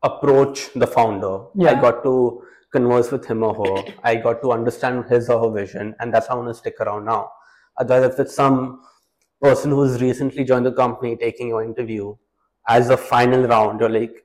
approach 0.02 0.72
the 0.74 0.86
founder 0.86 1.46
Yeah. 1.54 1.70
i 1.72 1.80
got 1.80 2.02
to 2.04 2.42
converse 2.72 3.10
with 3.10 3.24
him 3.26 3.42
or 3.42 3.54
her 3.54 3.84
i 4.02 4.14
got 4.16 4.42
to 4.42 4.52
understand 4.52 5.04
his 5.06 5.28
or 5.30 5.40
her 5.44 5.50
vision 5.54 5.94
and 6.00 6.12
that's 6.12 6.26
how 6.28 6.34
i 6.34 6.38
want 6.38 6.48
to 6.50 6.54
stick 6.54 6.76
around 6.80 7.04
now 7.06 7.30
otherwise 7.78 8.12
if 8.12 8.18
it's 8.20 8.34
some 8.34 8.80
person 9.40 9.70
who's 9.70 10.00
recently 10.00 10.44
joined 10.44 10.66
the 10.66 10.72
company 10.72 11.16
taking 11.16 11.48
your 11.48 11.62
interview 11.64 12.14
as 12.68 12.90
a 12.90 12.96
final 12.96 13.46
round 13.46 13.80
you're 13.80 13.88
like 13.90 14.24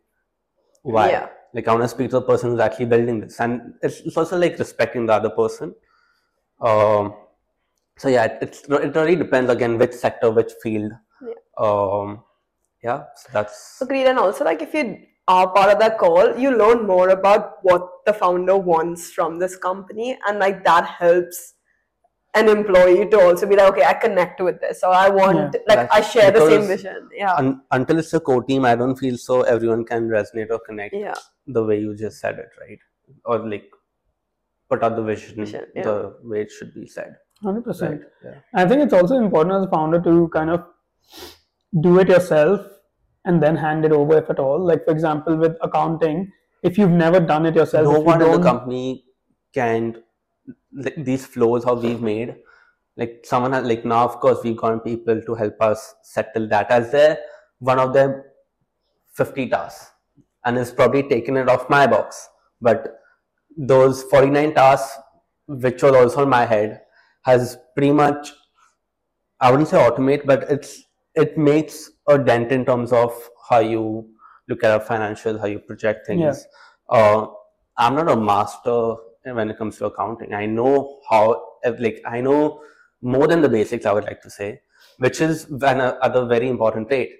why 0.83 1.09
Yeah. 1.11 1.27
like 1.53 1.67
i 1.67 1.71
want 1.71 1.83
to 1.83 1.87
speak 1.89 2.09
to 2.11 2.17
the 2.19 2.21
person 2.21 2.51
who's 2.51 2.59
actually 2.59 2.85
building 2.85 3.19
this 3.21 3.39
and 3.39 3.73
it's, 3.81 3.99
it's 4.01 4.17
also 4.17 4.37
like 4.37 4.57
respecting 4.59 5.05
the 5.05 5.13
other 5.13 5.29
person 5.29 5.73
um 6.61 7.13
so 7.97 8.07
yeah 8.09 8.25
it, 8.25 8.37
it's, 8.41 8.61
it 8.63 8.95
really 8.95 9.15
depends 9.15 9.49
again 9.51 9.77
which 9.77 9.91
sector 9.93 10.31
which 10.31 10.51
field. 10.63 10.91
Um 11.59 12.23
yeah 12.83 13.03
so 13.15 13.29
that's 13.33 13.81
Agreed. 13.81 14.07
And 14.07 14.17
also, 14.19 14.43
like, 14.45 14.61
if 14.61 14.73
you 14.73 14.97
are 15.27 15.47
part 15.49 15.69
of 15.71 15.79
that 15.79 15.97
call, 15.97 16.35
you 16.37 16.51
learn 16.57 16.87
more 16.87 17.09
about 17.09 17.57
what 17.61 17.87
the 18.05 18.13
founder 18.13 18.57
wants 18.57 19.11
from 19.11 19.39
this 19.39 19.55
company, 19.55 20.17
and 20.27 20.39
like 20.39 20.63
that 20.63 20.85
helps 20.85 21.53
an 22.35 22.47
employee 22.47 23.07
to 23.09 23.19
also 23.19 23.47
be 23.47 23.55
like, 23.55 23.69
okay, 23.73 23.83
I 23.83 23.93
connect 23.93 24.39
with 24.39 24.59
this, 24.61 24.81
or 24.83 24.93
I 24.93 25.09
want, 25.09 25.55
Yeah. 25.55 25.75
like, 25.75 25.93
I 25.93 26.01
share 26.01 26.31
the 26.31 26.45
same 26.47 26.67
vision. 26.67 27.09
Yeah. 27.13 27.33
un, 27.35 27.61
until 27.71 27.97
it's 27.99 28.13
a 28.13 28.19
core 28.19 28.43
team 28.43 28.65
i 28.65 28.75
don't 28.75 28.95
feel 29.03 29.17
so 29.17 29.41
everyone 29.53 29.83
can 29.91 30.07
resonate 30.07 30.51
or 30.51 30.59
connect 30.59 30.93
yeah. 30.93 31.15
the 31.47 31.63
way 31.69 31.79
you 31.79 31.95
just 31.95 32.19
said 32.19 32.37
it 32.37 32.49
right 32.61 32.77
or 33.25 33.39
like 33.53 33.65
put 34.69 34.83
out 34.83 34.95
the 34.95 35.01
vision, 35.01 35.35
Vision, 35.35 35.65
yeah. 35.75 35.83
the 35.83 36.15
way 36.23 36.41
it 36.41 36.51
should 36.51 36.71
be 36.75 36.85
said 36.87 37.15
100%. 37.43 37.89
right 37.89 38.01
yeah 38.23 38.35
I 38.53 38.65
think 38.67 38.83
it's 38.83 38.93
also 38.93 39.15
important 39.15 39.55
as 39.55 39.65
a 39.65 39.69
founder 39.69 39.99
to 40.01 40.29
kind 40.37 40.51
of 40.51 40.63
do 41.81 41.99
it 41.99 42.09
yourself 42.09 42.61
and 43.25 43.41
then 43.41 43.55
hand 43.55 43.85
it 43.85 43.91
over 43.91 44.17
if 44.17 44.29
at 44.29 44.39
all. 44.39 44.59
Like 44.59 44.85
for 44.85 44.91
example, 44.91 45.35
with 45.35 45.55
accounting, 45.61 46.31
if 46.63 46.77
you've 46.77 46.91
never 46.91 47.19
done 47.19 47.45
it 47.45 47.55
yourself, 47.55 47.85
no 47.85 47.97
you 47.97 48.03
one 48.03 48.21
in 48.21 48.31
the 48.31 48.41
company 48.41 49.05
can 49.53 50.03
like, 50.73 50.95
these 50.97 51.25
flows 51.25 51.63
how 51.63 51.75
we've 51.75 52.01
made. 52.01 52.35
Like 52.97 53.21
someone 53.23 53.53
has 53.53 53.65
like 53.65 53.85
now 53.85 54.03
of 54.05 54.19
course 54.19 54.39
we've 54.43 54.57
gotten 54.57 54.79
people 54.79 55.21
to 55.21 55.35
help 55.35 55.61
us 55.61 55.95
settle 56.03 56.47
that 56.49 56.69
as 56.71 56.91
their 56.91 57.19
one 57.59 57.79
of 57.79 57.93
their 57.93 58.33
50 59.13 59.49
tasks. 59.49 59.91
And 60.45 60.57
it's 60.57 60.71
probably 60.71 61.03
taken 61.03 61.37
it 61.37 61.49
off 61.49 61.69
my 61.69 61.85
box. 61.85 62.29
But 62.61 62.99
those 63.57 64.03
49 64.03 64.53
tasks 64.53 64.97
which 65.47 65.81
was 65.81 65.93
also 65.93 66.23
in 66.23 66.29
my 66.29 66.45
head 66.45 66.81
has 67.23 67.57
pretty 67.75 67.91
much 67.91 68.31
i 69.41 69.49
wouldn't 69.49 69.67
say 69.67 69.77
automate 69.77 70.25
but 70.25 70.43
it's 70.49 70.83
it 71.15 71.37
makes 71.37 71.91
a 72.07 72.17
dent 72.17 72.51
in 72.51 72.65
terms 72.65 72.91
of 72.91 73.13
how 73.49 73.59
you 73.59 74.07
look 74.47 74.63
at 74.63 74.75
a 74.75 74.79
financial 74.79 75.39
how 75.39 75.45
you 75.47 75.59
project 75.59 76.07
things. 76.07 76.21
Yeah. 76.21 76.97
uh, 76.97 77.27
i'm 77.77 77.95
not 77.95 78.09
a 78.09 78.15
master 78.15 78.95
when 79.23 79.49
it 79.49 79.57
comes 79.57 79.77
to 79.77 79.85
accounting. 79.85 80.33
I 80.33 80.45
know 80.45 80.99
how 81.09 81.43
like 81.79 82.01
i 82.05 82.21
know 82.21 82.61
more 83.01 83.27
than 83.27 83.41
the 83.41 83.49
basics 83.49 83.85
i 83.85 83.91
would 83.91 84.05
like 84.05 84.21
to 84.21 84.29
say 84.29 84.61
which 84.97 85.21
is 85.21 85.45
an 85.45 85.81
other 86.01 86.25
very 86.25 86.49
important 86.49 86.87
trait. 86.89 87.11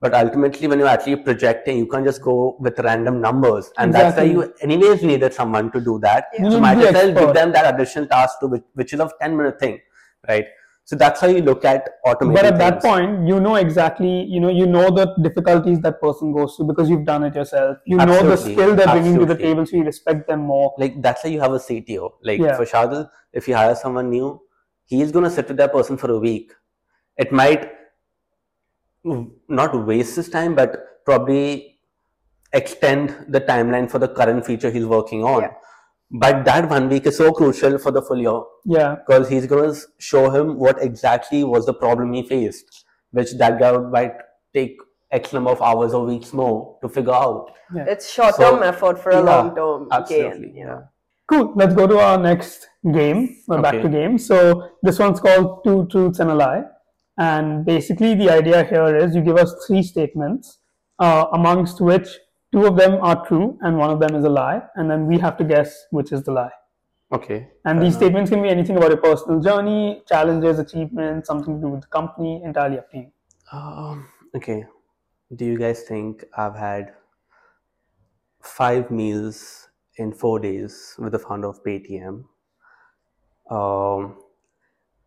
But 0.00 0.14
ultimately 0.14 0.68
when 0.68 0.78
you're 0.78 0.88
actually 0.88 1.16
projecting 1.16 1.78
you 1.78 1.86
can't 1.86 2.04
just 2.04 2.22
go 2.22 2.56
with 2.60 2.78
random 2.78 3.20
numbers. 3.20 3.70
And 3.78 3.92
that's 3.92 4.16
why 4.16 4.24
you 4.24 4.54
anyways 4.60 5.02
needed 5.02 5.34
someone 5.34 5.72
to 5.72 5.80
do 5.80 5.98
that. 6.02 6.26
Yeah. 6.34 6.44
You 6.44 6.50
so 6.52 6.60
might 6.60 6.78
as 6.78 6.94
well 6.94 7.12
give 7.12 7.34
them 7.34 7.52
that 7.52 7.74
additional 7.74 8.06
task 8.06 8.38
to 8.40 8.46
which, 8.46 8.62
which 8.74 8.92
is 8.92 9.00
a 9.00 9.10
10 9.20 9.36
minute 9.36 9.58
thing 9.58 9.80
right 10.28 10.46
so 10.88 10.96
that's 10.96 11.20
how 11.20 11.26
you 11.26 11.42
look 11.42 11.66
at 11.66 11.86
automation. 12.06 12.34
but 12.34 12.46
at 12.46 12.58
that 12.58 12.80
point, 12.80 13.28
you 13.28 13.38
know 13.40 13.56
exactly, 13.56 14.22
you 14.24 14.40
know, 14.40 14.48
you 14.48 14.64
know 14.64 14.90
the 14.90 15.14
difficulties 15.22 15.80
that 15.80 16.00
person 16.00 16.32
goes 16.32 16.56
through 16.56 16.66
because 16.68 16.88
you've 16.88 17.04
done 17.04 17.24
it 17.24 17.34
yourself. 17.34 17.76
You 17.84 17.98
know 17.98 18.22
the 18.22 18.38
skill 18.38 18.74
they're 18.74 18.86
bringing 18.86 19.18
to 19.18 19.26
the 19.26 19.34
Absolutely. 19.34 19.44
table, 19.44 19.66
so 19.66 19.76
you 19.76 19.84
respect 19.84 20.26
them 20.26 20.40
more. 20.52 20.74
like 20.78 21.02
that's 21.02 21.24
why 21.24 21.28
you 21.28 21.40
have 21.40 21.52
a 21.52 21.58
CTO. 21.58 22.12
Like 22.22 22.40
Yeah. 22.40 22.56
for 22.56 22.64
Shardul, 22.64 23.06
if 23.34 23.46
you 23.46 23.54
hire 23.54 23.74
someone 23.74 24.08
new, 24.08 24.40
he 24.86 25.02
is 25.02 25.12
gonna 25.12 25.28
sit 25.28 25.48
with 25.48 25.58
that 25.58 25.74
person 25.74 25.98
for 25.98 26.10
a 26.10 26.18
week. 26.18 26.54
It 27.18 27.32
might 27.32 27.70
mm, 29.04 29.30
not 29.46 29.78
waste 29.92 30.16
his 30.16 30.30
time, 30.30 30.54
but 30.54 31.04
probably 31.04 31.80
extend 32.54 33.14
the 33.28 33.42
timeline 33.42 33.90
for 33.90 33.98
the 33.98 34.08
current 34.08 34.46
feature 34.46 34.70
he's 34.70 34.86
working 34.86 35.22
on. 35.22 35.42
Yeah. 35.42 35.52
But 36.10 36.44
that 36.46 36.68
one 36.70 36.88
week 36.88 37.06
is 37.06 37.16
so 37.18 37.32
crucial 37.32 37.78
for 37.78 37.90
the 37.90 38.00
full 38.00 38.18
year 38.18 38.40
Yeah, 38.64 38.96
because 38.96 39.28
he's 39.28 39.46
gonna 39.46 39.74
show 39.98 40.30
him 40.30 40.58
what 40.58 40.82
exactly 40.82 41.44
was 41.44 41.66
the 41.66 41.74
problem 41.74 42.12
he 42.14 42.22
faced, 42.26 42.84
which 43.10 43.32
that 43.38 43.58
guy 43.60 43.76
might 43.76 44.14
take 44.54 44.76
X 45.10 45.32
number 45.32 45.50
of 45.50 45.60
hours 45.62 45.92
or 45.94 46.06
weeks 46.06 46.32
more 46.32 46.78
to 46.82 46.88
figure 46.88 47.12
out. 47.12 47.50
It's 47.74 48.10
short 48.10 48.36
term 48.36 48.56
So, 48.60 48.62
effort 48.62 48.98
for 48.98 49.10
a 49.10 49.16
yeah, 49.16 49.20
long 49.20 49.54
term 49.54 49.88
Absolutely. 49.92 50.48
gain. 50.48 50.56
Yeah. 50.56 50.80
cool. 51.26 51.52
Let's 51.54 51.74
go 51.74 51.86
to 51.86 51.98
our 51.98 52.16
next 52.18 52.66
game. 52.92 53.36
We're 53.46 53.60
back 53.60 53.82
to 53.82 53.88
game. 53.88 54.16
So 54.18 54.70
this 54.82 54.98
one's 54.98 55.20
called 55.20 55.62
Two 55.64 55.86
Truths 55.90 56.20
and 56.20 56.30
a 56.30 56.34
Lie. 56.34 56.62
And 57.18 57.66
basically, 57.66 58.14
the 58.14 58.30
idea 58.30 58.64
here 58.64 58.96
is 58.96 59.14
you 59.14 59.20
give 59.22 59.36
us 59.36 59.52
three 59.66 59.82
statements, 59.82 60.58
uh, 60.98 61.26
amongst 61.32 61.80
which 61.82 62.08
two 62.52 62.66
of 62.66 62.76
them 62.76 62.98
are 63.02 63.26
true 63.26 63.58
and 63.62 63.76
one 63.76 63.90
of 63.90 64.00
them 64.00 64.14
is 64.14 64.24
a 64.24 64.28
lie, 64.28 64.62
and 64.76 64.90
then 64.90 65.06
we 65.06 65.18
have 65.18 65.36
to 65.38 65.44
guess 65.44 65.86
which 65.90 66.12
is 66.12 66.22
the 66.22 66.32
lie. 66.32 66.50
Okay. 67.10 67.48
And 67.64 67.82
these 67.82 67.94
statements 67.94 68.30
can 68.30 68.42
be 68.42 68.50
anything 68.50 68.76
about 68.76 68.90
your 68.90 68.98
personal 68.98 69.40
journey, 69.40 70.02
challenges, 70.06 70.58
achievements, 70.58 71.26
something 71.28 71.56
to 71.56 71.60
do 71.60 71.68
with 71.68 71.80
the 71.80 71.86
company, 71.86 72.42
entirely 72.44 72.78
up 72.78 72.90
to 72.90 72.98
you. 72.98 73.12
Um, 73.50 74.08
okay. 74.36 74.66
Do 75.34 75.44
you 75.44 75.58
guys 75.58 75.82
think 75.82 76.24
I've 76.36 76.54
had 76.54 76.92
five 78.42 78.90
meals 78.90 79.68
in 79.96 80.12
four 80.12 80.38
days 80.38 80.94
with 80.98 81.12
the 81.12 81.18
founder 81.18 81.48
of 81.48 81.62
Paytm? 81.64 82.24
Um, 83.50 84.16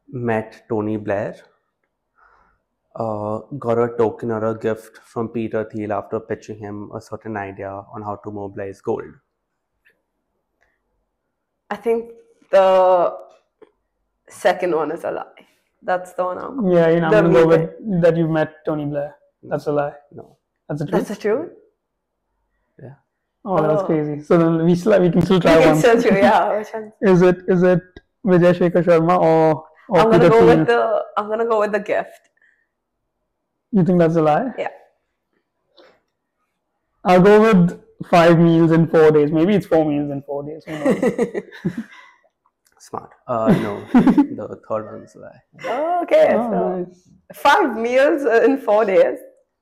met 0.07 0.63
Tony 0.69 0.97
Blair. 0.97 1.35
Uh, 3.01 3.39
got 3.65 3.79
a 3.79 3.87
token 3.97 4.31
or 4.31 4.43
a 4.45 4.55
gift 4.63 4.97
from 5.11 5.29
Peter 5.35 5.61
Thiel 5.71 5.91
after 5.93 6.19
pitching 6.19 6.57
him 6.63 6.91
a 6.93 7.01
certain 7.01 7.35
idea 7.37 7.69
on 7.95 8.01
how 8.07 8.15
to 8.23 8.31
mobilize 8.31 8.81
gold. 8.81 9.13
I 11.69 11.77
think 11.77 12.11
the 12.51 13.15
second 14.29 14.75
one 14.75 14.91
is 14.91 15.03
a 15.03 15.11
lie. 15.11 15.45
That's 15.81 16.13
the 16.13 16.25
one 16.25 16.37
I'm 16.37 16.59
Yeah, 16.71 16.89
you 16.89 16.99
know, 16.99 17.07
I'm 17.07 17.11
gonna 17.11 17.33
go 17.33 17.47
with 17.47 17.69
that 18.03 18.17
you've 18.17 18.29
met 18.29 18.53
Tony 18.65 18.85
Blair. 18.85 19.15
That's 19.43 19.65
a 19.67 19.71
lie. 19.71 19.93
No. 20.11 20.37
That's 20.69 20.81
a 20.81 20.85
truth. 20.85 20.97
That's 20.97 21.09
the 21.09 21.21
truth. 21.23 21.49
Yeah. 22.83 22.95
Oh, 23.45 23.61
that's 23.67 23.81
Oh. 23.81 23.85
crazy. 23.85 24.21
So 24.21 24.37
then 24.41 24.63
we 24.65 24.75
still 24.75 24.99
we 25.01 25.09
can 25.15 25.21
still 25.29 25.37
You 25.37 25.45
try 25.47 25.55
can 25.61 25.69
one. 25.69 25.79
still 25.85 26.01
true, 26.01 26.17
yeah. 26.17 26.63
Is 27.13 27.21
it 27.29 27.37
is 27.55 27.63
it 27.63 27.81
Vijay 28.33 28.53
Shekhar 28.59 28.83
Sharma 28.89 29.15
or 29.29 29.63
or 29.89 29.99
I'm 29.99 30.11
gonna 30.11 30.19
Peter 30.19 30.29
go 30.29 30.39
Thiel? 30.41 30.51
with 30.57 30.67
the 30.73 30.81
I'm 31.17 31.27
gonna 31.31 31.49
go 31.53 31.59
with 31.65 31.71
the 31.79 31.83
gift. 31.93 32.21
You 33.71 33.83
think 33.83 33.99
that's 33.99 34.15
a 34.15 34.21
lie? 34.21 34.51
Yeah. 34.57 34.69
I'll 37.03 37.21
go 37.21 37.41
with 37.41 37.81
five 38.09 38.37
meals 38.39 38.71
in 38.71 38.87
four 38.87 39.11
days. 39.11 39.31
Maybe 39.31 39.55
it's 39.55 39.65
four 39.65 39.85
meals 39.85 40.11
in 40.11 40.21
four 40.23 40.43
days. 40.43 40.63
Smart. 42.79 43.11
Uh, 43.27 43.47
no. 43.47 43.79
the 43.93 44.59
third 44.67 44.91
one's 44.91 45.15
a 45.15 45.19
lie. 45.19 45.41
Oh, 45.65 46.01
okay. 46.03 46.27
Oh, 46.31 46.51
so 46.51 46.79
nice. 46.79 47.09
five 47.33 47.77
meals 47.77 48.23
uh, 48.23 48.41
in 48.43 48.57
four 48.57 48.85
days. 48.85 49.19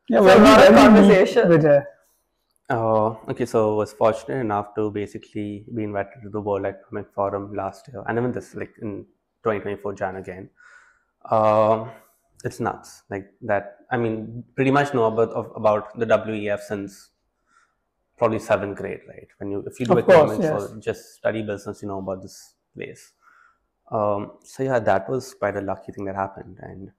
Yeah, 0.10 0.20
So 0.20 0.26
well, 0.26 0.40
a 0.40 0.44
lot 0.44 0.68
of 0.68 0.74
well, 0.74 0.92
we 0.92 1.00
meet 1.02 1.06
conversation. 1.06 1.50
Vijay. 1.50 1.86
Uh, 2.70 3.08
okay, 3.32 3.46
so 3.46 3.74
I 3.74 3.78
was 3.78 3.94
fortunate 3.94 4.40
enough 4.40 4.76
to 4.76 4.92
basically 4.92 5.66
be 5.76 5.84
invited 5.84 6.22
to 6.24 6.30
the 6.30 6.40
World 6.40 6.66
Economic 6.66 7.12
Forum 7.14 7.54
last 7.56 7.88
year, 7.88 8.04
and 8.08 8.18
even 8.18 8.32
this 8.32 8.54
like 8.54 8.74
in 8.82 9.06
2024 9.44 9.94
Jan 9.94 10.16
again. 10.18 10.50
Um, 11.30 11.90
it's 12.44 12.60
nuts 12.60 13.04
like 13.10 13.28
that. 13.42 13.79
I 13.92 13.98
mean, 13.98 14.44
pretty 14.56 14.72
much 14.72 14.94
know 14.94 15.06
about 15.06 15.30
of, 15.30 15.52
about 15.56 15.98
the 15.98 16.06
WEF 16.06 16.60
since 16.62 17.10
probably 18.18 18.40
seventh 18.40 18.78
grade, 18.78 19.02
right? 19.08 19.28
When 19.38 19.52
you 19.52 19.64
if 19.66 19.80
you 19.80 19.86
do 19.86 19.98
Of 19.98 20.06
course, 20.06 20.18
economics 20.18 20.44
yes. 20.44 20.72
or 20.72 20.80
just 20.80 21.16
study 21.16 21.42
business, 21.42 21.82
you 21.82 21.88
know 21.88 22.00
about 22.00 22.22
this 22.22 22.56
place. 22.76 23.14
Um, 23.92 24.34
so 24.44 24.64
yeah, 24.64 24.80
that 24.80 25.10
was 25.10 25.34
quite 25.34 25.56
a 25.58 25.62
lucky 25.62 25.92
thing 25.92 26.06
that 26.06 26.16
happened, 26.16 26.60
and 26.62 26.92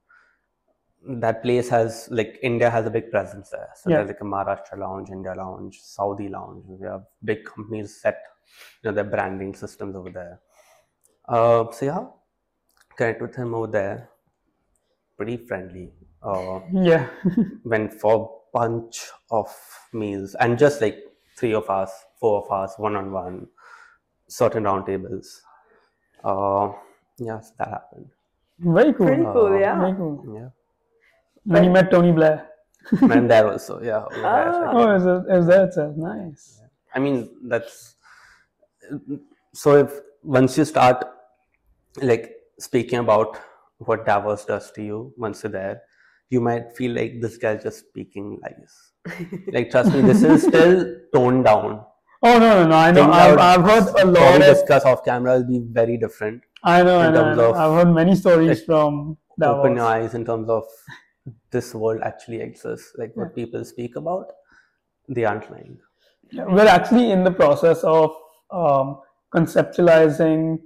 that 1.21 1.41
place 1.41 1.69
has 1.69 2.07
like 2.11 2.37
India 2.43 2.69
has 2.69 2.85
a 2.85 2.89
big 2.89 3.09
presence 3.09 3.49
there. 3.49 3.69
So 3.75 3.89
Yeah. 3.89 3.97
there's 3.97 4.09
like 4.09 4.21
a 4.21 4.25
Maharashtra 4.25 4.77
lounge, 4.77 5.09
India 5.09 5.33
lounge, 5.33 5.79
Saudi 5.81 6.27
lounge. 6.29 6.65
We 6.67 6.85
have 6.85 7.05
big 7.23 7.45
companies 7.45 7.99
set, 8.01 8.21
you 8.83 8.89
know, 8.89 8.95
their 8.95 9.05
branding 9.05 9.55
systems 9.55 9.95
over 9.95 10.09
there. 10.09 10.41
Uh, 11.27 11.71
so 11.71 11.85
yeah, 11.85 12.05
connect 12.97 13.21
with 13.21 13.35
him 13.35 13.55
over 13.55 13.67
there. 13.67 14.09
Pretty 15.17 15.37
friendly. 15.37 15.93
Uh, 16.23 16.59
Yeah. 16.71 17.07
went 17.63 17.93
for 17.93 18.39
bunch 18.53 19.09
of 19.31 19.47
meals 19.93 20.35
and 20.35 20.57
just 20.57 20.81
like 20.81 20.97
three 21.37 21.53
of 21.53 21.69
us, 21.69 21.91
four 22.19 22.43
of 22.43 22.51
us, 22.51 22.77
one 22.77 22.95
on 22.95 23.11
one, 23.11 23.47
certain 24.27 24.63
round 24.65 24.85
tables. 24.85 25.41
Uh, 26.23 26.71
yeah, 27.17 27.39
so 27.39 27.53
that 27.57 27.67
happened. 27.69 28.09
Very 28.59 28.93
cool. 28.93 29.07
Pretty 29.07 29.23
cool, 29.23 29.47
Uh, 29.53 29.57
yeah. 29.57 29.79
Very 29.79 29.93
cool. 29.95 30.23
Yeah, 30.35 30.49
When 31.45 31.63
you 31.63 31.69
met 31.71 31.89
Tony 31.89 32.11
Blair. 32.11 32.47
and 33.01 33.29
there 33.29 33.47
also, 33.51 33.81
yeah. 33.81 34.03
over 34.11 34.21
there, 34.21 34.53
Ah. 34.53 34.71
Oh, 34.73 34.95
is 34.95 35.05
it, 35.05 35.31
is 35.37 35.45
that 35.47 35.67
itself? 35.69 35.95
Nice. 35.97 36.61
I 36.93 36.99
mean, 36.99 37.29
that's 37.47 37.95
so. 39.53 39.75
If 39.77 39.99
once 40.23 40.57
you 40.57 40.65
start 40.65 41.05
like 42.01 42.35
speaking 42.59 42.99
about 42.99 43.37
what 43.77 44.05
Davos 44.05 44.45
does 44.45 44.71
to 44.73 44.83
you, 44.83 45.13
once 45.17 45.43
you're 45.43 45.51
there, 45.51 45.81
you 46.31 46.41
might 46.41 46.75
feel 46.75 46.93
like 46.93 47.21
this 47.21 47.37
guy's 47.37 47.61
just 47.61 47.79
speaking 47.79 48.39
lies. 48.41 49.27
like, 49.53 49.69
trust 49.69 49.93
me, 49.93 50.01
this 50.01 50.23
is 50.23 50.43
still 50.43 50.95
toned 51.13 51.45
down. 51.45 51.83
Oh 52.23 52.37
no, 52.39 52.63
no, 52.63 52.67
no! 52.67 52.75
I 52.75 52.91
know. 52.91 53.11
I've, 53.11 53.37
I've 53.39 53.63
heard 53.63 54.01
a 54.01 54.05
lot 54.05 54.41
of. 54.41 54.41
discuss 54.41 54.85
off 54.85 55.03
camera 55.03 55.37
will 55.37 55.47
be 55.47 55.59
very 55.79 55.97
different. 55.97 56.41
I 56.63 56.83
know, 56.83 56.99
I 56.99 57.07
in 57.07 57.13
terms 57.13 57.37
know. 57.37 57.49
of- 57.49 57.55
I've 57.57 57.85
heard 57.85 57.93
many 57.93 58.15
stories 58.15 58.63
from 58.63 59.17
Open 59.43 59.75
your 59.75 59.85
eyes 59.85 60.13
in 60.13 60.23
terms 60.23 60.49
of 60.49 60.63
this 61.51 61.73
world 61.73 62.01
actually 62.03 62.41
exists. 62.41 62.93
Like 62.97 63.15
what 63.15 63.35
people 63.35 63.65
speak 63.65 63.95
about, 63.95 64.27
they 65.09 65.25
aren't 65.25 65.49
lying. 65.51 65.79
Yeah, 66.31 66.45
We're 66.45 66.67
actually 66.67 67.11
in 67.11 67.23
the 67.23 67.31
process 67.31 67.83
of 67.83 68.11
um, 68.51 68.99
conceptualizing 69.33 70.59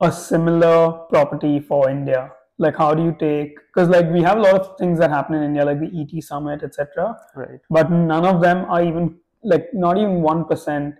a 0.00 0.10
similar 0.10 0.92
property 1.10 1.60
for 1.60 1.90
India. 1.90 2.32
Like, 2.58 2.76
how 2.76 2.94
do 2.94 3.02
you 3.04 3.16
take? 3.18 3.56
Because 3.68 3.88
like 3.88 4.10
we 4.10 4.22
have 4.22 4.38
a 4.38 4.40
lot 4.40 4.54
of 4.60 4.78
things 4.78 4.98
that 4.98 5.10
happen 5.10 5.36
in 5.36 5.42
India, 5.44 5.64
like 5.64 5.80
the 5.80 5.90
ET 6.00 6.22
summit, 6.22 6.62
etc. 6.62 7.16
Right. 7.34 7.60
But 7.70 7.90
none 7.90 8.24
of 8.24 8.40
them 8.40 8.64
are 8.68 8.82
even 8.82 9.18
like 9.44 9.68
not 9.72 9.96
even 9.96 10.22
one 10.22 10.44
percent 10.44 10.96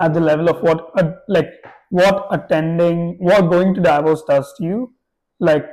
at 0.00 0.14
the 0.14 0.20
level 0.20 0.48
of 0.48 0.62
what 0.62 0.90
uh, 0.96 1.12
like 1.28 1.52
what 1.90 2.26
attending, 2.30 3.16
what 3.18 3.50
going 3.50 3.74
to 3.74 3.80
Davos 3.80 4.22
does 4.24 4.52
to 4.56 4.64
you. 4.64 4.94
Like, 5.40 5.66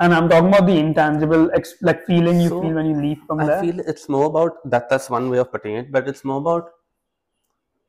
and 0.00 0.14
I'm 0.14 0.28
talking 0.28 0.48
about 0.48 0.66
the 0.66 0.78
intangible, 0.78 1.50
ex- 1.54 1.74
like 1.82 2.06
feeling 2.06 2.40
you 2.40 2.48
So, 2.48 2.62
feel 2.62 2.72
when 2.74 2.86
you 2.86 3.00
leave 3.00 3.18
from 3.26 3.40
I 3.40 3.46
there. 3.46 3.58
I 3.58 3.60
feel 3.60 3.80
it's 3.80 4.08
more 4.08 4.26
about 4.26 4.52
that. 4.70 4.88
That's 4.88 5.10
one 5.10 5.28
way 5.28 5.38
of 5.38 5.52
putting 5.52 5.76
it, 5.76 5.92
but 5.92 6.08
it's 6.08 6.24
more 6.24 6.38
about 6.38 6.70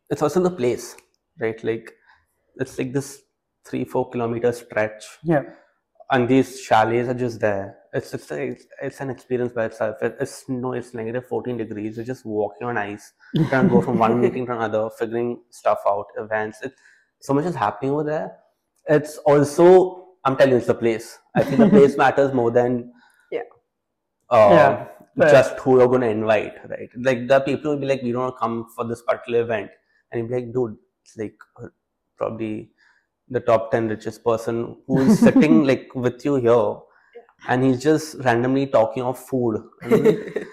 it's 0.09 0.21
also 0.21 0.41
the 0.41 0.51
place, 0.51 0.95
right? 1.39 1.61
Like 1.63 1.93
it's 2.57 2.77
like 2.77 2.91
this 2.91 3.21
three 3.65 3.85
four 3.85 4.09
kilometer 4.09 4.51
stretch, 4.51 5.05
yeah, 5.23 5.43
and 6.11 6.27
these 6.27 6.61
chalets 6.61 7.09
are 7.09 7.13
just 7.13 7.39
there. 7.39 7.77
It's 7.93 8.13
it's 8.13 8.31
it's, 8.31 8.65
it's 8.81 8.99
an 9.01 9.09
experience 9.09 9.53
by 9.53 9.65
itself. 9.65 9.97
It, 10.01 10.17
it's 10.19 10.47
no, 10.49 10.73
it's 10.73 10.93
negative 10.93 11.25
fourteen 11.27 11.57
degrees. 11.57 11.95
You're 11.97 12.05
just 12.05 12.25
walking 12.25 12.67
on 12.67 12.77
ice, 12.77 13.13
trying 13.49 13.63
to 13.67 13.69
go 13.69 13.81
from 13.81 13.97
one 13.99 14.19
meeting 14.21 14.45
to 14.47 14.53
another, 14.53 14.89
figuring 14.97 15.41
stuff 15.49 15.79
out, 15.87 16.07
events. 16.17 16.61
It, 16.61 16.73
so 17.21 17.33
much 17.33 17.45
is 17.45 17.55
happening 17.55 17.91
over 17.91 18.03
there. 18.03 18.37
It's 18.87 19.17
also 19.19 20.05
I'm 20.23 20.35
telling 20.37 20.51
you, 20.51 20.57
it's 20.57 20.67
the 20.67 20.75
place. 20.75 21.17
I 21.35 21.43
think 21.43 21.57
the 21.57 21.69
place 21.77 21.97
matters 21.97 22.33
more 22.33 22.51
than 22.51 22.91
Yeah. 23.31 23.41
uh, 24.29 24.49
Yeah, 24.51 24.87
fair. 25.17 25.31
just 25.31 25.57
who 25.59 25.79
you're 25.79 25.87
going 25.87 26.01
to 26.01 26.09
invite, 26.09 26.53
right? 26.69 26.89
Like 26.97 27.27
the 27.27 27.39
people 27.41 27.71
will 27.71 27.79
be 27.79 27.87
like, 27.87 28.01
we 28.03 28.11
don't 28.11 28.21
want 28.21 28.35
to 28.35 28.39
come 28.39 28.67
for 28.75 28.85
this 28.85 29.01
particular 29.01 29.41
event, 29.41 29.71
and 30.11 30.19
you'll 30.19 30.29
be 30.29 30.35
like, 30.35 30.53
dude, 30.53 30.77
it's 31.03 31.17
like 31.17 31.35
uh, 31.63 31.67
probably 32.17 32.71
the 33.29 33.39
top 33.39 33.71
ten 33.71 33.87
richest 33.89 34.23
person 34.23 34.77
who's 34.87 35.19
sitting 35.19 35.63
like 35.69 35.89
with 35.95 36.23
you 36.25 36.35
here, 36.35 36.75
and 37.47 37.63
he's 37.63 37.81
just 37.81 38.15
randomly 38.23 38.67
talking 38.67 39.03
of 39.03 39.17
food. 39.19 39.61
Like, 39.83 40.47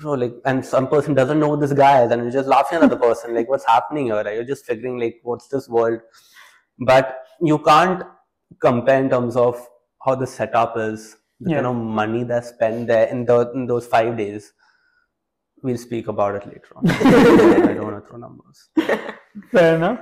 Bro, 0.00 0.12
like, 0.14 0.34
and 0.44 0.62
some 0.64 0.86
person 0.88 1.14
doesn't 1.14 1.40
know 1.40 1.54
who 1.54 1.60
this 1.60 1.72
guy 1.72 2.02
is, 2.04 2.10
and 2.12 2.22
you're 2.22 2.30
just 2.30 2.46
laughing 2.48 2.80
at 2.82 2.90
the 2.90 2.96
person, 2.98 3.34
like, 3.34 3.48
what's 3.48 3.64
happening 3.64 4.06
here? 4.06 4.16
Right? 4.22 4.34
You're 4.34 4.44
just 4.44 4.66
figuring, 4.66 4.98
like, 4.98 5.20
what's 5.22 5.48
this 5.48 5.66
world? 5.66 6.00
But 6.78 7.22
you 7.40 7.58
can't 7.60 8.02
compare 8.60 9.00
in 9.00 9.08
terms 9.08 9.34
of 9.34 9.66
how 10.04 10.14
the 10.14 10.26
setup 10.26 10.76
is, 10.76 11.16
the 11.40 11.50
Yeah. 11.50 11.56
kind 11.62 11.68
of 11.68 11.76
money 11.76 12.24
that's 12.24 12.48
spent 12.50 12.86
there 12.88 13.06
in 13.06 13.24
the 13.24 13.50
in 13.54 13.66
those 13.66 13.86
five 13.86 14.18
days. 14.18 14.52
We'll 15.62 15.78
speak 15.78 16.06
about 16.08 16.34
it 16.36 16.46
later 16.46 16.68
on. 16.76 16.88
I 16.90 17.72
don't 17.72 17.84
want 17.84 18.04
to 18.04 18.08
throw 18.10 18.18
numbers. 18.18 18.68
fair 19.50 19.76
enough. 19.76 20.00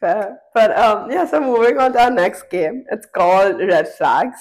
Fair. 0.00 0.38
But 0.54 0.76
um, 0.78 1.10
yeah, 1.10 1.26
so 1.26 1.40
moving 1.40 1.78
on 1.78 1.92
to 1.94 2.02
our 2.02 2.10
next 2.10 2.50
game. 2.50 2.84
It's 2.90 3.06
called 3.06 3.58
Red 3.58 3.88
Flags. 3.88 4.38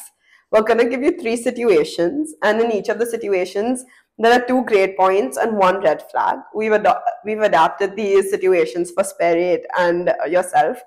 We're 0.51 0.61
going 0.61 0.79
to 0.79 0.89
give 0.89 1.01
you 1.01 1.19
three 1.19 1.35
situations, 1.35 2.33
and 2.43 2.61
in 2.61 2.71
each 2.71 2.89
of 2.89 2.99
the 2.99 3.05
situations, 3.05 3.83
there 4.17 4.31
are 4.31 4.45
two 4.45 4.63
grade 4.65 4.95
points 4.97 5.37
and 5.37 5.57
one 5.57 5.81
red 5.81 6.03
flag. 6.09 6.39
We've, 6.55 6.71
ado- 6.71 7.03
we've 7.25 7.41
adapted 7.41 7.95
these 7.95 8.29
situations 8.29 8.91
for 8.91 9.03
Spare8 9.03 9.63
and 9.77 10.13
yourself, 10.29 10.77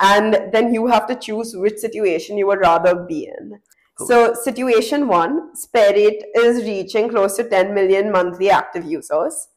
and 0.00 0.50
then 0.52 0.74
you 0.74 0.86
have 0.88 1.06
to 1.06 1.14
choose 1.14 1.54
which 1.56 1.78
situation 1.78 2.36
you 2.36 2.46
would 2.48 2.58
rather 2.58 2.94
be 2.94 3.26
in. 3.26 3.60
Cool. 3.96 4.06
So, 4.08 4.34
situation 4.34 5.06
one 5.06 5.52
Spare8 5.54 6.20
is 6.36 6.64
reaching 6.64 7.08
close 7.08 7.36
to 7.36 7.48
10 7.48 7.72
million 7.72 8.10
monthly 8.10 8.50
active 8.50 8.84
users. 8.84 9.48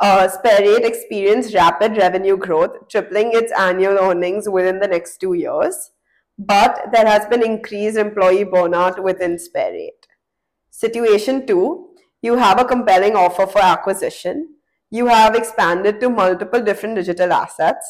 Uh, 0.00 0.26
Spare8 0.26 0.82
experienced 0.82 1.54
rapid 1.54 1.98
revenue 1.98 2.36
growth, 2.36 2.88
tripling 2.88 3.32
its 3.34 3.52
annual 3.52 3.98
earnings 3.98 4.48
within 4.48 4.78
the 4.78 4.88
next 4.88 5.18
two 5.18 5.34
years. 5.34 5.90
But 6.38 6.86
there 6.90 7.06
has 7.06 7.26
been 7.26 7.44
increased 7.44 7.98
employee 7.98 8.46
burnout 8.46 9.02
within 9.02 9.36
Spare8. 9.36 9.90
Situation 10.70 11.46
two, 11.46 11.90
you 12.22 12.36
have 12.36 12.58
a 12.58 12.64
compelling 12.64 13.14
offer 13.14 13.46
for 13.46 13.60
acquisition. 13.60 14.54
You 14.90 15.06
have 15.08 15.34
expanded 15.34 16.00
to 16.00 16.08
multiple 16.08 16.62
different 16.62 16.94
digital 16.94 17.30
assets, 17.30 17.86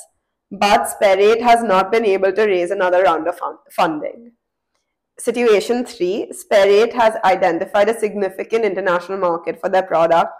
but 0.50 0.88
Spare8 0.88 1.40
has 1.42 1.62
not 1.62 1.92
been 1.92 2.04
able 2.04 2.32
to 2.32 2.44
raise 2.44 2.72
another 2.72 3.04
round 3.04 3.28
of 3.28 3.38
fun- 3.38 3.58
funding. 3.70 4.32
Situation 5.16 5.84
three, 5.84 6.32
Spare8 6.32 6.92
has 6.94 7.14
identified 7.24 7.88
a 7.88 7.98
significant 7.98 8.64
international 8.64 9.18
market 9.18 9.61
for 9.61 9.68
their 9.68 9.84
product 9.84 10.32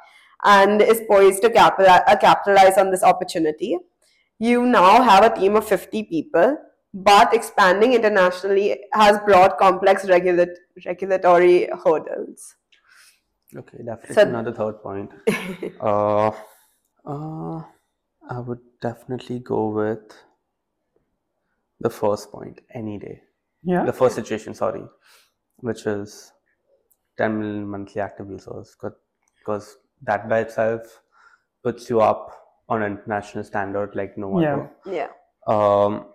and 0.45 0.80
is 0.82 1.01
poised 1.09 1.43
to 1.43 1.51
capital- 1.51 2.01
uh, 2.07 2.16
capitalize 2.16 2.78
on 2.78 2.91
this 2.91 3.03
opportunity. 3.03 3.76
You 4.38 4.64
now 4.66 5.03
have 5.03 5.24
a 5.24 5.34
team 5.38 5.57
of 5.57 5.66
50 5.66 6.05
people, 6.05 6.57
but 6.95 7.34
expanding 7.34 7.93
internationally 7.93 8.80
has 8.93 9.18
brought 9.26 9.59
complex 9.59 10.07
regulat- 10.07 10.57
regulatory 10.86 11.68
hurdles. 11.84 12.57
Okay, 13.57 13.78
definitely 13.84 14.14
So- 14.14 14.22
another 14.22 14.53
third 14.53 14.82
point. 14.82 15.11
Uh, 15.80 16.30
uh, 17.07 17.62
I 18.28 18.38
would 18.38 18.61
definitely 18.80 19.41
go 19.41 19.68
with 19.68 20.12
the 21.80 21.91
first 21.91 22.30
point 22.30 22.61
any 22.74 22.99
day. 22.99 23.22
Yeah. 23.62 23.84
The 23.84 23.93
first 23.93 24.14
situation, 24.14 24.55
sorry, 24.55 24.84
which 25.57 25.86
is 25.86 26.32
10 27.18 27.38
million 27.38 27.66
monthly 27.68 28.01
active 28.01 28.30
users, 28.30 28.76
because 28.80 29.76
that 30.03 30.29
by 30.29 30.41
itself 30.41 31.03
puts 31.63 31.91
you 31.91 32.01
up 32.01 32.37
on 32.69 32.83
an 32.83 32.93
international 32.93 33.45
standard 33.45 33.95
like 33.95 34.17
no 34.17 34.29
one. 34.29 34.43
Yeah. 34.43 34.67
Yeah. 34.87 35.09
Um, 35.47 36.07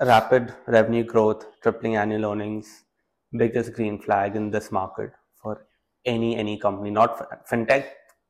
rapid 0.00 0.54
revenue 0.66 1.04
growth, 1.04 1.44
tripling 1.62 1.96
annual 1.96 2.32
earnings, 2.32 2.84
biggest 3.36 3.72
green 3.74 4.00
flag 4.00 4.36
in 4.36 4.50
this 4.50 4.72
market 4.72 5.10
for 5.40 5.66
any 6.04 6.36
any 6.36 6.58
company, 6.58 6.90
not 6.90 7.46
fintech, 7.48 7.86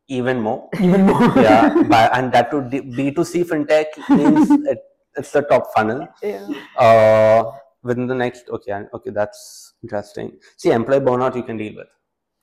even 0.09 0.41
more. 0.41 0.69
Even 0.81 1.07
more. 1.07 1.23
yeah, 1.37 1.83
by, 1.89 2.07
and 2.13 2.33
that 2.33 2.51
to 2.51 2.63
B 2.63 3.13
two 3.13 3.25
C 3.25 3.45
fintech 3.45 3.87
means 4.09 4.51
it, 4.73 4.79
it's 5.17 5.31
the 5.31 5.43
top 5.43 5.73
funnel. 5.75 6.09
Yeah. 6.23 6.49
Uh, 6.77 7.53
within 7.83 8.07
the 8.07 8.15
next 8.15 8.49
okay, 8.51 8.83
okay, 8.93 9.11
that's 9.11 9.75
interesting. 9.83 10.33
See, 10.57 10.71
employee 10.71 11.01
burnout 11.01 11.37
you 11.37 11.45
can 11.45 11.57
deal 11.57 11.77
with. 11.77 11.89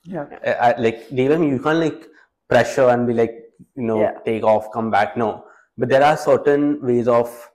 yeah. 0.02 0.24
I, 0.44 0.52
I, 0.52 0.80
like 0.80 1.10
deal 1.14 1.38
with 1.38 1.48
you 1.48 1.60
can't 1.60 1.78
like 1.78 2.06
pressure 2.48 2.88
and 2.88 3.06
be 3.06 3.14
like 3.14 3.34
you 3.76 3.82
know 3.82 4.00
Yeah. 4.00 4.18
take 4.24 4.42
off, 4.44 4.70
come 4.72 4.90
back. 4.90 5.16
No, 5.16 5.44
but 5.76 5.88
there 5.88 6.02
are 6.02 6.16
certain 6.16 6.80
ways 6.82 7.08
of 7.08 7.50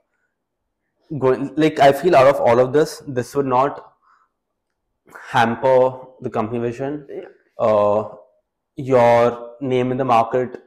going. 1.18 1.50
Like 1.56 1.78
I 1.80 1.92
feel 1.92 2.16
out 2.16 2.26
of 2.26 2.40
all 2.40 2.58
of 2.58 2.72
this, 2.72 3.02
this 3.06 3.34
would 3.34 3.46
not 3.46 3.92
hamper 5.30 6.00
the 6.20 6.30
company 6.30 6.58
vision. 6.58 7.06
Yeah. 7.10 7.28
Uh, 7.58 8.14
your 8.76 9.52
name 9.60 9.92
in 9.92 9.98
the 9.98 10.04
market. 10.04 10.60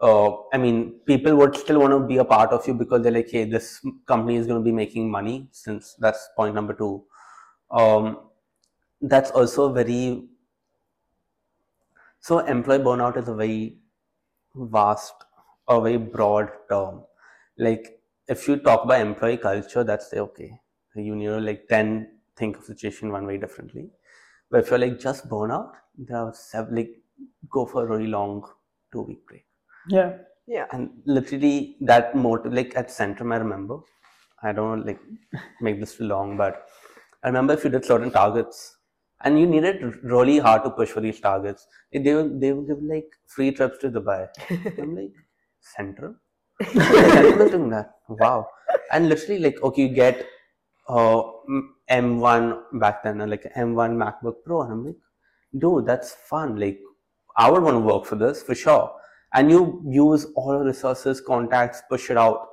Uh, 0.00 0.30
I 0.52 0.58
mean, 0.58 1.00
people 1.06 1.34
would 1.36 1.56
still 1.56 1.80
want 1.80 1.92
to 1.92 1.98
be 2.00 2.18
a 2.18 2.24
part 2.24 2.52
of 2.52 2.66
you 2.68 2.74
because 2.74 3.02
they're 3.02 3.10
like, 3.12 3.30
hey, 3.30 3.44
this 3.44 3.84
company 4.06 4.36
is 4.36 4.46
going 4.46 4.60
to 4.60 4.64
be 4.64 4.70
making 4.70 5.10
money. 5.10 5.48
Since 5.50 5.96
that's 5.98 6.28
point 6.36 6.54
number 6.54 6.72
two. 6.72 7.04
Um, 7.70 8.20
that's 9.00 9.30
also 9.32 9.72
very 9.72 10.28
so 12.28 12.38
employee 12.54 12.84
burnout 12.88 13.16
is 13.22 13.28
a 13.28 13.34
very 13.34 13.78
vast 14.76 15.24
a 15.68 15.80
very 15.86 15.98
broad 16.16 16.50
term 16.70 17.02
like 17.66 17.86
if 18.28 18.46
you 18.48 18.56
talk 18.68 18.84
about 18.84 19.00
employee 19.00 19.36
culture 19.46 19.84
that's 19.84 20.10
the 20.10 20.18
okay 20.26 20.50
you 20.96 21.14
know 21.16 21.38
like 21.38 21.66
10 21.68 21.90
think 22.36 22.56
of 22.58 22.64
situation 22.64 23.12
one 23.12 23.26
way 23.26 23.36
differently 23.38 23.90
but 24.50 24.60
if 24.60 24.70
you're 24.70 24.78
like 24.86 24.98
just 24.98 25.28
burnout 25.28 25.72
there 25.96 26.18
are 26.18 26.34
several 26.34 26.76
like 26.76 26.94
go 27.50 27.66
for 27.66 27.84
a 27.84 27.88
really 27.92 28.08
long 28.18 28.34
two 28.92 29.02
week 29.02 29.26
break 29.26 29.46
Yeah. 29.88 30.18
Yeah. 30.46 30.66
and 30.72 31.02
literally 31.04 31.76
that 31.82 32.14
motive 32.16 32.52
like 32.54 32.74
at 32.76 32.88
centrum 32.88 33.34
i 33.34 33.38
remember 33.38 33.78
i 34.42 34.52
don't 34.52 34.86
like 34.86 35.00
make 35.60 35.80
this 35.80 35.96
too 35.96 36.04
long 36.04 36.36
but 36.36 36.66
I 37.24 37.28
remember 37.28 37.54
if 37.54 37.64
you 37.64 37.70
did 37.70 37.84
certain 37.84 38.12
targets 38.12 38.77
and 39.22 39.38
you 39.38 39.46
needed 39.46 39.82
really 40.02 40.38
hard 40.38 40.64
to 40.64 40.70
push 40.70 40.90
for 40.90 41.00
these 41.00 41.20
targets, 41.20 41.66
they 41.92 42.14
would, 42.14 42.40
they 42.40 42.52
would 42.52 42.68
give 42.68 42.82
like 42.82 43.10
free 43.26 43.50
trips 43.50 43.78
to 43.78 43.90
Dubai. 43.90 44.28
I'm 44.78 44.94
like, 44.94 45.12
Centrum? 45.76 46.16
Centrum 46.62 47.40
is 47.44 47.50
doing 47.50 47.70
that. 47.70 47.92
Wow. 48.08 48.48
And 48.92 49.08
literally, 49.08 49.40
like, 49.40 49.62
okay, 49.62 49.82
you 49.82 49.88
get 49.88 50.26
uh, 50.88 51.22
M1 51.90 52.62
back 52.74 53.02
then, 53.02 53.18
like 53.18 53.44
M1 53.56 53.96
MacBook 53.96 54.36
Pro. 54.44 54.62
And 54.62 54.72
I'm 54.72 54.86
like, 54.86 54.96
dude, 55.58 55.86
that's 55.86 56.12
fun. 56.12 56.56
Like, 56.56 56.80
I 57.36 57.50
would 57.50 57.62
want 57.62 57.74
to 57.74 57.80
work 57.80 58.04
for 58.04 58.16
this 58.16 58.42
for 58.42 58.54
sure. 58.54 58.92
And 59.34 59.50
you 59.50 59.82
use 59.86 60.26
all 60.36 60.58
the 60.58 60.64
resources, 60.64 61.20
contacts, 61.20 61.82
push 61.88 62.10
it 62.10 62.16
out. 62.16 62.48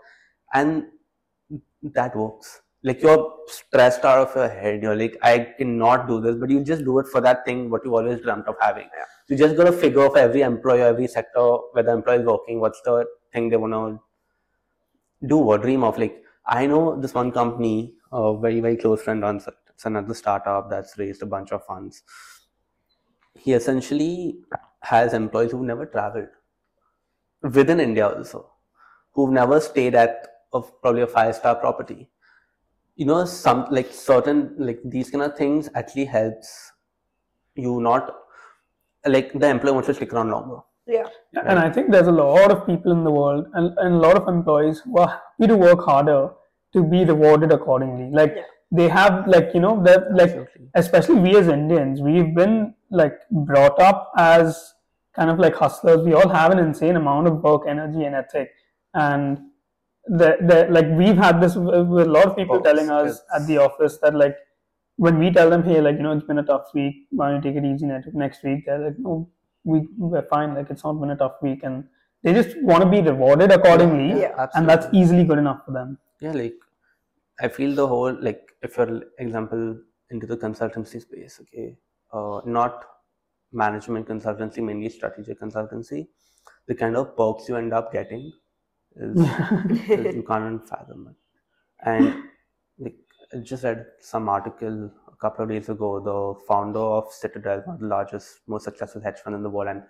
And 0.54 0.86
that 1.84 2.16
works. 2.16 2.62
Like 2.86 3.02
you're 3.02 3.34
stressed 3.48 4.06
out 4.06 4.28
of 4.28 4.36
your 4.36 4.48
head. 4.48 4.84
You're 4.84 4.96
like, 4.96 5.18
I 5.24 5.40
cannot 5.58 6.08
do 6.08 6.22
this, 6.22 6.36
but 6.36 6.52
you 6.52 6.64
just 6.64 6.86
do 6.86 7.00
it 7.00 7.08
for 7.08 7.20
that 7.20 7.44
thing 7.44 7.72
what 7.72 7.84
you 7.84 7.96
always 7.96 8.22
dreamt 8.22 8.48
of 8.48 8.56
having. 8.62 8.90
Yeah. 8.96 9.06
You 9.28 9.38
just 9.38 9.58
got 9.58 9.64
to 9.64 9.72
figure 9.72 10.04
out 10.04 10.14
for 10.14 10.20
every 10.20 10.42
employer, 10.42 10.86
every 10.86 11.08
sector, 11.08 11.58
where 11.72 11.84
the 11.84 11.94
employee 11.94 12.20
is 12.20 12.26
working, 12.28 12.60
what's 12.60 12.80
the 12.82 13.06
thing 13.34 13.50
they 13.50 13.58
want 13.58 13.74
to 13.74 14.00
do 15.28 15.40
or 15.40 15.58
dream 15.58 15.84
of. 15.84 15.98
Like 15.98 16.24
I 16.46 16.68
know 16.68 17.02
this 17.02 17.16
one 17.16 17.32
company, 17.32 17.96
a 18.12 18.38
very 18.38 18.60
very 18.60 18.78
close 18.78 19.02
friend 19.02 19.24
runs 19.24 19.48
it. 19.48 19.56
It's 19.70 19.86
another 19.86 20.14
startup 20.14 20.70
that's 20.70 20.96
raised 21.00 21.24
a 21.24 21.26
bunch 21.26 21.52
of 21.52 21.66
funds. 21.66 22.04
He 23.34 23.54
essentially 23.54 24.42
has 24.82 25.14
employees 25.14 25.52
who've 25.52 25.62
never 25.62 25.88
traveled 25.88 26.28
within 27.42 27.80
India 27.80 28.08
also, 28.08 28.52
who've 29.14 29.32
never 29.32 29.60
stayed 29.60 29.96
at 29.96 30.28
a, 30.54 30.62
probably 30.62 31.02
a 31.02 31.08
five 31.08 31.36
star 31.36 31.56
property. 31.56 32.10
You 32.96 33.06
know, 33.06 33.26
some 33.26 33.68
like 33.72 33.92
certain 33.94 34.56
like 34.58 34.80
these 34.86 35.10
kind 35.10 35.24
of 35.24 35.36
things 35.38 35.70
actually 35.76 36.06
helps 36.06 36.72
you 37.56 37.82
not 37.82 38.16
like 39.06 39.34
the 39.34 39.50
employee 39.50 39.74
wants 39.74 39.88
to 39.88 39.94
stick 39.94 40.14
around 40.14 40.30
longer. 40.32 40.60
Yeah. 40.88 41.08
And 41.34 41.60
I 41.60 41.70
think 41.70 41.92
there's 41.92 42.08
a 42.08 42.12
lot 42.12 42.52
of 42.52 42.66
people 42.66 42.92
in 42.92 43.04
the 43.04 43.12
world 43.12 43.48
and, 43.54 43.78
and 43.80 43.96
a 43.96 43.98
lot 43.98 44.16
of 44.16 44.28
employees 44.28 44.80
who 44.86 44.98
are 45.00 45.08
happy 45.08 45.48
to 45.48 45.58
work 45.58 45.84
harder 45.84 46.30
to 46.74 46.84
be 46.84 47.04
rewarded 47.04 47.52
accordingly. 47.52 48.10
Like 48.12 48.34
Yeah. 48.36 48.44
they 48.72 48.88
have 48.90 49.28
like, 49.28 49.52
you 49.54 49.60
know, 49.60 49.82
that 49.84 50.14
like 50.14 50.30
Absolutely. 50.30 50.70
especially 50.76 51.16
we 51.16 51.36
as 51.38 51.48
Indians, 51.48 52.02
we've 52.02 52.34
been 52.36 52.76
like 52.92 53.20
brought 53.32 53.80
up 53.80 54.12
as 54.18 54.74
kind 55.16 55.30
of 55.30 55.40
like 55.40 55.56
hustlers. 55.56 56.02
We 56.06 56.14
all 56.14 56.30
have 56.30 56.52
an 56.52 56.60
insane 56.60 56.96
amount 56.96 57.28
of 57.28 57.42
work 57.42 57.64
energy 57.68 58.04
and 58.04 58.16
ethic. 58.16 58.52
And 58.94 59.40
the, 60.08 60.38
the 60.42 60.68
like 60.70 60.88
we've 60.92 61.18
had 61.18 61.42
this 61.42 61.56
with 61.56 62.08
a 62.08 62.10
lot 62.10 62.26
of 62.26 62.36
people 62.36 62.56
Folks, 62.58 62.68
telling 62.70 62.90
us 62.90 63.22
at 63.36 63.48
the 63.48 63.58
office 63.58 63.98
that 64.00 64.16
like 64.16 64.36
when 64.98 65.20
we 65.20 65.30
tell 65.32 65.50
them, 65.50 65.64
hey, 65.64 65.82
like, 65.82 65.98
you 65.98 66.04
know, 66.04 66.14
it's 66.14 66.26
been 66.26 66.40
a 66.40 66.44
tough 66.44 66.68
week, 66.74 66.96
why 67.12 67.30
don't 67.30 67.44
you 67.44 67.52
take 67.52 67.62
it 67.62 67.68
easy 67.68 67.86
ne- 67.86 68.02
next 68.14 68.44
week? 68.44 68.66
They're 68.66 68.80
like, 68.80 68.98
no, 68.98 69.30
we, 69.66 69.88
we're 69.98 70.22
fine. 70.28 70.54
Like, 70.56 70.70
it's 70.70 70.86
not 70.86 70.94
been 70.94 71.10
a 71.10 71.18
tough 71.18 71.34
week. 71.42 71.64
And 71.64 71.84
they 72.24 72.34
just 72.34 72.56
want 72.62 72.82
to 72.84 72.90
be 72.90 73.02
rewarded 73.02 73.52
accordingly. 73.52 74.22
Yeah. 74.22 74.48
And 74.54 74.70
that's 74.70 74.88
easily 74.94 75.26
good 75.26 75.38
enough 75.38 75.66
for 75.66 75.72
them. 75.72 75.98
yeah 76.22 76.32
like 76.32 76.56
i 77.42 77.48
feel 77.56 77.76
the 77.80 77.86
whole 77.94 78.14
like 78.28 78.42
if 78.68 78.78
you're 78.78 79.02
example 79.26 79.64
into 80.12 80.26
the 80.32 80.38
consultancy 80.44 81.02
space 81.06 81.40
okay 81.44 81.68
uh, 82.18 82.40
not 82.46 82.86
management 83.52 84.08
consultancy 84.08 84.64
mainly 84.70 84.90
strategic 84.90 85.40
consultancy 85.42 86.08
the 86.68 86.76
kind 86.84 86.96
of 87.02 87.16
perks 87.18 87.50
you 87.50 87.56
end 87.62 87.74
up 87.80 87.92
getting 87.98 88.24
is, 88.96 89.32
is 89.94 90.16
you 90.16 90.24
can't 90.24 90.68
fathom 90.70 91.08
it 91.10 91.16
and 91.92 92.16
like 92.86 92.98
i 93.34 93.38
just 93.52 93.64
read 93.64 93.86
some 94.00 94.30
article 94.30 94.78
a 95.14 95.18
couple 95.24 95.44
of 95.44 95.50
days 95.50 95.70
ago 95.76 95.90
the 96.10 96.18
founder 96.48 96.86
of 97.00 97.12
citadel 97.22 97.62
one 97.66 97.76
of 97.76 97.82
the 97.82 97.88
largest 97.96 98.42
most 98.48 98.66
successful 98.70 99.02
hedge 99.02 99.20
fund 99.20 99.36
in 99.36 99.44
the 99.44 99.54
world 99.58 99.70
and 99.74 99.84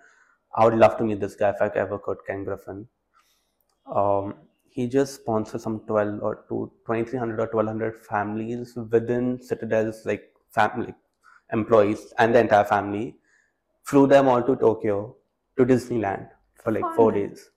i 0.55 0.65
would 0.65 0.79
love 0.85 0.97
to 0.97 1.03
meet 1.09 1.19
this 1.19 1.35
guy 1.43 1.51
if 1.55 1.61
i 1.61 1.69
ever 1.85 1.99
could 1.99 2.25
ken 2.27 2.43
griffin 2.43 2.87
um, 3.85 4.35
he 4.69 4.87
just 4.87 5.15
sponsored 5.15 5.61
some 5.61 5.79
12 5.87 6.21
or 6.21 6.45
two, 6.49 6.71
2300 6.85 7.39
or 7.39 7.47
1200 7.47 8.05
families 8.05 8.75
within 8.75 9.41
Citadel's 9.41 10.05
like 10.05 10.33
family 10.49 10.93
employees 11.53 12.13
and 12.17 12.33
the 12.33 12.39
entire 12.39 12.63
family 12.65 13.17
flew 13.83 14.07
them 14.07 14.27
all 14.27 14.43
to 14.43 14.55
Tokyo 14.55 15.15
to 15.57 15.65
Disneyland 15.65 16.29
for 16.55 16.71
like 16.71 16.91
four 16.91 17.11
Fun. 17.11 17.13
days. 17.13 17.51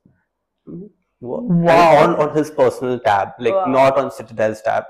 Mhm. 0.66 0.90
Wo- 1.20 1.40
Wow. 1.42 2.04
and 2.04 2.14
On, 2.14 2.28
on 2.30 2.36
his 2.36 2.50
personal 2.50 2.98
tab, 3.00 3.30
like 3.38 3.54
Wow. 3.54 3.66
not 3.66 3.98
on 3.98 4.10
Citadel's 4.10 4.62
tab. 4.62 4.84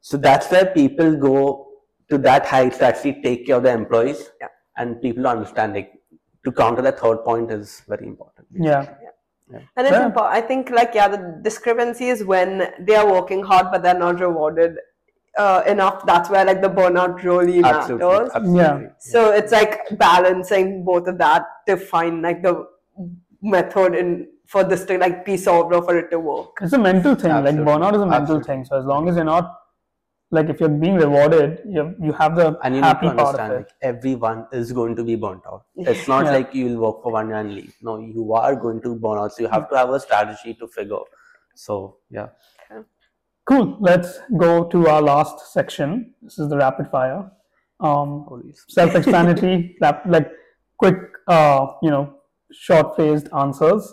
So 0.00 0.16
that's 0.16 0.50
where 0.50 0.66
people 0.66 1.16
go 1.16 1.66
to 2.10 2.18
that 2.18 2.46
height 2.46 2.74
to 2.74 2.84
actually 2.86 3.20
take 3.22 3.46
care 3.46 3.56
of 3.56 3.62
the 3.64 3.72
employees 3.72 4.30
Yeah. 4.40 4.48
and 4.76 5.00
people 5.00 5.26
understand 5.26 5.74
like 5.74 5.92
to 6.44 6.52
counter 6.52 6.82
that 6.82 6.98
third 7.00 7.24
point 7.24 7.50
is 7.50 7.82
very 7.88 8.06
important. 8.06 8.46
Yeah. 8.52 8.86
And 9.76 9.86
it's 9.86 9.90
Yeah. 9.90 10.06
important. 10.06 10.34
I 10.34 10.40
think, 10.40 10.70
like, 10.70 10.94
yeah, 10.94 11.08
the 11.08 11.38
discrepancy 11.42 12.08
is 12.08 12.24
when 12.24 12.72
they 12.80 12.94
are 12.94 13.10
working 13.10 13.42
hard 13.42 13.70
but 13.70 13.82
they're 13.82 13.98
not 13.98 14.20
rewarded 14.20 14.76
uh, 15.36 15.62
enough. 15.66 16.06
That's 16.06 16.30
where 16.30 16.44
like 16.44 16.62
the 16.62 16.68
burnout 16.70 17.22
really 17.24 17.60
Absolutely. 17.64 18.06
matters. 18.06 18.30
Absolutely. 18.34 18.62
Yeah. 18.62 18.88
So 19.00 19.32
it's 19.32 19.50
like 19.50 19.80
balancing 19.98 20.84
both 20.84 21.08
of 21.08 21.18
that 21.18 21.44
to 21.66 21.76
find 21.76 22.22
like 22.22 22.40
the 22.44 22.66
method 23.42 23.96
in 23.96 24.28
for 24.46 24.62
this 24.64 24.84
to 24.86 24.98
like 24.98 25.24
be 25.24 25.36
solved 25.36 25.74
or 25.74 25.82
for 25.82 25.96
it 25.98 26.10
to 26.10 26.18
work. 26.20 26.58
It's 26.60 26.72
a 26.72 26.78
mental 26.78 27.14
thing. 27.14 27.30
Absolutely. 27.30 27.64
Like 27.64 27.80
burnout 27.82 27.94
is 27.94 28.02
a 28.02 28.06
mental 28.06 28.36
Absolutely. 28.36 28.46
thing. 28.46 28.64
So 28.64 28.78
as 28.78 28.84
long 28.84 29.08
as 29.08 29.16
you're 29.16 29.24
not 29.24 29.60
like 30.30 30.48
if 30.48 30.58
you're 30.60 30.68
being 30.68 30.96
rewarded, 30.96 31.60
you 31.66 31.94
you 32.02 32.12
have 32.12 32.34
the 32.36 32.58
and 32.62 32.74
you 32.74 32.80
need 32.80 32.88
to 32.88 32.94
part 32.94 33.18
understand 33.18 33.54
like 33.54 33.68
everyone 33.82 34.46
is 34.52 34.72
going 34.72 34.96
to 34.96 35.04
be 35.04 35.14
burnt 35.16 35.42
out 35.46 35.64
it's 35.76 36.08
not 36.08 36.24
Yeah. 36.24 36.32
like 36.32 36.54
you'll 36.54 36.80
work 36.80 37.02
for 37.02 37.12
one 37.12 37.28
year 37.28 37.36
and 37.38 37.54
leave 37.54 37.74
no 37.82 37.98
you 37.98 38.32
are 38.32 38.56
going 38.56 38.80
to 38.86 38.94
burn 38.96 39.18
out 39.18 39.32
so 39.34 39.42
you 39.44 39.48
have 39.48 39.68
to 39.70 39.76
have 39.76 39.90
a 39.90 40.00
strategy 40.00 40.54
to 40.54 40.66
figure 40.66 41.04
so 41.54 41.98
yeah 42.10 42.28
Cool. 43.46 43.76
Let's 43.78 44.20
go 44.38 44.64
to 44.64 44.88
our 44.88 45.02
last 45.02 45.52
section. 45.52 46.14
This 46.22 46.38
is 46.38 46.48
the 46.48 46.56
rapid 46.56 46.90
fire. 46.90 47.30
Um, 47.78 48.26
self-explanatory, 48.68 49.76
rap- 49.82 50.04
like 50.06 50.30
quick, 50.78 50.96
uh, 51.28 51.66
you 51.82 51.90
know, 51.90 52.20
short-phrased 52.50 53.28
answers. 53.36 53.92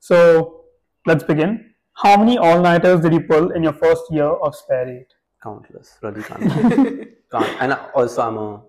So 0.00 0.64
let's 1.06 1.24
begin. 1.24 1.72
How 1.94 2.16
many 2.16 2.36
all-nighters 2.38 3.00
did 3.00 3.12
you 3.14 3.20
pull 3.20 3.50
in 3.52 3.62
your 3.62 3.72
first 3.72 4.02
year 4.10 4.26
of 4.28 4.54
Spare8? 4.54 5.04
countless 5.42 5.96
really 6.02 6.22
can't, 6.22 6.42
can't. 7.30 7.60
and 7.62 7.72
also 7.94 8.22
i'm 8.22 8.36
a 8.38 8.62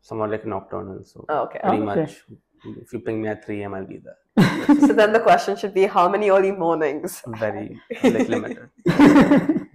somewhat 0.00 0.30
like 0.30 0.44
nocturnal 0.46 1.04
so 1.04 1.24
Oh, 1.28 1.42
okay. 1.42 1.60
pretty 1.62 1.78
Oh, 1.78 1.90
okay. 1.90 2.00
much 2.00 2.22
if 2.80 2.92
you 2.92 3.00
ping 3.00 3.20
me 3.22 3.28
at 3.28 3.44
3 3.44 3.62
am 3.64 3.74
i'll 3.74 3.86
be 3.86 3.98
there 4.06 4.16
So 4.86 4.94
then 4.94 5.12
the 5.12 5.20
question 5.20 5.54
should 5.54 5.74
be 5.74 5.84
how 5.86 6.08
many 6.08 6.30
early 6.30 6.50
mornings? 6.50 7.22
very 7.26 7.78
like 8.02 8.26
limited 8.28 8.70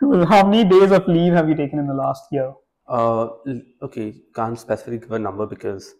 Cool. 0.00 0.26
How 0.26 0.44
many 0.46 0.64
days 0.68 0.90
of 0.90 1.06
leave 1.06 1.32
have 1.32 1.48
you 1.48 1.54
taken 1.54 1.78
in 1.78 1.86
the 1.86 1.94
last 1.94 2.24
year? 2.32 2.52
Uh, 2.88 3.28
okay, 3.82 4.14
can't 4.34 4.58
specifically 4.58 4.98
give 4.98 5.12
a 5.12 5.18
number 5.18 5.46
because 5.46 5.94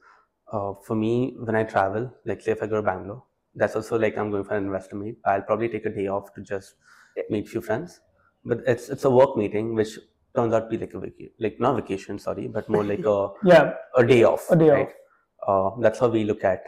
uh, 0.53 0.73
for 0.85 0.97
me, 0.97 1.37
when 1.39 1.55
I 1.55 1.63
travel, 1.63 2.13
like 2.27 2.43
say 2.43 2.53
if 2.53 2.63
I 2.63 2.67
go 2.67 2.77
to 2.77 2.83
Bangalore, 2.83 3.23
that's 3.55 3.77
also 3.77 3.99
like 3.99 4.17
I'm 4.19 4.31
going 4.31 4.45
for 4.45 4.55
an 4.57 4.65
investor 4.67 4.97
meet. 4.97 5.19
I'll 5.25 5.43
probably 5.43 5.69
take 5.69 5.87
a 5.87 5.91
day 5.91 6.07
off 6.09 6.33
to 6.35 6.43
just 6.43 6.75
meet 7.31 7.47
a 7.47 7.51
few 7.51 7.61
friends. 7.61 8.01
But 8.45 8.61
it's 8.67 8.89
it's 8.89 9.05
a 9.05 9.11
work 9.11 9.37
meeting, 9.37 9.75
which 9.75 9.99
turns 10.37 10.53
out 10.53 10.61
to 10.61 10.69
be 10.69 10.79
like 10.79 10.95
a 10.95 11.01
vacation, 11.01 11.33
like 11.39 11.61
not 11.61 11.77
vacation, 11.77 12.19
sorry, 12.19 12.49
but 12.49 12.69
more 12.69 12.85
like 12.85 13.05
a 13.17 13.29
Yeah. 13.45 13.75
a 13.97 14.05
day 14.07 14.23
off. 14.25 14.51
A 14.51 14.57
day 14.57 14.71
right? 14.71 14.93
Uh, 15.47 15.71
that's 15.81 15.99
how 15.99 16.09
we 16.09 16.25
look 16.25 16.45
at 16.45 16.63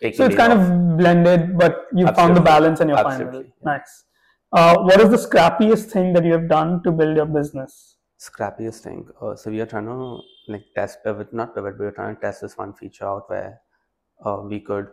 taking. 0.00 0.16
So 0.16 0.26
it's 0.26 0.36
kind 0.36 0.52
off. 0.52 0.60
of 0.70 0.96
blended, 0.98 1.56
but 1.58 1.86
you 1.94 2.06
found 2.08 2.36
the 2.36 2.40
balance 2.40 2.80
and 2.80 2.90
you're 2.90 2.98
fine 2.98 3.20
Absolutely, 3.22 3.40
it. 3.48 3.52
yeah. 3.62 3.72
Nice. 3.78 4.04
Uh, 4.52 4.78
what 4.82 5.00
is 5.00 5.10
the 5.10 5.16
scrappiest 5.28 5.90
thing 5.90 6.12
that 6.14 6.24
you 6.24 6.32
have 6.32 6.48
done 6.48 6.82
to 6.82 6.92
build 6.92 7.16
your 7.16 7.26
business? 7.26 7.96
scrappiest 8.18 8.80
thing. 8.80 9.06
Uh, 9.20 9.36
so 9.36 9.50
we 9.50 9.60
are 9.60 9.66
trying 9.66 9.84
to 9.84 10.18
like 10.48 10.64
test 10.74 11.02
pivot, 11.04 11.32
not 11.34 11.54
pivot. 11.54 11.78
We 11.78 11.86
are 11.86 11.90
trying 11.92 12.14
to 12.14 12.20
test 12.20 12.40
this 12.40 12.56
one 12.56 12.72
feature 12.72 13.04
out 13.06 13.28
where 13.28 13.60
uh, 14.24 14.40
we 14.42 14.60
could 14.60 14.88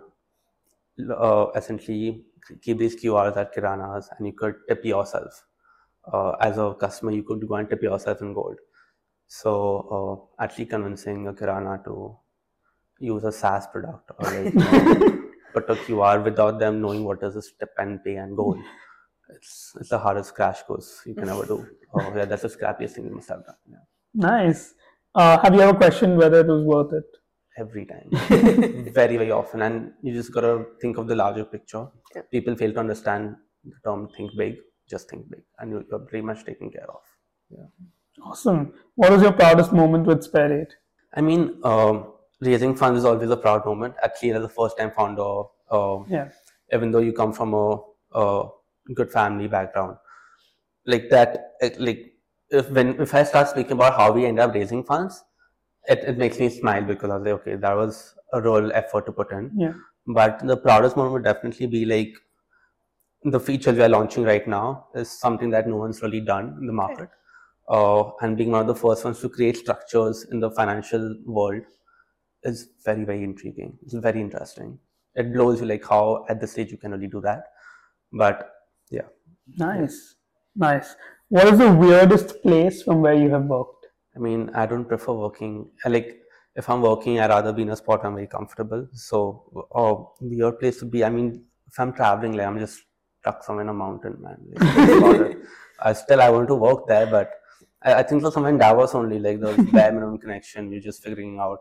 uh, 0.99 1.47
essentially 1.55 2.23
keep 2.61 2.77
these 2.77 2.95
QRs 2.95 3.37
at 3.37 3.55
Kiranas, 3.55 4.05
and 4.17 4.27
you 4.27 4.33
could 4.33 4.55
tip 4.67 4.83
yourself 4.85 5.43
uh, 6.11 6.31
as 6.41 6.57
a 6.57 6.73
customer. 6.79 7.11
You 7.11 7.23
could 7.23 7.47
go 7.47 7.55
and 7.55 7.69
tip 7.69 7.81
yourself 7.81 8.21
in 8.21 8.33
gold. 8.33 8.57
So 9.27 10.29
uh, 10.39 10.43
actually 10.43 10.65
convincing 10.65 11.27
a 11.27 11.33
Kirana 11.33 11.83
to 11.85 12.17
use 12.99 13.23
a 13.23 13.31
SaaS 13.31 13.67
product 13.67 14.11
or 14.19 14.29
like 14.29 14.53
put 15.53 15.69
a 15.69 15.75
QR 15.75 16.23
without 16.23 16.59
them 16.59 16.81
knowing 16.81 17.03
what 17.03 17.23
is 17.23 17.33
this 17.33 17.51
tip 17.59 17.71
and 17.77 18.03
pay 18.03 18.15
and 18.15 18.35
gold. 18.35 18.59
It's 19.29 19.75
it's 19.79 19.89
the 19.89 19.97
hardest 19.97 20.35
crash 20.35 20.61
course 20.63 21.01
you 21.05 21.15
can 21.15 21.29
ever 21.29 21.45
do. 21.45 21.65
Oh 21.95 22.11
yeah, 22.15 22.25
that's 22.25 22.41
the 22.41 22.47
scrappiest 22.47 22.93
thing 22.95 23.05
you 23.05 23.13
must 23.13 23.29
have 23.29 23.45
done. 23.45 23.55
Yeah. 23.69 23.77
Nice. 24.15 24.73
Uh, 25.13 25.37
have 25.43 25.53
you 25.53 25.61
ever 25.61 25.77
questioned 25.77 26.17
whether 26.17 26.39
it 26.39 26.47
was 26.47 26.63
worth 26.63 26.91
it? 26.91 27.05
Every 27.57 27.85
time. 27.85 28.09
very, 28.93 29.17
very 29.17 29.31
often. 29.31 29.61
And 29.61 29.93
you 30.01 30.13
just 30.13 30.33
gotta 30.33 30.65
think 30.81 30.97
of 30.97 31.07
the 31.07 31.15
larger 31.15 31.45
picture. 31.45 31.87
Yeah. 32.15 32.23
People 32.31 32.55
fail 32.55 32.73
to 32.73 32.79
understand 32.79 33.35
the 33.63 33.75
term 33.85 34.09
think 34.17 34.31
big, 34.37 34.55
just 34.89 35.09
think 35.09 35.29
big. 35.29 35.43
And 35.59 35.71
you- 35.71 35.85
you're 35.89 35.99
pretty 35.99 36.25
much 36.25 36.45
taken 36.45 36.71
care 36.71 36.89
of. 36.89 37.01
yeah 37.49 37.65
Awesome. 38.23 38.73
What 38.95 39.11
was 39.11 39.21
your 39.21 39.33
proudest 39.33 39.71
moment 39.73 40.05
with 40.07 40.23
Spare 40.23 40.51
8? 40.61 40.75
I 41.15 41.21
mean, 41.21 41.59
um, 41.63 42.13
raising 42.41 42.75
funds 42.75 42.99
is 42.99 43.05
always 43.05 43.29
a 43.29 43.37
proud 43.37 43.65
moment. 43.65 43.95
Actually, 44.03 44.31
as 44.33 44.43
a 44.43 44.49
first-time 44.49 44.91
founder, 44.91 45.29
uh, 45.71 45.97
Yeah. 46.07 46.29
even 46.71 46.91
though 46.91 46.99
you 47.07 47.13
come 47.13 47.33
from 47.33 47.53
a, 47.53 47.77
a 48.13 48.49
good 48.93 49.11
family 49.11 49.47
background, 49.47 49.97
like 50.85 51.09
that, 51.09 51.53
like 51.79 52.01
if 52.49 52.69
when 52.69 52.99
if 53.01 53.13
I 53.15 53.23
start 53.23 53.47
speaking 53.49 53.73
about 53.73 53.95
how 53.97 54.11
we 54.11 54.25
end 54.25 54.39
up 54.39 54.53
raising 54.53 54.83
funds, 54.83 55.23
it, 55.87 55.99
it 55.99 56.17
makes 56.17 56.39
me 56.39 56.49
smile 56.49 56.83
because 56.83 57.09
I 57.09 57.17
was 57.17 57.25
like, 57.25 57.33
okay, 57.41 57.55
that 57.55 57.73
was 57.75 58.15
a 58.31 58.41
real 58.41 58.71
effort 58.73 59.05
to 59.05 59.11
put 59.11 59.31
in. 59.31 59.51
Yeah. 59.55 59.73
But 60.07 60.39
the 60.45 60.57
proudest 60.57 60.97
moment 60.97 61.13
would 61.13 61.23
definitely 61.23 61.67
be 61.67 61.85
like 61.85 62.13
the 63.23 63.39
features 63.39 63.77
we 63.77 63.83
are 63.83 63.89
launching 63.89 64.23
right 64.23 64.47
now 64.47 64.87
is 64.95 65.09
something 65.09 65.49
that 65.51 65.67
no 65.67 65.77
one's 65.77 66.01
really 66.01 66.19
done 66.21 66.57
in 66.59 66.67
the 66.67 66.73
market. 66.73 67.09
Uh, 67.69 68.11
and 68.21 68.35
being 68.37 68.51
one 68.51 68.59
of 68.61 68.67
the 68.67 68.75
first 68.75 69.05
ones 69.05 69.19
to 69.21 69.29
create 69.29 69.55
structures 69.55 70.25
in 70.31 70.39
the 70.41 70.51
financial 70.51 71.15
world 71.25 71.63
is 72.43 72.69
very, 72.83 73.05
very 73.05 73.23
intriguing. 73.23 73.77
It's 73.83 73.93
very 73.93 74.19
interesting. 74.19 74.79
It 75.15 75.31
blows 75.31 75.61
you 75.61 75.67
like 75.67 75.85
how 75.87 76.25
at 76.27 76.41
this 76.41 76.51
stage 76.51 76.71
you 76.71 76.77
can 76.77 76.91
really 76.91 77.07
do 77.07 77.21
that. 77.21 77.45
But 78.11 78.53
yeah, 78.89 79.07
Nice. 79.57 80.15
Nice. 80.55 80.95
What 81.29 81.47
is 81.47 81.59
the 81.59 81.71
weirdest 81.71 82.41
place 82.41 82.83
from 82.83 83.01
where 83.01 83.13
you 83.13 83.29
have 83.31 83.45
worked? 83.45 83.82
I 84.15 84.19
mean, 84.19 84.49
I 84.53 84.65
don't 84.65 84.85
prefer 84.85 85.13
working. 85.13 85.69
Like, 85.85 86.19
if 86.55 86.69
I'm 86.69 86.81
working, 86.81 87.19
I'd 87.19 87.29
rather 87.29 87.51
be 87.51 87.63
in 87.63 87.69
a 87.69 87.75
spot 87.75 88.05
I'm 88.05 88.15
very 88.15 88.27
comfortable. 88.27 88.87
So, 88.93 89.67
uh, 89.73 89.95
weird 90.21 90.59
place 90.59 90.79
to 90.79 90.85
be. 90.85 91.03
I 91.03 91.09
mean, 91.09 91.43
if 91.67 91.79
I'm 91.79 91.93
traveling, 91.93 92.33
like 92.33 92.47
I'm 92.47 92.59
just 92.59 92.81
stuck 93.19 93.43
somewhere 93.43 93.63
in 93.63 93.69
a 93.69 93.73
mountain, 93.73 94.17
man. 94.21 94.37
Like, 94.47 94.77
that's 94.77 94.97
about 94.97 95.21
it. 95.21 95.37
I 95.79 95.93
still 95.93 96.21
I 96.21 96.29
want 96.29 96.47
to 96.49 96.55
work 96.55 96.87
there, 96.87 97.07
but 97.07 97.31
I, 97.81 97.95
I 97.95 98.03
think 98.03 98.21
for 98.21 98.31
somewhere 98.31 98.51
in 98.51 98.59
Davos 98.59 98.93
only, 98.93 99.19
like 99.19 99.39
the 99.39 99.51
bare 99.71 99.91
minimum 99.91 100.19
connection. 100.19 100.71
You're 100.71 100.81
just 100.81 101.03
figuring 101.03 101.39
out. 101.39 101.59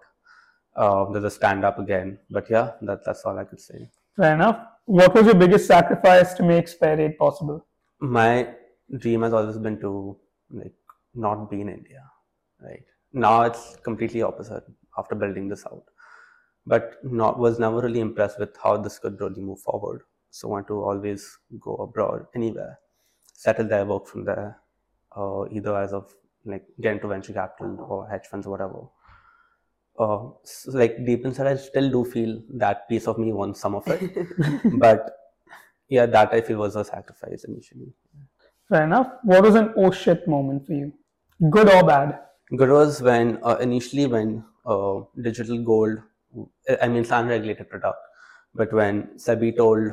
Uh, 0.74 1.10
there's 1.10 1.24
a 1.24 1.30
stand 1.30 1.64
up 1.64 1.78
again, 1.78 2.18
but 2.30 2.48
yeah, 2.48 2.72
that 2.82 3.04
that's 3.04 3.24
all 3.24 3.38
I 3.38 3.44
could 3.44 3.60
say. 3.60 3.90
Fair 4.16 4.34
enough. 4.34 4.58
What 4.86 5.14
was 5.14 5.26
your 5.26 5.34
biggest 5.34 5.66
sacrifice 5.66 6.34
to 6.34 6.42
make 6.42 6.66
Spare8 6.66 7.16
possible? 7.18 7.66
my 8.02 8.48
dream 8.98 9.22
has 9.22 9.32
always 9.32 9.58
been 9.58 9.78
to 9.80 10.16
like 10.50 10.74
not 11.14 11.50
be 11.50 11.60
in 11.60 11.68
India? 11.68 12.02
Now 13.12 13.42
it's 13.42 13.76
completely 13.82 14.22
opposite 14.22 14.64
after 14.98 15.14
building 15.14 15.48
this 15.48 15.66
out, 15.66 15.84
but 16.66 16.94
not 17.02 17.38
was 17.38 17.58
never 17.58 17.80
really 17.80 18.00
impressed 18.00 18.38
with 18.38 18.56
how 18.62 18.76
this 18.76 18.98
could 18.98 19.20
really 19.20 19.40
move 19.40 19.60
forward. 19.60 20.02
So 20.30 20.48
want 20.48 20.66
to 20.68 20.82
always 20.82 21.38
go 21.60 21.74
abroad, 21.76 22.26
anywhere, 22.34 22.78
settle 23.34 23.68
there, 23.68 23.84
work 23.84 24.06
from 24.06 24.24
there, 24.24 24.58
uh, 25.14 25.44
either 25.50 25.76
as 25.76 25.92
of 25.92 26.12
like 26.44 26.64
get 26.80 26.94
into 26.94 27.08
venture 27.08 27.34
capital 27.34 27.78
or 27.88 28.08
hedge 28.08 28.26
funds, 28.26 28.46
or 28.46 28.50
whatever. 28.50 28.80
Uh, 29.98 30.30
so 30.42 30.70
like 30.72 31.04
deep 31.04 31.24
inside, 31.26 31.46
I 31.48 31.56
still 31.56 31.90
do 31.90 32.04
feel 32.04 32.40
that 32.54 32.88
piece 32.88 33.06
of 33.06 33.18
me 33.18 33.32
wants 33.32 33.60
some 33.60 33.74
of 33.74 33.86
it, 33.88 34.10
but 34.78 35.10
yeah, 35.88 36.06
that 36.06 36.32
I 36.32 36.40
feel 36.40 36.58
was 36.58 36.76
a 36.76 36.84
sacrifice 36.84 37.44
initially. 37.44 37.92
Fair 38.68 38.84
enough. 38.84 39.12
What 39.22 39.42
was 39.42 39.54
an 39.54 39.74
oh 39.76 39.90
shit 39.90 40.26
moment 40.26 40.66
for 40.66 40.72
you? 40.72 40.94
Good 41.50 41.68
or 41.68 41.84
bad? 41.84 42.18
Good 42.56 42.70
was 42.70 43.00
when 43.00 43.38
uh, 43.42 43.56
initially 43.60 44.06
when 44.06 44.44
uh, 44.66 45.00
digital 45.20 45.62
gold, 45.64 45.98
I 46.82 46.88
mean, 46.88 46.98
it's 46.98 47.10
unregulated 47.10 47.70
product, 47.70 47.98
but 48.54 48.72
when 48.72 49.08
SEBI 49.16 49.56
told 49.56 49.92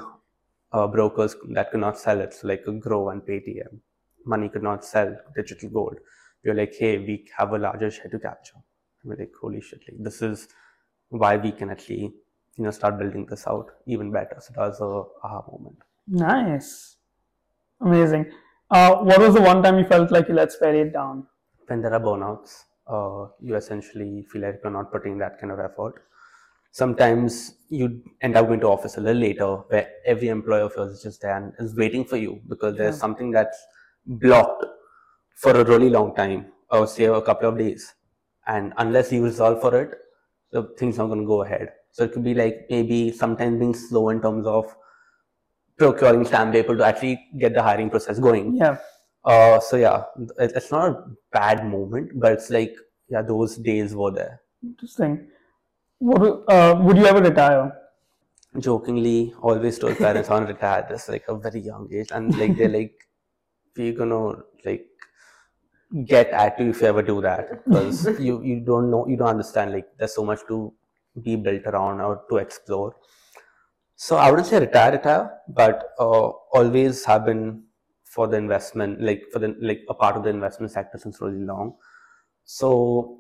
uh, 0.73 0.87
brokers 0.87 1.35
that 1.51 1.71
could 1.71 1.79
not 1.79 1.97
sell 1.97 2.19
it, 2.19 2.33
so 2.33 2.47
like 2.47 2.65
Groww 2.65 3.13
and 3.13 3.21
Paytm, 3.21 3.79
money 4.25 4.49
could 4.49 4.63
not 4.63 4.83
sell 4.83 5.15
digital 5.35 5.69
gold. 5.69 5.95
We 6.43 6.51
were 6.51 6.57
like, 6.57 6.73
hey, 6.77 6.97
we 6.97 7.25
have 7.37 7.53
a 7.53 7.57
larger 7.57 7.89
share 7.89 8.09
to 8.11 8.19
capture. 8.19 8.55
We're 9.05 9.15
like, 9.15 9.31
holy 9.41 9.61
shit, 9.61 9.81
like 9.87 10.03
this 10.03 10.21
is 10.21 10.49
why 11.09 11.37
we 11.37 11.53
can 11.53 11.69
actually, 11.69 12.13
you 12.57 12.63
know, 12.63 12.71
start 12.71 12.99
building 12.99 13.25
this 13.25 13.47
out 13.47 13.67
even 13.87 14.11
better. 14.11 14.37
So 14.39 14.53
that 14.55 14.67
was 14.67 14.81
a 14.81 15.25
aha 15.25 15.43
moment. 15.49 15.77
Nice. 16.07 16.97
Amazing. 17.79 18.31
Uh, 18.69 18.97
what 18.97 19.19
was 19.19 19.33
the 19.33 19.41
one 19.41 19.63
time 19.63 19.79
you 19.79 19.85
felt 19.85 20.11
like 20.11 20.27
you 20.27 20.33
let 20.33 20.51
Spare8 20.51 20.91
down? 20.91 21.25
When 21.69 21.81
there 21.81 21.93
are 21.93 21.99
burnouts, 21.99 22.63
uh, 22.87 23.31
you 23.39 23.55
essentially 23.55 24.25
feel 24.31 24.41
like 24.41 24.59
you're 24.63 24.71
not 24.73 24.91
putting 24.91 25.17
that 25.19 25.39
kind 25.39 25.51
of 25.51 25.59
effort. 25.59 26.03
Sometimes 26.71 27.53
you 27.69 28.01
end 28.21 28.35
up 28.37 28.47
going 28.47 28.59
to 28.59 28.67
office 28.67 28.97
a 28.97 29.01
little 29.01 29.21
later, 29.21 29.55
where 29.69 29.87
every 30.05 30.27
employee 30.27 30.61
of 30.61 30.73
yours 30.75 30.93
is 30.93 31.03
just 31.03 31.21
there 31.21 31.35
and 31.35 31.53
is 31.59 31.75
waiting 31.75 32.05
for 32.05 32.17
you 32.17 32.41
because 32.47 32.75
there's 32.77 32.95
Yeah. 32.95 32.99
something 32.99 33.31
that's 33.31 33.57
blocked 34.05 34.65
for 35.35 35.51
a 35.51 35.63
really 35.63 35.89
long 35.89 36.15
time, 36.15 36.51
or 36.71 36.85
say 36.87 37.05
a 37.05 37.21
couple 37.21 37.49
of 37.49 37.57
days, 37.57 37.93
and 38.47 38.73
unless 38.77 39.11
you 39.11 39.23
resolve 39.23 39.61
for 39.61 39.75
it, 39.81 39.97
the 40.51 40.63
thing's 40.77 40.97
not 40.97 41.07
going 41.07 41.21
to 41.21 41.25
go 41.27 41.43
ahead. 41.43 41.73
So 41.91 42.03
it 42.03 42.11
could 42.13 42.23
be 42.23 42.33
like 42.33 42.65
maybe 42.69 43.11
sometimes 43.11 43.59
being 43.59 43.73
slow 43.73 44.09
in 44.09 44.21
terms 44.21 44.45
of 44.45 44.75
procuring 45.77 46.25
stamp 46.25 46.53
paper 46.53 46.75
to 46.75 46.85
actually 46.85 47.19
get 47.37 47.53
the 47.53 47.63
hiring 47.63 47.89
process 47.89 48.19
going. 48.19 48.55
Yeah. 48.55 48.77
Uh, 49.23 49.59
so 49.59 49.75
yeah, 49.77 50.03
it- 50.37 50.53
it's 50.55 50.71
not 50.71 50.89
a 50.91 51.03
bad 51.31 51.65
moment, 51.65 52.11
but 52.19 52.33
it's 52.33 52.49
like 52.49 52.75
yeah, 53.09 53.21
those 53.21 53.57
days 53.57 53.95
were 53.95 54.11
there. 54.11 54.41
Interesting. 54.63 55.27
What, 55.99 56.43
uh, 56.49 56.79
would 56.81 56.97
you 56.97 57.05
ever 57.05 57.21
retire? 57.21 57.73
Jokingly, 58.59 59.33
always 59.41 59.79
told 59.79 59.97
parents 59.97 60.29
I 60.29 60.33
want 60.33 60.47
to 60.47 60.53
retire 60.53 60.79
at 60.79 60.89
this 60.89 61.09
like 61.09 61.25
a 61.27 61.35
very 61.37 61.59
young 61.61 61.89
age, 61.93 62.09
and 62.11 62.35
like 62.37 62.57
they're 62.57 62.69
like, 62.69 62.95
we're 63.77 63.93
gonna 63.93 64.43
like 64.65 64.87
get 66.05 66.27
at 66.29 66.59
you 66.59 66.69
if 66.69 66.81
you 66.81 66.87
ever 66.87 67.01
do 67.01 67.19
that 67.21 67.49
because 67.65 68.05
you 68.27 68.41
you 68.43 68.59
don't 68.59 68.89
know 68.91 69.07
you 69.07 69.17
don't 69.17 69.29
understand 69.35 69.71
like 69.71 69.87
there's 69.97 70.13
so 70.13 70.23
much 70.23 70.41
to 70.47 70.73
be 71.23 71.35
built 71.35 71.63
around 71.65 71.99
or 72.01 72.23
to 72.29 72.37
explore. 72.37 72.95
So 73.95 74.15
I 74.17 74.29
wouldn't 74.31 74.47
say 74.47 74.59
retire, 74.59 74.93
retire, 74.93 75.39
but 75.47 75.89
uh, 75.99 76.29
always 76.59 77.03
have 77.05 77.25
been 77.25 77.63
for 78.09 78.27
the 78.27 78.37
investment, 78.37 79.01
like 79.01 79.23
for 79.31 79.39
the 79.39 79.55
like 79.61 79.81
a 79.87 79.93
part 79.93 80.17
of 80.17 80.23
the 80.23 80.29
investment 80.29 80.71
sector 80.71 80.97
since 80.97 81.21
really 81.21 81.45
long. 81.45 81.75
So 82.43 83.19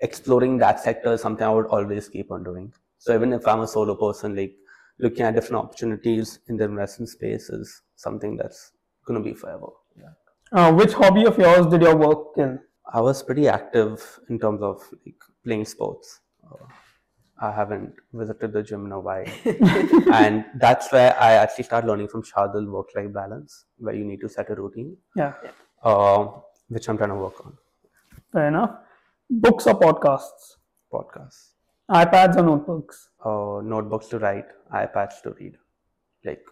exploring 0.00 0.56
that 0.58 0.80
sector 0.80 1.12
is 1.12 1.20
something 1.20 1.46
I 1.46 1.50
would 1.50 1.66
always 1.66 2.08
keep 2.08 2.30
on 2.30 2.42
doing. 2.42 2.72
So 2.98 3.14
even 3.14 3.32
if 3.32 3.46
I'm 3.46 3.60
a 3.60 3.68
solo 3.68 3.94
person, 3.94 4.34
like 4.34 4.54
looking 4.98 5.22
at 5.26 5.34
different 5.34 5.64
opportunities 5.64 6.38
in 6.48 6.56
the 6.56 6.64
investment 6.64 7.10
space 7.10 7.50
is 7.50 7.82
something 7.96 8.36
that's 8.36 8.72
gonna 9.04 9.20
be 9.20 9.34
forever. 9.34 9.66
Yeah. 9.96 10.14
Uh, 10.52 10.72
which 10.72 10.92
hobby 10.94 11.26
of 11.26 11.38
yours 11.38 11.66
did 11.66 11.82
your 11.82 11.96
work 11.96 12.38
in? 12.38 12.58
I 12.92 13.00
was 13.00 13.22
pretty 13.22 13.48
active 13.48 14.20
in 14.30 14.38
terms 14.38 14.62
of 14.62 14.82
like 15.04 15.22
playing 15.44 15.66
sports. 15.66 16.20
Uh, 16.44 16.64
I 17.40 17.50
haven't 17.50 17.94
visited 18.12 18.52
the 18.52 18.62
gym 18.62 18.86
in 18.86 18.92
a 18.92 19.00
while, 19.00 19.24
and 20.12 20.44
that's 20.56 20.92
where 20.92 21.16
I 21.20 21.32
actually 21.32 21.64
started 21.64 21.88
learning 21.88 22.08
from 22.08 22.22
Shardul 22.22 22.66
work-life 22.68 23.12
balance, 23.12 23.64
where 23.78 23.94
you 23.94 24.04
need 24.04 24.20
to 24.20 24.28
set 24.28 24.50
a 24.50 24.54
routine, 24.54 24.96
Yeah. 25.16 25.32
uh, 25.82 26.28
which 26.68 26.88
I'm 26.88 26.96
trying 26.96 27.10
to 27.10 27.16
work 27.16 27.44
on. 27.44 27.56
Fair 28.32 28.48
enough. 28.48 28.76
Books 29.30 29.66
or 29.66 29.78
podcasts? 29.80 30.56
Podcasts, 30.92 31.52
iPads 31.90 32.36
or 32.36 32.42
notebooks? 32.42 33.08
uh, 33.24 33.60
notebooks 33.64 34.06
to 34.08 34.18
write, 34.18 34.46
iPads 34.72 35.22
to 35.22 35.34
read, 35.40 35.56
like 36.24 36.44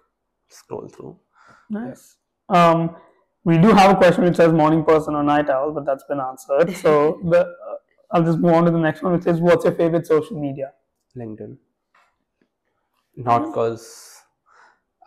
scroll 0.49 0.89
through. 0.89 1.17
Nice. 1.69 2.17
Um, 2.49 2.97
we 3.45 3.59
do 3.59 3.69
have 3.69 3.93
a 3.93 3.97
question 3.97 4.25
which 4.25 4.37
says 4.37 4.53
morning 4.53 4.85
person 4.85 5.15
or 5.15 5.23
night 5.23 5.49
owl, 5.51 5.73
but 5.73 5.85
that's 5.87 6.05
been 6.05 6.21
answered. 6.21 6.75
So 6.85 7.21
the, 7.23 7.55
I'll 8.13 8.25
just 8.25 8.39
move 8.39 8.53
on 8.55 8.65
to 8.65 8.71
the 8.71 8.79
next 8.79 9.03
one, 9.03 9.13
which 9.13 9.27
is 9.27 9.41
what's 9.41 9.65
your 9.65 9.75
favorite 9.75 10.07
social 10.07 10.41
media? 10.41 10.73
LinkedIn. 11.17 11.57
Not 13.17 13.43
mm. 13.43 13.47
because 13.47 14.23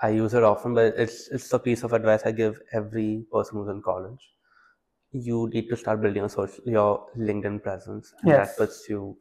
I 0.01 0.09
use 0.09 0.33
it 0.33 0.43
often, 0.43 0.73
but 0.73 0.93
it's 0.97 1.27
it's 1.29 1.51
a 1.53 1.59
piece 1.59 1.83
of 1.83 1.93
advice 1.93 2.23
I 2.25 2.31
give 2.31 2.59
every 2.71 3.25
person 3.31 3.57
who's 3.57 3.69
in 3.69 3.81
college. 3.81 4.29
You 5.11 5.49
need 5.53 5.69
to 5.69 5.77
start 5.77 6.01
building 6.01 6.23
a 6.23 6.29
social 6.29 6.63
your 6.65 7.07
LinkedIn 7.17 7.61
presence, 7.63 8.13
and 8.21 8.31
Yes. 8.31 8.49
that 8.49 8.57
puts 8.57 8.89
you 8.89 9.17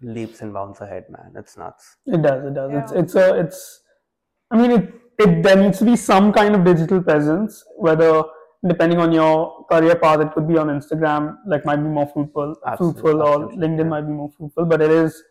leaps 0.00 0.42
and 0.42 0.52
bounds 0.52 0.80
ahead, 0.80 1.04
man. 1.10 1.32
It's 1.36 1.56
nuts. 1.56 1.96
It 2.06 2.22
does. 2.22 2.44
It 2.44 2.54
does. 2.54 2.70
It's 2.72 2.92
it's 2.92 3.14
a 3.14 3.40
it's. 3.40 3.82
I 4.50 4.56
mean, 4.56 4.70
it 4.70 4.94
it 5.18 5.42
there 5.42 5.56
needs 5.56 5.78
to 5.78 5.84
be 5.84 5.96
some 5.96 6.32
kind 6.32 6.54
of 6.54 6.64
digital 6.64 7.02
presence, 7.02 7.64
whether 7.76 8.22
depending 8.66 8.98
on 8.98 9.12
your 9.12 9.64
career 9.70 9.94
path, 9.96 10.20
it 10.20 10.32
could 10.32 10.48
be 10.48 10.56
on 10.56 10.68
Instagram, 10.68 11.36
like 11.46 11.64
might 11.64 11.76
be 11.76 11.88
more 11.88 12.06
fruitful, 12.06 12.56
Absolutely, 12.66 13.00
fruitful, 13.00 13.22
or 13.22 13.48
LinkedIn 13.52 13.78
yeah. 13.78 13.84
might 13.84 14.02
be 14.02 14.12
more 14.12 14.30
fruitful. 14.36 14.64
But 14.64 14.80
it 14.80 14.90
is, 14.90 15.22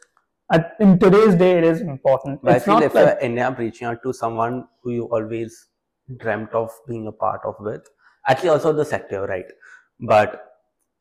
at, 0.52 0.76
in 0.80 1.00
today's 1.00 1.36
day, 1.36 1.58
it 1.58 1.64
is 1.64 1.82
important. 1.82 2.42
But 2.44 2.58
it's 2.58 2.64
I 2.64 2.66
feel 2.66 2.74
not 2.76 2.84
if 2.84 2.96
uh, 2.96 3.00
like 3.00 3.06
you're 3.08 3.24
end 3.24 3.40
up 3.40 3.58
reaching 3.58 3.88
out 3.88 4.04
to 4.04 4.14
someone 4.14 4.66
who 4.82 4.92
you 4.92 5.04
always 5.06 5.68
dreamt 6.20 6.54
of 6.54 6.70
being 6.88 7.08
a 7.08 7.12
part 7.12 7.42
of 7.46 7.56
with, 7.60 7.88
actually 8.28 8.50
also 8.50 8.74
the 8.74 8.86
sector, 8.86 9.26
right? 9.26 9.46
But 10.00 10.46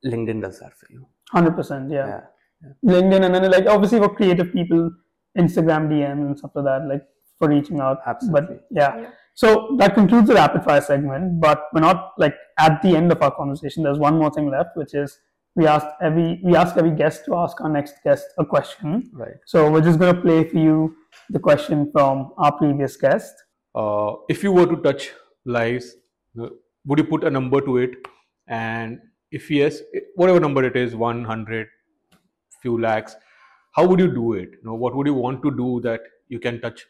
LinkedIn 0.06 0.42
does 0.42 0.58
that 0.60 0.76
for 0.78 0.86
you. 0.90 1.06
hundred 1.30 1.56
percent. 1.56 1.90
Yeah. 1.90 2.06
Yeah. 2.06 2.92
LinkedIn, 2.94 3.24
and 3.24 3.34
then 3.34 3.50
like 3.50 3.66
obviously 3.66 3.98
for 3.98 4.08
creative 4.14 4.52
people, 4.52 4.90
Instagram 5.38 5.88
DMs 5.88 6.26
and 6.26 6.38
stuff 6.38 6.52
like 6.54 6.64
that, 6.64 6.86
like 6.88 7.02
for 7.38 7.48
reaching 7.48 7.80
out. 7.80 7.98
Absolutely. 8.06 8.56
But 8.56 8.66
yeah, 8.70 9.00
Yeah. 9.00 9.10
So 9.34 9.76
that 9.78 9.94
concludes 9.94 10.28
the 10.28 10.34
rapid 10.34 10.64
fire 10.64 10.80
segment, 10.80 11.40
but 11.40 11.64
we're 11.72 11.80
not 11.80 12.12
like 12.18 12.34
at 12.58 12.82
the 12.82 12.96
end 12.96 13.10
of 13.12 13.22
our 13.22 13.34
conversation. 13.34 13.82
There's 13.82 13.98
one 13.98 14.18
more 14.18 14.30
thing 14.30 14.50
left, 14.50 14.76
which 14.76 14.94
is 14.94 15.18
we 15.54 15.66
asked 15.66 15.86
every 16.02 16.40
we 16.44 16.56
ask 16.56 16.76
every 16.76 16.90
guest 16.92 17.24
to 17.26 17.36
ask 17.36 17.60
our 17.60 17.68
next 17.68 17.94
guest 18.04 18.26
a 18.38 18.44
question. 18.44 19.10
Right. 19.12 19.34
So 19.46 19.70
we're 19.70 19.80
just 19.82 19.98
gonna 19.98 20.20
play 20.20 20.44
for 20.48 20.58
you 20.58 20.96
the 21.30 21.38
question 21.38 21.90
from 21.92 22.32
our 22.38 22.52
previous 22.52 22.96
guest. 22.96 23.34
uh, 23.74 24.12
if 24.28 24.42
you 24.44 24.52
were 24.52 24.66
to 24.66 24.76
touch 24.86 25.10
lives, 25.46 25.94
uh, 26.40 26.48
would 26.86 26.98
you 26.98 27.04
put 27.04 27.24
a 27.24 27.30
number 27.30 27.60
to 27.60 27.78
it? 27.78 27.90
And 28.46 29.00
if 29.30 29.50
yes, 29.50 29.80
whatever 30.14 30.40
number 30.40 30.62
it 30.64 30.76
is, 30.76 30.94
100, 30.94 31.68
few 32.60 32.80
lakhs, 32.80 33.16
how 33.72 33.86
would 33.86 34.00
you 34.00 34.08
do 34.14 34.34
it? 34.34 34.50
You 34.50 34.64
know, 34.64 34.74
what 34.74 34.94
would 34.94 35.06
you 35.06 35.14
want 35.14 35.42
to 35.42 35.50
do 35.50 35.80
that 35.84 36.00
you 36.28 36.38
can 36.38 36.60
touch 36.60 36.84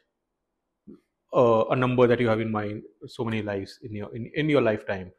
uh, 1.32 1.64
a 1.70 1.76
number 1.76 2.06
that 2.06 2.20
you 2.20 2.28
have 2.28 2.40
in 2.40 2.50
mind, 2.50 2.82
so 3.06 3.24
many 3.24 3.42
lives 3.42 3.78
in 3.82 3.94
your 3.94 4.14
in, 4.14 4.30
in 4.34 4.48
your 4.48 4.62
lifetime? 4.62 5.12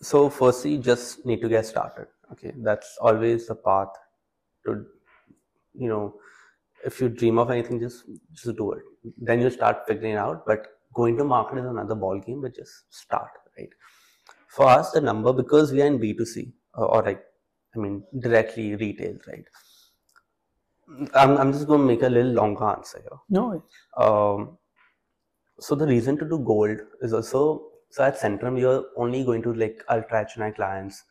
So 0.00 0.30
firstly, 0.30 0.72
you 0.72 0.78
just 0.78 1.26
need 1.26 1.40
to 1.42 1.48
get 1.48 1.66
started. 1.66 2.08
Okay, 2.32 2.52
that's 2.58 2.96
always 3.00 3.46
the 3.46 3.54
path 3.54 3.88
to, 4.66 4.84
you 5.74 5.88
know, 5.88 6.14
if 6.84 7.00
you 7.00 7.08
dream 7.08 7.38
of 7.38 7.50
anything, 7.50 7.80
just 7.80 8.04
just 8.32 8.56
do 8.56 8.72
it. 8.72 8.82
Then 9.16 9.40
you 9.40 9.50
start 9.50 9.86
figuring 9.86 10.12
it 10.14 10.16
out. 10.16 10.44
But 10.46 10.66
going 10.94 11.16
to 11.18 11.24
market 11.24 11.58
is 11.58 11.66
another 11.66 11.94
ball 11.94 12.18
game. 12.18 12.42
But 12.42 12.54
just 12.54 12.84
start, 12.90 13.30
right? 13.58 13.68
For 14.48 14.66
us, 14.66 14.92
the 14.92 15.00
number 15.00 15.32
because 15.32 15.72
we 15.72 15.82
are 15.82 15.86
in 15.86 15.98
B 15.98 16.14
two 16.14 16.24
C 16.26 16.52
or, 16.74 16.86
or 16.96 17.02
like, 17.02 17.22
I 17.74 17.78
mean, 17.78 18.04
directly 18.18 18.76
retail, 18.76 19.18
right? 19.26 19.44
I'm 21.14 21.36
I'm 21.36 21.52
just 21.52 21.66
going 21.66 21.80
to 21.80 21.86
make 21.86 22.02
a 22.02 22.08
little 22.08 22.32
longer 22.32 22.64
answer 22.64 23.00
here. 23.00 23.18
No, 23.28 23.62
Um, 23.96 24.56
so 25.58 25.74
the 25.74 25.86
reason 25.86 26.16
to 26.18 26.28
do 26.28 26.38
gold 26.38 26.78
is 27.02 27.12
also 27.12 27.70
so 27.90 28.04
at 28.04 28.18
Centrum 28.18 28.58
you're 28.58 28.86
only 28.96 29.24
going 29.24 29.42
to 29.42 29.52
like 29.54 29.82
ultra 29.90 30.24
HNI 30.24 30.54
clients. 30.54 31.04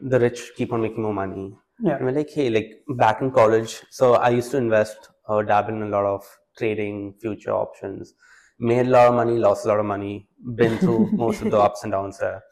The 0.00 0.18
rich 0.20 0.52
keep 0.56 0.72
on 0.72 0.82
making 0.82 1.02
more 1.02 1.14
money. 1.14 1.56
yeah, 1.82 1.96
And 1.96 2.06
we're 2.06 2.12
like, 2.12 2.30
hey, 2.30 2.50
like 2.50 2.82
back 2.96 3.20
in 3.20 3.30
college, 3.30 3.82
so 3.90 4.14
I 4.14 4.30
used 4.30 4.50
to 4.52 4.56
invest, 4.58 5.10
uh, 5.28 5.42
dabble 5.42 5.74
in 5.74 5.82
a 5.82 5.88
lot 5.88 6.04
of 6.04 6.24
trading, 6.56 7.14
future 7.20 7.52
options, 7.52 8.14
made 8.58 8.86
a 8.86 8.90
lot 8.90 9.08
of 9.08 9.14
money, 9.14 9.38
lost 9.38 9.64
a 9.66 9.68
lot 9.68 9.80
of 9.80 9.86
money, 9.86 10.28
been 10.54 10.78
through 10.78 11.10
most 11.16 11.42
of 11.42 11.50
the 11.50 11.58
ups 11.58 11.82
and 11.82 11.92
downs 11.92 12.18
there. 12.18 12.42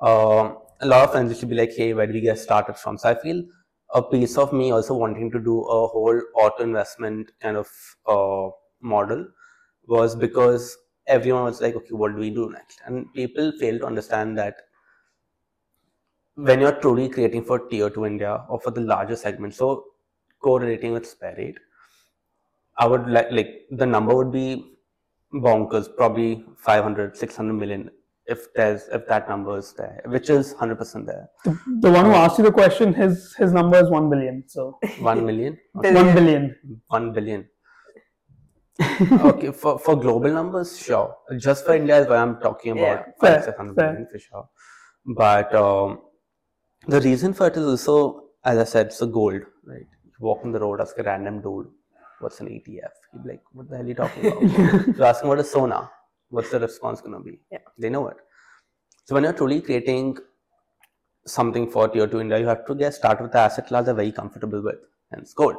Um, 0.00 0.58
a 0.80 0.86
lot 0.86 1.04
of 1.04 1.12
friends 1.12 1.30
used 1.30 1.40
to 1.40 1.46
be 1.46 1.54
like, 1.54 1.72
hey, 1.72 1.94
where 1.94 2.06
do 2.06 2.12
we 2.12 2.20
get 2.20 2.38
started 2.38 2.76
from? 2.76 2.98
So 2.98 3.10
I 3.10 3.14
feel 3.14 3.42
a 3.94 4.02
piece 4.02 4.36
of 4.36 4.52
me 4.52 4.70
also 4.70 4.94
wanting 4.94 5.30
to 5.30 5.40
do 5.40 5.60
a 5.62 5.86
whole 5.88 6.20
auto 6.34 6.62
investment 6.62 7.32
kind 7.40 7.56
of 7.56 7.68
uh, 8.06 8.50
model 8.80 9.26
was 9.86 10.16
because 10.16 10.76
everyone 11.06 11.44
was 11.44 11.60
like, 11.60 11.74
okay, 11.74 11.94
what 11.94 12.14
do 12.14 12.20
we 12.20 12.30
do 12.30 12.50
next? 12.50 12.80
And 12.84 13.12
people 13.14 13.52
fail 13.60 13.78
to 13.78 13.86
understand 13.86 14.36
that 14.38 14.56
when 16.34 16.60
you're 16.60 16.80
truly 16.80 17.08
creating 17.08 17.44
for 17.44 17.68
tier 17.68 17.88
2 17.88 18.06
India 18.06 18.44
or 18.48 18.60
for 18.60 18.70
the 18.70 18.80
larger 18.80 19.16
segment, 19.16 19.54
so 19.54 19.84
correlating 20.40 20.92
with 20.92 21.04
Spare8, 21.04 21.54
I 22.78 22.86
would 22.86 23.08
like, 23.08 23.30
like 23.30 23.66
the 23.70 23.86
number 23.86 24.14
would 24.14 24.32
be 24.32 24.76
bonkers, 25.32 25.94
probably 25.96 26.44
500, 26.58 27.16
600 27.16 27.52
million 27.54 27.90
if 28.26 28.52
there's 28.54 28.88
if 28.88 29.06
that 29.06 29.28
number 29.28 29.56
is 29.58 29.72
there, 29.74 30.02
which 30.06 30.30
is 30.30 30.54
100% 30.54 31.06
there. 31.06 31.28
the, 31.44 31.58
the 31.80 31.90
one 31.90 32.06
who 32.06 32.12
asked 32.12 32.38
you 32.38 32.44
the 32.44 32.52
question, 32.52 32.92
his 32.92 33.34
his 33.36 33.52
number 33.52 33.78
is 33.82 33.88
one 33.88 34.10
billion. 34.10 34.42
So 34.48 34.78
1 34.98 35.24
million? 35.24 35.58
Okay, 35.76 35.94
one 36.00 36.14
billion. 36.14 36.56
1 36.88 37.12
billion. 37.12 37.48
okay, 39.00 39.52
for, 39.52 39.78
for 39.78 39.96
global 39.96 40.30
numbers, 40.30 40.78
sure. 40.78 41.14
Just 41.38 41.64
for 41.64 41.74
India 41.74 41.98
is 41.98 42.08
what 42.08 42.18
I'm 42.18 42.38
talking 42.40 42.72
about. 42.72 43.06
Yeah. 43.06 43.12
five, 43.20 43.44
Fair, 43.44 43.44
600 43.44 43.74
fair. 43.74 43.92
million 43.92 44.08
for 44.10 44.18
sure. 44.18 44.48
But 45.06 45.54
um, 45.54 46.00
the 46.86 47.00
reason 47.00 47.32
for 47.32 47.46
it 47.46 47.56
is 47.56 47.64
also, 47.66 48.24
as 48.44 48.58
I 48.58 48.64
said, 48.64 48.86
it's 48.86 48.98
so 48.98 49.06
gold, 49.06 49.42
right? 49.64 49.86
You 50.04 50.12
walk 50.20 50.40
on 50.44 50.52
the 50.52 50.60
road, 50.60 50.80
ask 50.80 50.98
a 50.98 51.02
random 51.02 51.40
dude, 51.40 51.68
what's 52.20 52.40
an 52.40 52.48
ETF? 52.48 52.90
He'd 53.12 53.22
be 53.22 53.28
like, 53.30 53.42
what 53.52 53.68
the 53.70 53.76
hell 53.76 53.84
are 53.84 53.88
you 53.88 53.94
talking 53.94 54.26
about? 54.26 54.42
you 54.96 55.04
ask 55.04 55.22
him 55.22 55.28
what 55.28 55.38
is 55.38 55.50
Sona, 55.50 55.90
what's 56.28 56.50
the 56.50 56.60
response 56.60 57.00
going 57.00 57.14
to 57.14 57.20
be? 57.20 57.40
Yeah. 57.50 57.58
They 57.78 57.88
know 57.88 58.08
it. 58.08 58.16
So 59.04 59.14
when 59.14 59.24
you're 59.24 59.32
truly 59.32 59.60
creating 59.60 60.18
something 61.26 61.70
for 61.70 61.88
tier 61.88 62.06
2 62.06 62.20
India, 62.20 62.38
you 62.38 62.46
have 62.46 62.66
to 62.66 62.74
get 62.74 62.94
started 62.94 63.22
with 63.22 63.32
the 63.32 63.38
asset 63.38 63.66
class 63.68 63.86
they're 63.86 63.94
very 63.94 64.12
comfortable 64.12 64.62
with, 64.62 64.76
hence 65.12 65.32
gold. 65.32 65.56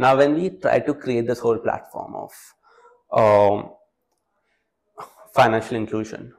Now, 0.00 0.16
when 0.16 0.34
we 0.34 0.48
try 0.48 0.78
to 0.78 0.94
create 0.94 1.26
this 1.26 1.40
whole 1.40 1.58
platform 1.58 2.14
of 2.14 2.32
um, 3.22 3.72
financial 5.34 5.76
inclusion, 5.76 6.32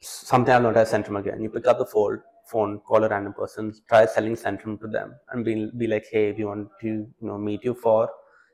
something 0.00 0.52
I've 0.52 0.62
noticed 0.62 0.92
at 0.92 1.04
Centrum 1.04 1.20
again, 1.20 1.40
you 1.40 1.50
pick 1.50 1.68
up 1.68 1.78
the 1.78 1.86
phone, 1.86 2.20
phone, 2.50 2.80
call 2.80 3.04
a 3.04 3.08
random 3.08 3.32
person, 3.32 3.72
try 3.88 4.06
selling 4.06 4.34
Centrum 4.34 4.80
to 4.80 4.88
them, 4.88 5.14
and 5.30 5.44
be, 5.44 5.70
be 5.78 5.86
like, 5.86 6.06
hey, 6.10 6.32
we 6.32 6.44
want 6.44 6.68
to 6.80 6.88
you 6.88 7.14
know 7.20 7.38
meet 7.38 7.62
you 7.62 7.74
for 7.74 8.10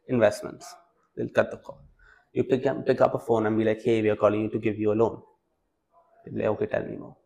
investments. 0.08 0.74
They'll 1.16 1.30
cut 1.30 1.50
the 1.50 1.56
call. 1.56 1.80
You 2.34 2.44
pick 2.44 2.66
up, 2.66 2.84
pick 2.84 3.00
up 3.00 3.14
a 3.14 3.18
phone 3.18 3.46
and 3.46 3.56
be 3.56 3.64
like, 3.64 3.80
hey, 3.82 4.02
we 4.02 4.10
are 4.10 4.16
calling 4.16 4.42
you 4.42 4.50
to 4.50 4.58
give 4.58 4.78
you 4.78 4.92
a 4.92 4.96
loan. 5.02 5.22
Like, 6.30 6.44
okay, 6.44 6.66
tell 6.66 6.84
me 6.84 6.98
more. 6.98 7.16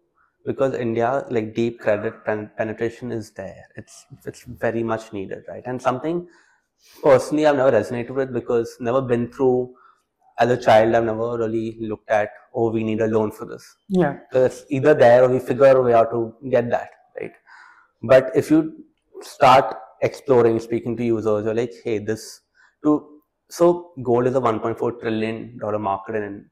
Because 0.46 0.74
India, 0.74 1.24
like 1.28 1.56
deep 1.56 1.80
credit 1.80 2.24
pen- 2.24 2.52
penetration 2.56 3.10
is 3.10 3.32
there. 3.32 3.64
It's 3.74 4.06
it's 4.24 4.44
very 4.44 4.84
much 4.84 5.12
needed, 5.12 5.42
right? 5.48 5.62
And 5.66 5.82
something 5.82 6.28
personally 7.02 7.46
I've 7.46 7.56
never 7.56 7.72
resonated 7.72 8.10
with 8.10 8.32
because 8.32 8.76
never 8.80 9.00
been 9.02 9.30
through 9.32 9.74
as 10.38 10.50
a 10.50 10.56
child. 10.56 10.94
I've 10.94 11.04
never 11.04 11.38
really 11.38 11.76
looked 11.80 12.10
at 12.10 12.30
oh 12.54 12.70
we 12.70 12.84
need 12.84 13.00
a 13.00 13.06
loan 13.06 13.30
for 13.30 13.46
this. 13.46 13.64
Yeah, 13.88 14.18
So 14.32 14.44
it's 14.44 14.64
either 14.70 14.94
there 14.94 15.24
or 15.24 15.28
we 15.28 15.38
figure 15.38 15.76
a 15.76 15.82
way 15.82 15.94
out 15.94 16.10
to 16.10 16.34
get 16.50 16.70
that, 16.70 16.90
right? 17.20 17.32
But 18.02 18.30
if 18.34 18.50
you 18.50 18.84
start 19.22 19.76
exploring, 20.02 20.58
speaking 20.60 20.96
to 20.96 21.04
users, 21.04 21.44
you're 21.44 21.54
like, 21.54 21.72
hey, 21.84 21.98
this 21.98 22.40
to 22.84 23.08
so 23.48 23.92
gold 24.02 24.26
is 24.26 24.34
a 24.34 24.40
1.4 24.40 25.00
trillion 25.00 25.58
dollar 25.58 25.78
market 25.78 26.16
in 26.16 26.50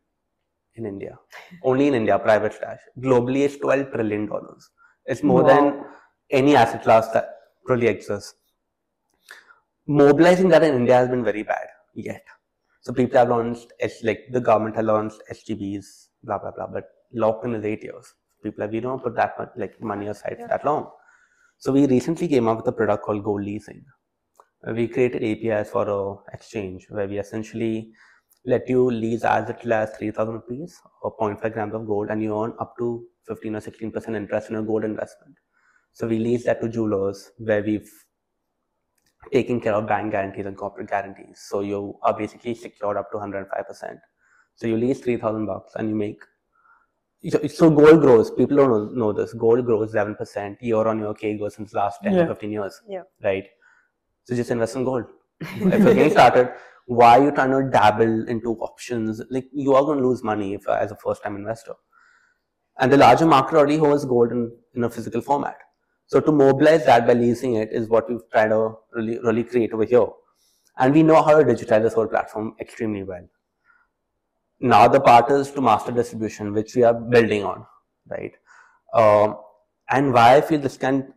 in 0.77 0.87
India, 0.87 1.19
only 1.65 1.89
in 1.89 1.95
India, 1.95 2.19
private 2.19 2.53
stash. 2.55 2.79
Globally, 2.99 3.45
it's 3.45 3.57
12 3.57 3.93
trillion 3.93 4.27
dollars. 4.27 4.71
It's 5.07 5.23
more 5.23 5.43
than 5.43 5.85
any 6.31 6.55
asset 6.57 6.83
class 6.85 7.09
that 7.13 7.31
really 7.69 7.89
exists. 7.89 8.35
Mobilizing 9.99 10.49
that 10.51 10.63
in 10.63 10.75
India 10.75 10.95
has 10.95 11.09
been 11.09 11.25
very 11.25 11.43
bad 11.43 11.67
yet. 11.95 12.25
So 12.81 12.93
people 12.93 13.19
have 13.19 13.29
launched, 13.29 13.73
like 14.05 14.21
the 14.31 14.41
government 14.41 14.77
has 14.77 14.85
launched 14.85 15.21
SGBs, 15.33 15.87
blah 16.23 16.39
blah 16.39 16.53
blah. 16.53 16.69
But 16.69 16.85
lock-in 17.13 17.55
is 17.57 17.65
eight 17.65 17.83
years. 17.83 18.15
People 18.43 18.63
have 18.63 18.71
we 18.71 18.81
don't 18.81 19.03
put 19.03 19.17
that 19.17 19.39
much 19.39 19.51
like 19.57 19.81
money 19.83 20.07
aside 20.07 20.37
for 20.41 20.49
that 20.49 20.65
long. 20.65 20.91
So 21.59 21.73
we 21.73 21.87
recently 21.87 22.29
came 22.29 22.47
up 22.49 22.59
with 22.59 22.69
a 22.69 22.73
product 22.73 23.05
called 23.05 23.25
Gold 23.25 23.43
Leasing. 23.45 23.85
Uh, 24.67 24.75
We 24.75 24.87
created 24.87 25.25
APIs 25.25 25.71
for 25.71 25.89
a 25.89 26.35
exchange 26.37 26.87
where 26.91 27.09
we 27.09 27.19
essentially 27.19 27.93
let 28.47 28.69
you 28.69 28.91
lease 28.91 29.25
as 29.25 29.49
little 29.49 29.73
as 29.73 29.91
3000 29.97 30.35
rupees 30.35 30.81
or 31.03 31.17
0.5 31.17 31.53
grams 31.53 31.75
of 31.75 31.87
gold 31.87 32.11
and 32.11 32.23
you 32.23 32.41
earn 32.43 32.55
up 32.61 32.77
to 32.79 33.07
15 33.27 33.57
or 33.57 33.61
16% 33.61 34.17
interest 34.17 34.51
in 34.51 34.55
your 34.55 34.63
gold 34.63 34.85
investment. 34.85 35.35
So 35.93 36.07
we 36.07 36.21
lease 36.21 36.45
that 36.45 36.61
to 36.63 36.69
jewelers 36.69 37.33
where 37.39 37.63
we've 37.63 37.91
taken 39.33 39.61
care 39.61 39.75
of 39.75 39.87
bank 39.87 40.13
guarantees 40.13 40.47
and 40.47 40.57
corporate 40.57 40.89
guarantees. 40.89 41.41
So 41.49 41.61
you 41.61 41.99
are 42.03 42.17
basically 42.17 42.55
secured 42.55 42.97
up 42.97 43.11
to 43.13 43.19
105%. 43.19 43.99
So 44.55 44.67
you 44.67 44.77
lease 44.77 45.01
3000 45.01 45.47
bucks 45.47 45.75
and 45.77 45.89
you 45.89 45.95
make 45.95 46.21
so- 47.29 47.47
so 47.49 47.71
gold 47.71 48.01
grows. 48.01 48.31
People 48.31 48.57
don't 48.57 48.71
know, 48.71 48.85
know 49.07 49.13
this. 49.13 49.35
Gold 49.35 49.67
grows 49.67 49.93
11% 49.93 50.57
year 50.63 50.87
on 50.87 50.99
year 51.01 51.13
CAGR 51.13 51.51
since 51.53 51.73
the 51.73 51.79
last 51.79 52.03
10 52.03 52.15
Yeah. 52.15 52.23
to 52.23 52.29
15 52.29 52.51
years. 52.51 52.81
Yeah. 52.89 53.03
Right. 53.23 53.47
So 54.25 54.35
just 54.35 54.51
invest 54.51 54.77
in 54.77 54.85
gold. 54.85 55.05
if 55.41 55.61
you're 55.61 55.95
getting 55.95 56.11
started, 56.11 56.53
why 56.87 57.19
are 57.19 57.25
you 57.25 57.31
trying 57.31 57.51
to 57.51 57.71
dabble 57.71 58.27
into 58.29 58.53
options? 58.61 59.21
Like 59.31 59.47
you 59.53 59.75
are 59.75 59.83
going 59.83 59.99
to 59.99 60.07
lose 60.09 60.23
money 60.23 60.55
if 60.55 60.67
as 60.69 60.93
a 60.93 60.97
first 60.97 61.23
time 61.23 61.37
investor. 61.37 61.75
And 62.79 62.91
the 62.91 62.97
larger 62.97 63.27
market 63.27 63.57
already 63.57 63.77
holds 63.77 64.05
gold 64.07 64.33
in, 64.33 64.51
in 64.75 64.85
a 64.85 64.91
physical 64.91 65.21
format. 65.21 65.59
So 66.11 66.19
to 66.19 66.33
mobilize 66.33 66.85
that 66.87 67.07
by 67.07 67.13
leasing 67.13 67.55
it 67.55 67.69
is 67.71 67.89
what 67.89 68.11
we've 68.11 68.29
tried 68.33 68.49
to 68.49 68.75
really 68.93 69.19
really 69.21 69.45
create 69.45 69.73
over 69.73 69.85
here. 69.85 70.07
And 70.77 70.93
we 70.93 71.05
know 71.05 71.23
how 71.23 71.39
to 71.39 71.45
digitize 71.45 71.83
this 71.83 71.95
whole 71.95 72.09
platform 72.09 72.55
extremely 72.61 73.05
well. 73.05 73.29
Now 74.59 74.89
the 74.89 75.01
part 75.01 75.31
is 75.31 75.53
to 75.53 75.61
master 75.61 75.93
distribution, 75.93 76.53
which 76.53 76.75
we 76.75 76.83
are 76.83 76.95
building 76.95 77.45
on, 77.45 77.65
right? 78.09 78.33
Um, 78.93 79.37
and 79.89 80.13
why 80.13 80.35
I 80.35 80.41
feel 80.41 80.59
this 80.59 80.77
can 80.77 81.15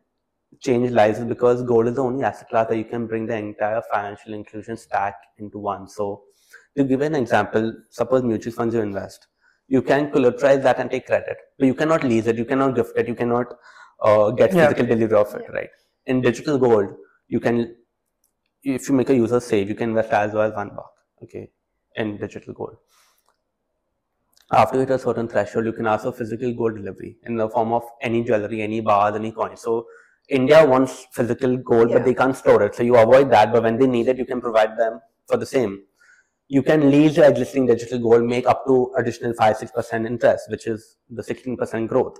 change 0.59 0.91
lives 0.91 1.17
is 1.17 1.25
because 1.25 1.63
gold 1.63 1.87
is 1.87 1.95
the 1.95 2.03
only 2.03 2.23
asset 2.23 2.49
class 2.49 2.67
that 2.69 2.77
you 2.77 2.85
can 2.85 3.07
bring 3.07 3.25
the 3.25 3.35
entire 3.35 3.81
financial 3.91 4.35
inclusion 4.35 4.77
stack 4.77 5.15
into 5.39 5.57
one. 5.57 5.87
So 5.87 6.21
to 6.77 6.83
give 6.83 7.01
an 7.01 7.15
example, 7.15 7.73
suppose 7.89 8.21
mutual 8.21 8.53
funds 8.53 8.75
you 8.75 8.81
invest, 8.81 9.25
you 9.67 9.81
can 9.81 10.11
collateralize 10.11 10.61
that 10.61 10.79
and 10.79 10.91
take 10.91 11.07
credit, 11.07 11.37
but 11.57 11.65
you 11.65 11.73
cannot 11.73 12.03
lease 12.03 12.27
it, 12.27 12.37
you 12.37 12.45
cannot 12.45 12.75
gift 12.75 12.95
it, 12.95 13.07
you 13.07 13.15
cannot 13.15 13.47
uh, 14.03 14.31
get 14.31 14.53
Yeah. 14.53 14.67
physical 14.67 14.85
delivery 14.85 15.17
of 15.19 15.33
it, 15.35 15.45
right? 15.53 15.69
In 16.05 16.21
digital 16.21 16.57
gold, 16.57 16.95
you 17.27 17.39
can, 17.39 17.75
if 18.63 18.89
you 18.89 18.95
make 18.95 19.09
a 19.09 19.15
user 19.15 19.39
save, 19.39 19.69
you 19.69 19.75
can 19.75 19.89
invest 19.91 20.11
as 20.11 20.33
well 20.33 20.43
as 20.49 20.53
one 20.55 20.69
buck, 20.75 20.93
okay, 21.23 21.51
in 21.95 22.17
digital 22.17 22.53
gold. 22.53 22.77
after 24.51 24.75
you 24.77 24.81
hit 24.81 24.91
a 24.91 24.99
certain 24.99 25.27
threshold, 25.27 25.65
you 25.65 25.73
can 25.73 25.87
ask 25.87 26.03
for 26.03 26.11
physical 26.11 26.53
gold 26.53 26.75
delivery 26.75 27.17
in 27.23 27.35
the 27.37 27.49
form 27.49 27.73
of 27.73 27.83
any 28.01 28.23
jewelry, 28.23 28.61
any 28.61 28.81
bars, 28.81 29.15
any 29.15 29.31
coins. 29.31 29.61
So 29.61 29.87
India 30.29 30.65
wants 30.65 31.05
physical 31.11 31.57
gold, 31.57 31.89
Yeah. 31.89 31.97
but 31.97 32.05
they 32.05 32.13
can't 32.13 32.35
store 32.35 32.61
it. 32.63 32.75
So 32.75 32.83
you 32.83 32.95
avoid 32.95 33.31
that. 33.31 33.51
But 33.51 33.63
when 33.63 33.77
they 33.77 33.87
need 33.87 34.07
it, 34.07 34.17
you 34.17 34.25
can 34.25 34.41
provide 34.41 34.77
them 34.77 35.01
for 35.27 35.37
the 35.37 35.45
same. 35.45 35.85
You 36.47 36.61
can 36.63 36.91
lease 36.91 37.17
your 37.17 37.25
existing 37.27 37.65
digital 37.67 37.99
gold, 37.99 38.23
make 38.25 38.47
up 38.47 38.65
to 38.67 38.93
additional 38.97 39.33
five 39.33 39.57
six 39.57 39.71
percent 39.71 40.05
interest, 40.05 40.49
which 40.49 40.67
is 40.67 40.97
the 41.09 41.23
sixteen 41.23 41.57
percent 41.57 41.89
growth. 41.89 42.17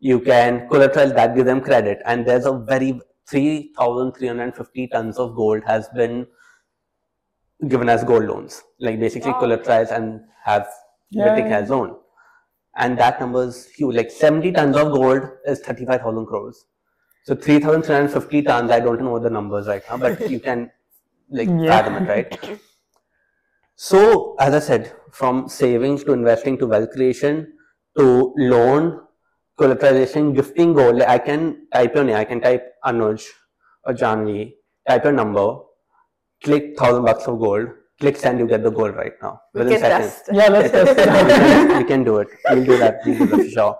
You 0.00 0.20
can 0.20 0.68
collateralize 0.68 1.14
that, 1.14 1.34
give 1.36 1.46
them 1.46 1.60
credit, 1.60 2.00
and 2.04 2.26
there's 2.26 2.46
a 2.46 2.52
very 2.58 3.00
three 3.28 3.72
thousand 3.78 4.12
three 4.12 4.28
hundred 4.28 4.56
fifty 4.56 4.86
tons 4.88 5.18
of 5.18 5.34
gold 5.36 5.62
has 5.66 5.88
been 5.90 6.26
given 7.68 7.88
as 7.88 8.04
gold 8.04 8.24
loans, 8.24 8.62
like 8.80 9.00
basically 9.00 9.32
Wow. 9.32 9.40
collateralized 9.40 9.90
and 9.90 10.20
have 10.44 10.68
Yeah, 11.10 11.24
Vitic 11.24 11.48
has 11.48 11.70
owned. 11.70 11.96
And 12.76 12.98
that 12.98 13.20
number 13.20 13.44
is 13.44 13.66
huge. 13.68 13.96
Like 13.96 14.10
70 14.10 14.52
tons 14.52 14.76
of 14.76 14.92
gold 14.92 15.22
is 15.46 15.60
35,000 15.60 16.26
crores. 16.26 16.66
So 17.24 17.34
3,350 17.34 18.42
tons, 18.42 18.70
I 18.70 18.80
don't 18.80 19.02
know 19.02 19.12
what 19.12 19.22
the 19.24 19.30
numbers 19.30 19.68
right 19.68 19.82
now, 19.88 19.98
but 19.98 20.28
you 20.28 20.40
can 20.40 20.70
like 21.30 21.50
Yeah. 21.64 21.66
fathom 21.66 21.96
it, 21.96 22.08
right? 22.08 22.38
So, 23.76 24.34
as 24.40 24.54
I 24.54 24.58
said, 24.58 24.94
from 25.10 25.48
savings 25.48 26.04
to 26.04 26.12
investing 26.12 26.58
to 26.58 26.66
wealth 26.66 26.90
creation 26.92 27.56
to 27.96 28.34
loan, 28.36 29.06
collateralization, 29.58 30.34
gifting 30.34 30.72
gold, 30.72 30.96
like 30.96 31.08
I 31.08 31.18
can 31.18 31.66
type 31.72 31.94
your 31.94 32.04
name, 32.04 32.16
I 32.16 32.24
can 32.24 32.40
type 32.40 32.74
Anuj 32.84 33.26
or 33.84 33.92
Janvi, 33.94 34.52
type 34.88 35.04
your 35.04 35.12
number, 35.12 35.56
click 36.42 36.78
thousand 36.78 37.04
bucks 37.04 37.26
of 37.26 37.38
gold, 37.38 37.68
click 38.00 38.16
send, 38.16 38.38
you 38.38 38.46
get 38.46 38.62
the 38.62 38.70
gold 38.70 38.94
right 38.94 39.12
now. 39.22 39.40
We 39.54 39.60
Within 39.60 39.80
can 39.80 39.80
seconds 39.80 40.14
test. 40.14 40.30
Yeah, 40.32 40.48
let's 40.48 40.70
test 40.70 40.98
it 40.98 40.98
we, 40.98 41.04
can, 41.34 41.78
we 41.78 41.84
can 41.84 42.04
do 42.04 42.18
it. 42.18 42.28
We'll 42.50 42.64
do 42.64 42.78
that. 42.78 43.00
We'll 43.04 43.18
do 43.18 43.26
that 43.26 43.36
for 43.36 43.50
sure. 43.50 43.78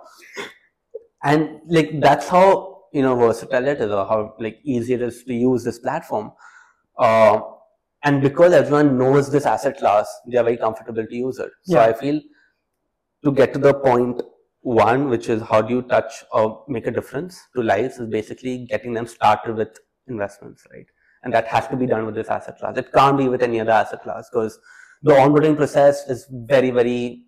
And 1.23 1.61
like 1.67 1.99
that's 1.99 2.27
how 2.27 2.83
you 2.93 3.01
know 3.01 3.15
versatile 3.15 3.67
it 3.67 3.79
is, 3.81 3.91
or 3.91 4.05
how 4.05 4.35
like 4.39 4.59
easy 4.63 4.93
it 4.93 5.01
is 5.01 5.23
to 5.23 5.33
use 5.33 5.63
this 5.63 5.79
platform. 5.79 6.31
Uh, 6.97 7.39
and 8.03 8.21
because 8.21 8.53
everyone 8.53 8.97
knows 8.97 9.31
this 9.31 9.45
asset 9.45 9.77
class, 9.77 10.09
they 10.27 10.37
are 10.37 10.43
very 10.43 10.57
comfortable 10.57 11.05
to 11.05 11.15
use 11.15 11.39
it. 11.39 11.51
So 11.63 11.75
Yeah. 11.75 11.85
I 11.85 11.93
feel 11.93 12.21
to 13.25 13.31
get 13.33 13.53
to 13.53 13.59
the 13.59 13.73
point 13.73 14.21
one, 14.61 15.09
which 15.09 15.29
is 15.29 15.41
how 15.41 15.61
do 15.61 15.73
you 15.73 15.81
touch 15.83 16.23
or 16.31 16.63
make 16.67 16.87
a 16.87 16.91
difference 16.91 17.39
to 17.55 17.63
lives, 17.63 17.97
is 17.97 18.07
basically 18.09 18.65
getting 18.69 18.93
them 18.93 19.07
started 19.07 19.55
with 19.55 19.77
investments, 20.07 20.65
right? 20.71 20.85
And 21.23 21.33
that 21.33 21.47
has 21.47 21.67
to 21.69 21.77
be 21.77 21.85
done 21.85 22.05
with 22.05 22.15
this 22.15 22.27
asset 22.27 22.57
class. 22.59 22.77
It 22.77 22.91
can't 22.93 23.17
be 23.17 23.29
with 23.29 23.41
any 23.41 23.59
other 23.59 23.71
asset 23.71 24.03
class 24.03 24.29
because 24.31 24.59
the 25.01 25.13
onboarding 25.13 25.55
process 25.55 26.07
is 26.09 26.27
very, 26.29 26.71
very 26.71 27.25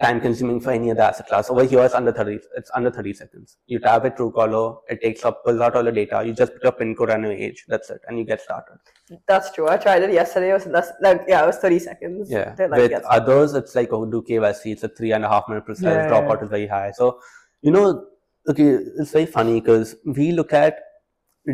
time 0.00 0.20
consuming 0.20 0.60
for 0.60 0.70
any 0.70 0.90
other 0.90 1.02
asset 1.02 1.26
class. 1.26 1.50
Over 1.50 1.64
here, 1.64 1.84
it's 1.84 1.94
under 1.94 2.12
30, 2.12 2.38
it's 2.56 2.70
under 2.74 2.90
30 2.90 3.12
seconds. 3.14 3.56
You 3.66 3.78
tap 3.78 4.04
it 4.04 4.16
Truecaller, 4.16 4.78
it 4.88 5.00
takes 5.02 5.24
up, 5.24 5.44
pulls 5.44 5.60
out 5.60 5.76
all 5.76 5.84
the 5.84 5.92
data. 5.92 6.22
You 6.24 6.32
just 6.32 6.52
put 6.52 6.62
your 6.62 6.72
pin 6.72 6.94
code 6.94 7.10
and 7.10 7.24
your 7.24 7.32
age. 7.32 7.64
That's 7.68 7.90
it. 7.90 8.00
And 8.06 8.18
you 8.18 8.24
get 8.24 8.40
started. 8.40 8.78
That's 9.26 9.52
true. 9.52 9.68
I 9.68 9.76
tried 9.76 10.02
it 10.02 10.12
yesterday. 10.12 10.50
It 10.50 10.54
was 10.54 10.66
less, 10.66 10.90
like 11.00 11.22
yeah, 11.26 11.42
it 11.42 11.46
was 11.46 11.56
thirty 11.56 11.78
seconds. 11.78 12.30
Yeah. 12.30 12.54
Like, 12.58 12.70
With 12.70 12.90
yes. 12.90 13.04
others, 13.08 13.54
it's 13.54 13.74
like, 13.74 13.92
oh, 13.92 14.04
do 14.04 14.22
KYC. 14.22 14.72
It's 14.72 14.84
a 14.84 14.88
three 14.88 15.12
and 15.12 15.24
a 15.24 15.28
half 15.28 15.48
minute 15.48 15.64
process. 15.64 15.84
Yeah, 15.84 16.08
Dropout 16.08 16.42
is 16.42 16.50
very 16.50 16.66
high. 16.66 16.92
So, 16.92 17.20
you 17.62 17.72
know, 17.72 18.06
okay, 18.48 18.78
it's 18.98 19.12
very 19.12 19.26
funny 19.26 19.60
because 19.60 19.96
we 20.04 20.32
look 20.32 20.52
at 20.52 20.78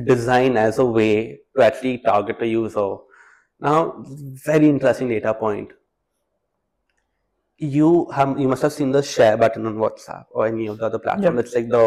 design 0.05 0.57
as 0.57 0.79
a 0.79 0.85
way 0.85 1.41
to 1.57 1.63
actually 1.63 1.99
target 1.99 2.43
a 2.43 2.47
user. 2.47 2.97
Now, 3.61 3.95
very 4.45 4.69
interesting 4.69 5.09
data 5.09 5.33
point. 5.33 5.71
You 7.65 8.11
have 8.17 8.39
you 8.39 8.49
must 8.49 8.63
have 8.63 8.73
seen 8.73 8.91
the 8.93 9.03
share 9.03 9.37
button 9.37 9.67
on 9.67 9.77
WhatsApp 9.77 10.25
or 10.31 10.47
any 10.47 10.67
of 10.67 10.79
the 10.79 10.87
other 10.87 10.99
platforms. 10.99 11.41
It's 11.41 11.55
like 11.55 11.69
the 11.69 11.85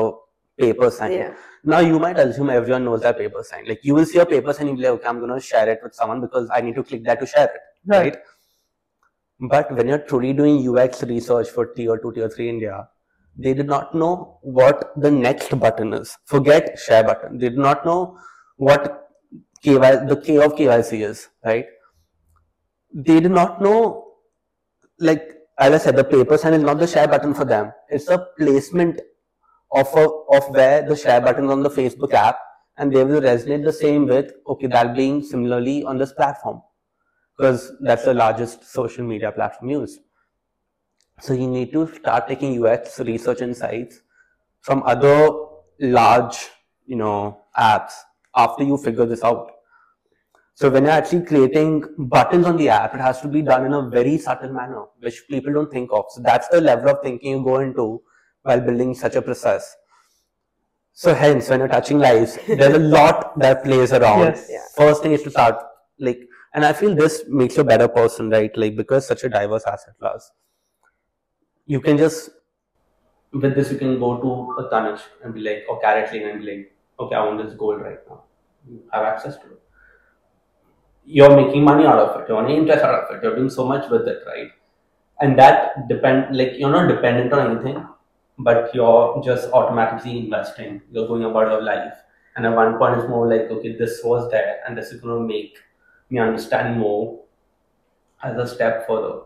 paper 0.60 0.90
sign. 0.90 1.12
yeah. 1.12 1.34
Now 1.64 1.80
you 1.80 2.00
might 2.00 2.18
assume 2.18 2.50
everyone 2.50 2.86
knows 2.86 3.02
that 3.02 3.18
paper 3.18 3.44
sign. 3.44 3.66
Like 3.68 3.82
you 3.84 3.94
will 3.96 4.06
see 4.06 4.20
a 4.20 4.26
paper 4.26 4.54
sign, 4.54 4.68
you'll 4.68 4.78
be 4.78 4.84
like, 4.84 4.92
okay, 4.94 5.08
I'm 5.08 5.20
gonna 5.20 5.40
share 5.40 5.70
it 5.70 5.80
with 5.84 5.94
someone 5.94 6.22
because 6.22 6.50
I 6.54 6.62
need 6.62 6.76
to 6.76 6.84
click 6.84 7.04
that 7.06 7.20
to 7.20 7.28
share 7.28 7.46
it 7.46 7.62
Right. 7.86 8.00
right? 8.16 8.18
But 9.40 9.72
when 9.76 9.88
you're 9.88 10.00
truly 10.12 10.34
doing 10.34 10.68
UX 10.68 11.04
research 11.04 11.50
for 11.50 11.68
tier 11.68 11.98
two, 11.98 12.12
tier 12.14 12.30
three 12.30 12.50
India, 12.50 12.88
they 13.38 13.54
did 13.54 13.68
not 13.68 13.94
know 13.94 14.40
what 14.42 14.94
the 15.00 15.12
next 15.12 15.58
button 15.60 15.94
is. 15.94 16.18
Forget 16.26 16.80
share 16.80 17.04
button. 17.04 17.38
They 17.38 17.50
did 17.50 17.60
not 17.60 17.86
know 17.86 18.18
what 18.56 19.10
KY, 19.64 19.78
the 20.12 20.22
K 20.24 20.38
of 20.38 20.56
KYC 20.56 21.06
is, 21.06 21.28
right? 21.46 21.66
They 22.94 23.20
did 23.20 23.32
not 23.32 23.62
know, 23.62 24.14
like, 25.00 25.34
as 25.60 25.74
I 25.74 25.78
said, 25.78 25.96
the 25.96 26.04
paper 26.04 26.38
sign 26.38 26.54
is 26.54 26.64
not 26.64 26.80
the 26.80 26.88
share 26.88 27.08
button 27.08 27.34
for 27.34 27.46
them. 27.46 27.72
It's 27.90 28.10
a 28.10 28.28
placement 28.38 29.02
of 29.72 29.88
a, 29.96 30.08
of 30.36 30.50
where 30.50 30.88
the 30.88 30.96
share 30.96 31.20
button 31.20 31.46
is 31.46 31.52
on 31.52 31.64
the 31.64 31.70
Facebook 31.70 32.14
app, 32.14 32.38
and 32.78 32.94
they 32.94 33.04
will 33.04 33.22
resonate 33.22 33.64
the 33.64 33.74
same 33.74 34.06
with 34.06 34.32
okay, 34.48 34.68
that 34.68 34.96
being 34.96 35.24
similarly 35.24 35.84
on 35.84 35.98
this 35.98 36.14
platform 36.14 36.62
because 37.38 37.72
that's 37.82 38.06
the 38.06 38.14
largest 38.14 38.66
social 38.72 39.06
media 39.06 39.32
platform 39.32 39.70
used. 39.70 40.00
So 41.20 41.34
you 41.34 41.48
need 41.48 41.72
to 41.74 41.88
start 41.96 42.28
taking 42.28 42.64
UX 42.64 43.00
research 43.00 43.42
insights 43.42 44.02
from 44.62 44.84
other 44.84 45.30
large, 45.80 46.50
you 46.86 46.96
know, 46.96 47.42
apps 47.58 47.94
after 48.36 48.64
you 48.64 48.78
figure 48.78 49.06
this 49.06 49.24
out. 49.24 49.52
So 50.60 50.72
when 50.72 50.86
you're 50.86 50.92
actually 50.92 51.24
creating 51.24 51.84
buttons 52.00 52.48
on 52.48 52.58
the 52.58 52.70
app, 52.70 52.96
it 52.96 53.00
has 53.00 53.22
to 53.22 53.28
be 53.28 53.44
done 53.44 53.68
in 53.68 53.74
a 53.74 53.90
very 53.90 54.18
subtle 54.18 54.52
manner, 54.52 54.86
which 54.98 55.28
people 55.30 55.54
don't 55.54 55.72
think 55.72 55.92
of. 55.94 56.06
So 56.10 56.20
that's 56.20 56.48
the 56.48 56.60
level 56.60 56.90
of 56.90 56.98
thinking 57.04 57.30
you 57.38 57.44
go 57.44 57.60
into 57.60 58.02
while 58.42 58.60
building 58.60 58.96
such 58.96 59.16
a 59.16 59.22
process. 59.22 59.76
So 60.94 61.14
hence, 61.14 61.48
when 61.48 61.60
you're 61.60 61.68
touching 61.68 62.00
lives, 62.00 62.40
there's 62.48 62.74
a 62.74 62.80
lot 62.80 63.38
that 63.38 63.64
plays 63.64 63.94
around. 63.94 64.22
Yes. 64.22 64.48
Yeah. 64.50 64.64
First 64.76 65.04
thing 65.04 65.12
is 65.12 65.22
to 65.24 65.30
start 65.30 65.64
like, 66.00 66.22
and 66.56 66.66
I 66.66 66.74
feel 66.74 66.96
this 66.96 67.26
makes 67.28 67.56
you 67.56 67.62
a 67.62 67.64
better 67.64 67.88
person, 67.88 68.32
right? 68.32 68.58
Like 68.58 68.76
because 68.76 69.08
such 69.08 69.24
a 69.26 69.30
diverse 69.30 69.64
asset 69.68 69.94
class, 70.00 70.32
you 71.68 71.82
can 71.82 72.00
just 72.00 72.32
with 73.32 73.54
this 73.54 73.72
you 73.72 73.78
can 73.78 74.00
go 74.00 74.20
to 74.20 74.64
a 74.64 74.72
Tanishq 74.72 75.04
and 75.24 75.36
be 75.36 75.42
like, 75.42 75.66
or 75.70 75.80
CaratLane 75.80 76.32
and 76.32 76.40
be 76.44 76.52
like, 76.52 76.76
okay, 77.00 77.16
I 77.16 77.24
want 77.24 77.46
this 77.46 77.54
gold 77.54 77.80
right 77.80 78.00
now. 78.10 78.24
You 78.68 78.82
have 78.92 79.06
access 79.06 79.36
to 79.38 79.44
it. 79.52 79.62
You're 81.10 81.36
making 81.36 81.64
money 81.64 81.86
out 81.86 82.00
of 82.00 82.22
it. 82.22 82.28
You're 82.28 82.44
earning 82.44 82.58
interest 82.58 82.84
out 82.84 82.96
of 82.96 83.16
it. 83.16 83.24
You're 83.24 83.36
doing 83.36 83.50
so 83.50 83.66
much 83.66 83.90
with 83.90 84.08
it, 84.10 84.24
right? 84.28 84.52
And 85.22 85.40
that 85.40 85.88
depend 85.88 86.36
like 86.36 86.56
you're 86.58 86.70
not 86.70 86.90
dependent 86.90 87.32
on 87.32 87.52
anything, 87.52 87.88
but 88.38 88.76
you're 88.76 89.22
just 89.24 89.50
automatically 89.52 90.18
investing. 90.20 90.82
You're 90.92 91.08
going 91.08 91.24
about 91.24 91.50
your 91.50 91.64
life. 91.64 91.94
And 92.36 92.46
at 92.46 92.54
one 92.54 92.78
point, 92.78 93.00
it's 93.00 93.10
more 93.10 93.28
like, 93.28 93.50
okay, 93.50 93.78
this 93.78 94.02
was 94.04 94.30
there, 94.30 94.60
and 94.68 94.78
this 94.78 94.92
is 94.92 95.02
going 95.02 95.22
to 95.22 95.28
make 95.28 95.58
me 96.10 96.20
understand 96.20 96.78
more 96.80 97.22
as 98.22 98.38
a 98.38 98.48
step 98.48 98.86
further. 98.86 99.22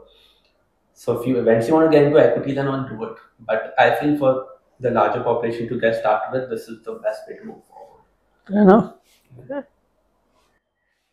So 0.93 1.19
if 1.19 1.27
you 1.27 1.39
eventually 1.39 1.73
want 1.73 1.91
to 1.91 1.97
get 1.97 2.05
into 2.05 2.19
equity, 2.19 2.53
then 2.53 2.67
I'll 2.67 2.87
do 2.87 3.03
it. 3.03 3.17
But 3.39 3.73
I 3.77 3.95
feel 3.95 4.17
for 4.17 4.45
the 4.79 4.91
larger 4.91 5.23
population 5.23 5.67
to 5.69 5.79
get 5.79 5.95
started 5.95 6.31
with, 6.31 6.49
this 6.49 6.69
is 6.69 6.83
the 6.83 6.93
best 6.93 7.27
way 7.27 7.37
to 7.37 7.45
move 7.45 7.63
forward. 7.69 8.03
Fair 8.47 8.61
enough. 8.61 8.93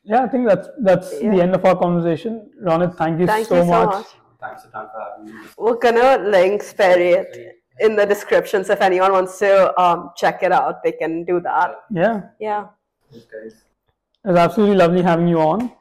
Yeah, 0.09 0.25
I 0.25 0.29
think 0.29 0.49
that's 0.49 0.69
that's 0.81 1.11
the 1.21 1.41
end 1.45 1.55
of 1.55 1.63
our 1.67 1.77
conversation. 1.77 2.51
Ronit, 2.65 2.97
thank 2.97 3.21
you 3.21 3.27
Thank 3.27 3.47
so 3.47 3.57
you 3.57 3.63
so 3.63 3.69
much. 3.69 3.91
much. 3.91 4.07
Thanks 4.41 4.65
a 4.65 4.71
for 4.71 4.89
having 5.05 5.35
me. 5.35 5.47
We're 5.59 5.77
gonna 5.77 6.17
link 6.31 6.63
Spare8 6.63 7.51
in 7.81 7.95
the 7.95 8.07
description, 8.07 8.65
so 8.65 8.73
if 8.73 8.81
anyone 8.81 9.13
wants 9.13 9.39
to 9.41 9.79
um, 9.81 10.11
check 10.17 10.43
it 10.43 10.51
out, 10.53 10.83
they 10.83 10.93
can 10.93 11.25
do 11.25 11.41
that. 11.41 11.75
Yeah, 11.91 12.23
Yeah. 12.41 12.69
Thanks, 13.11 13.27
guys. 13.27 13.55
it 14.25 14.29
was 14.29 14.37
absolutely 14.39 14.77
lovely 14.77 15.03
having 15.03 15.29
you 15.29 15.41
on. 15.41 15.73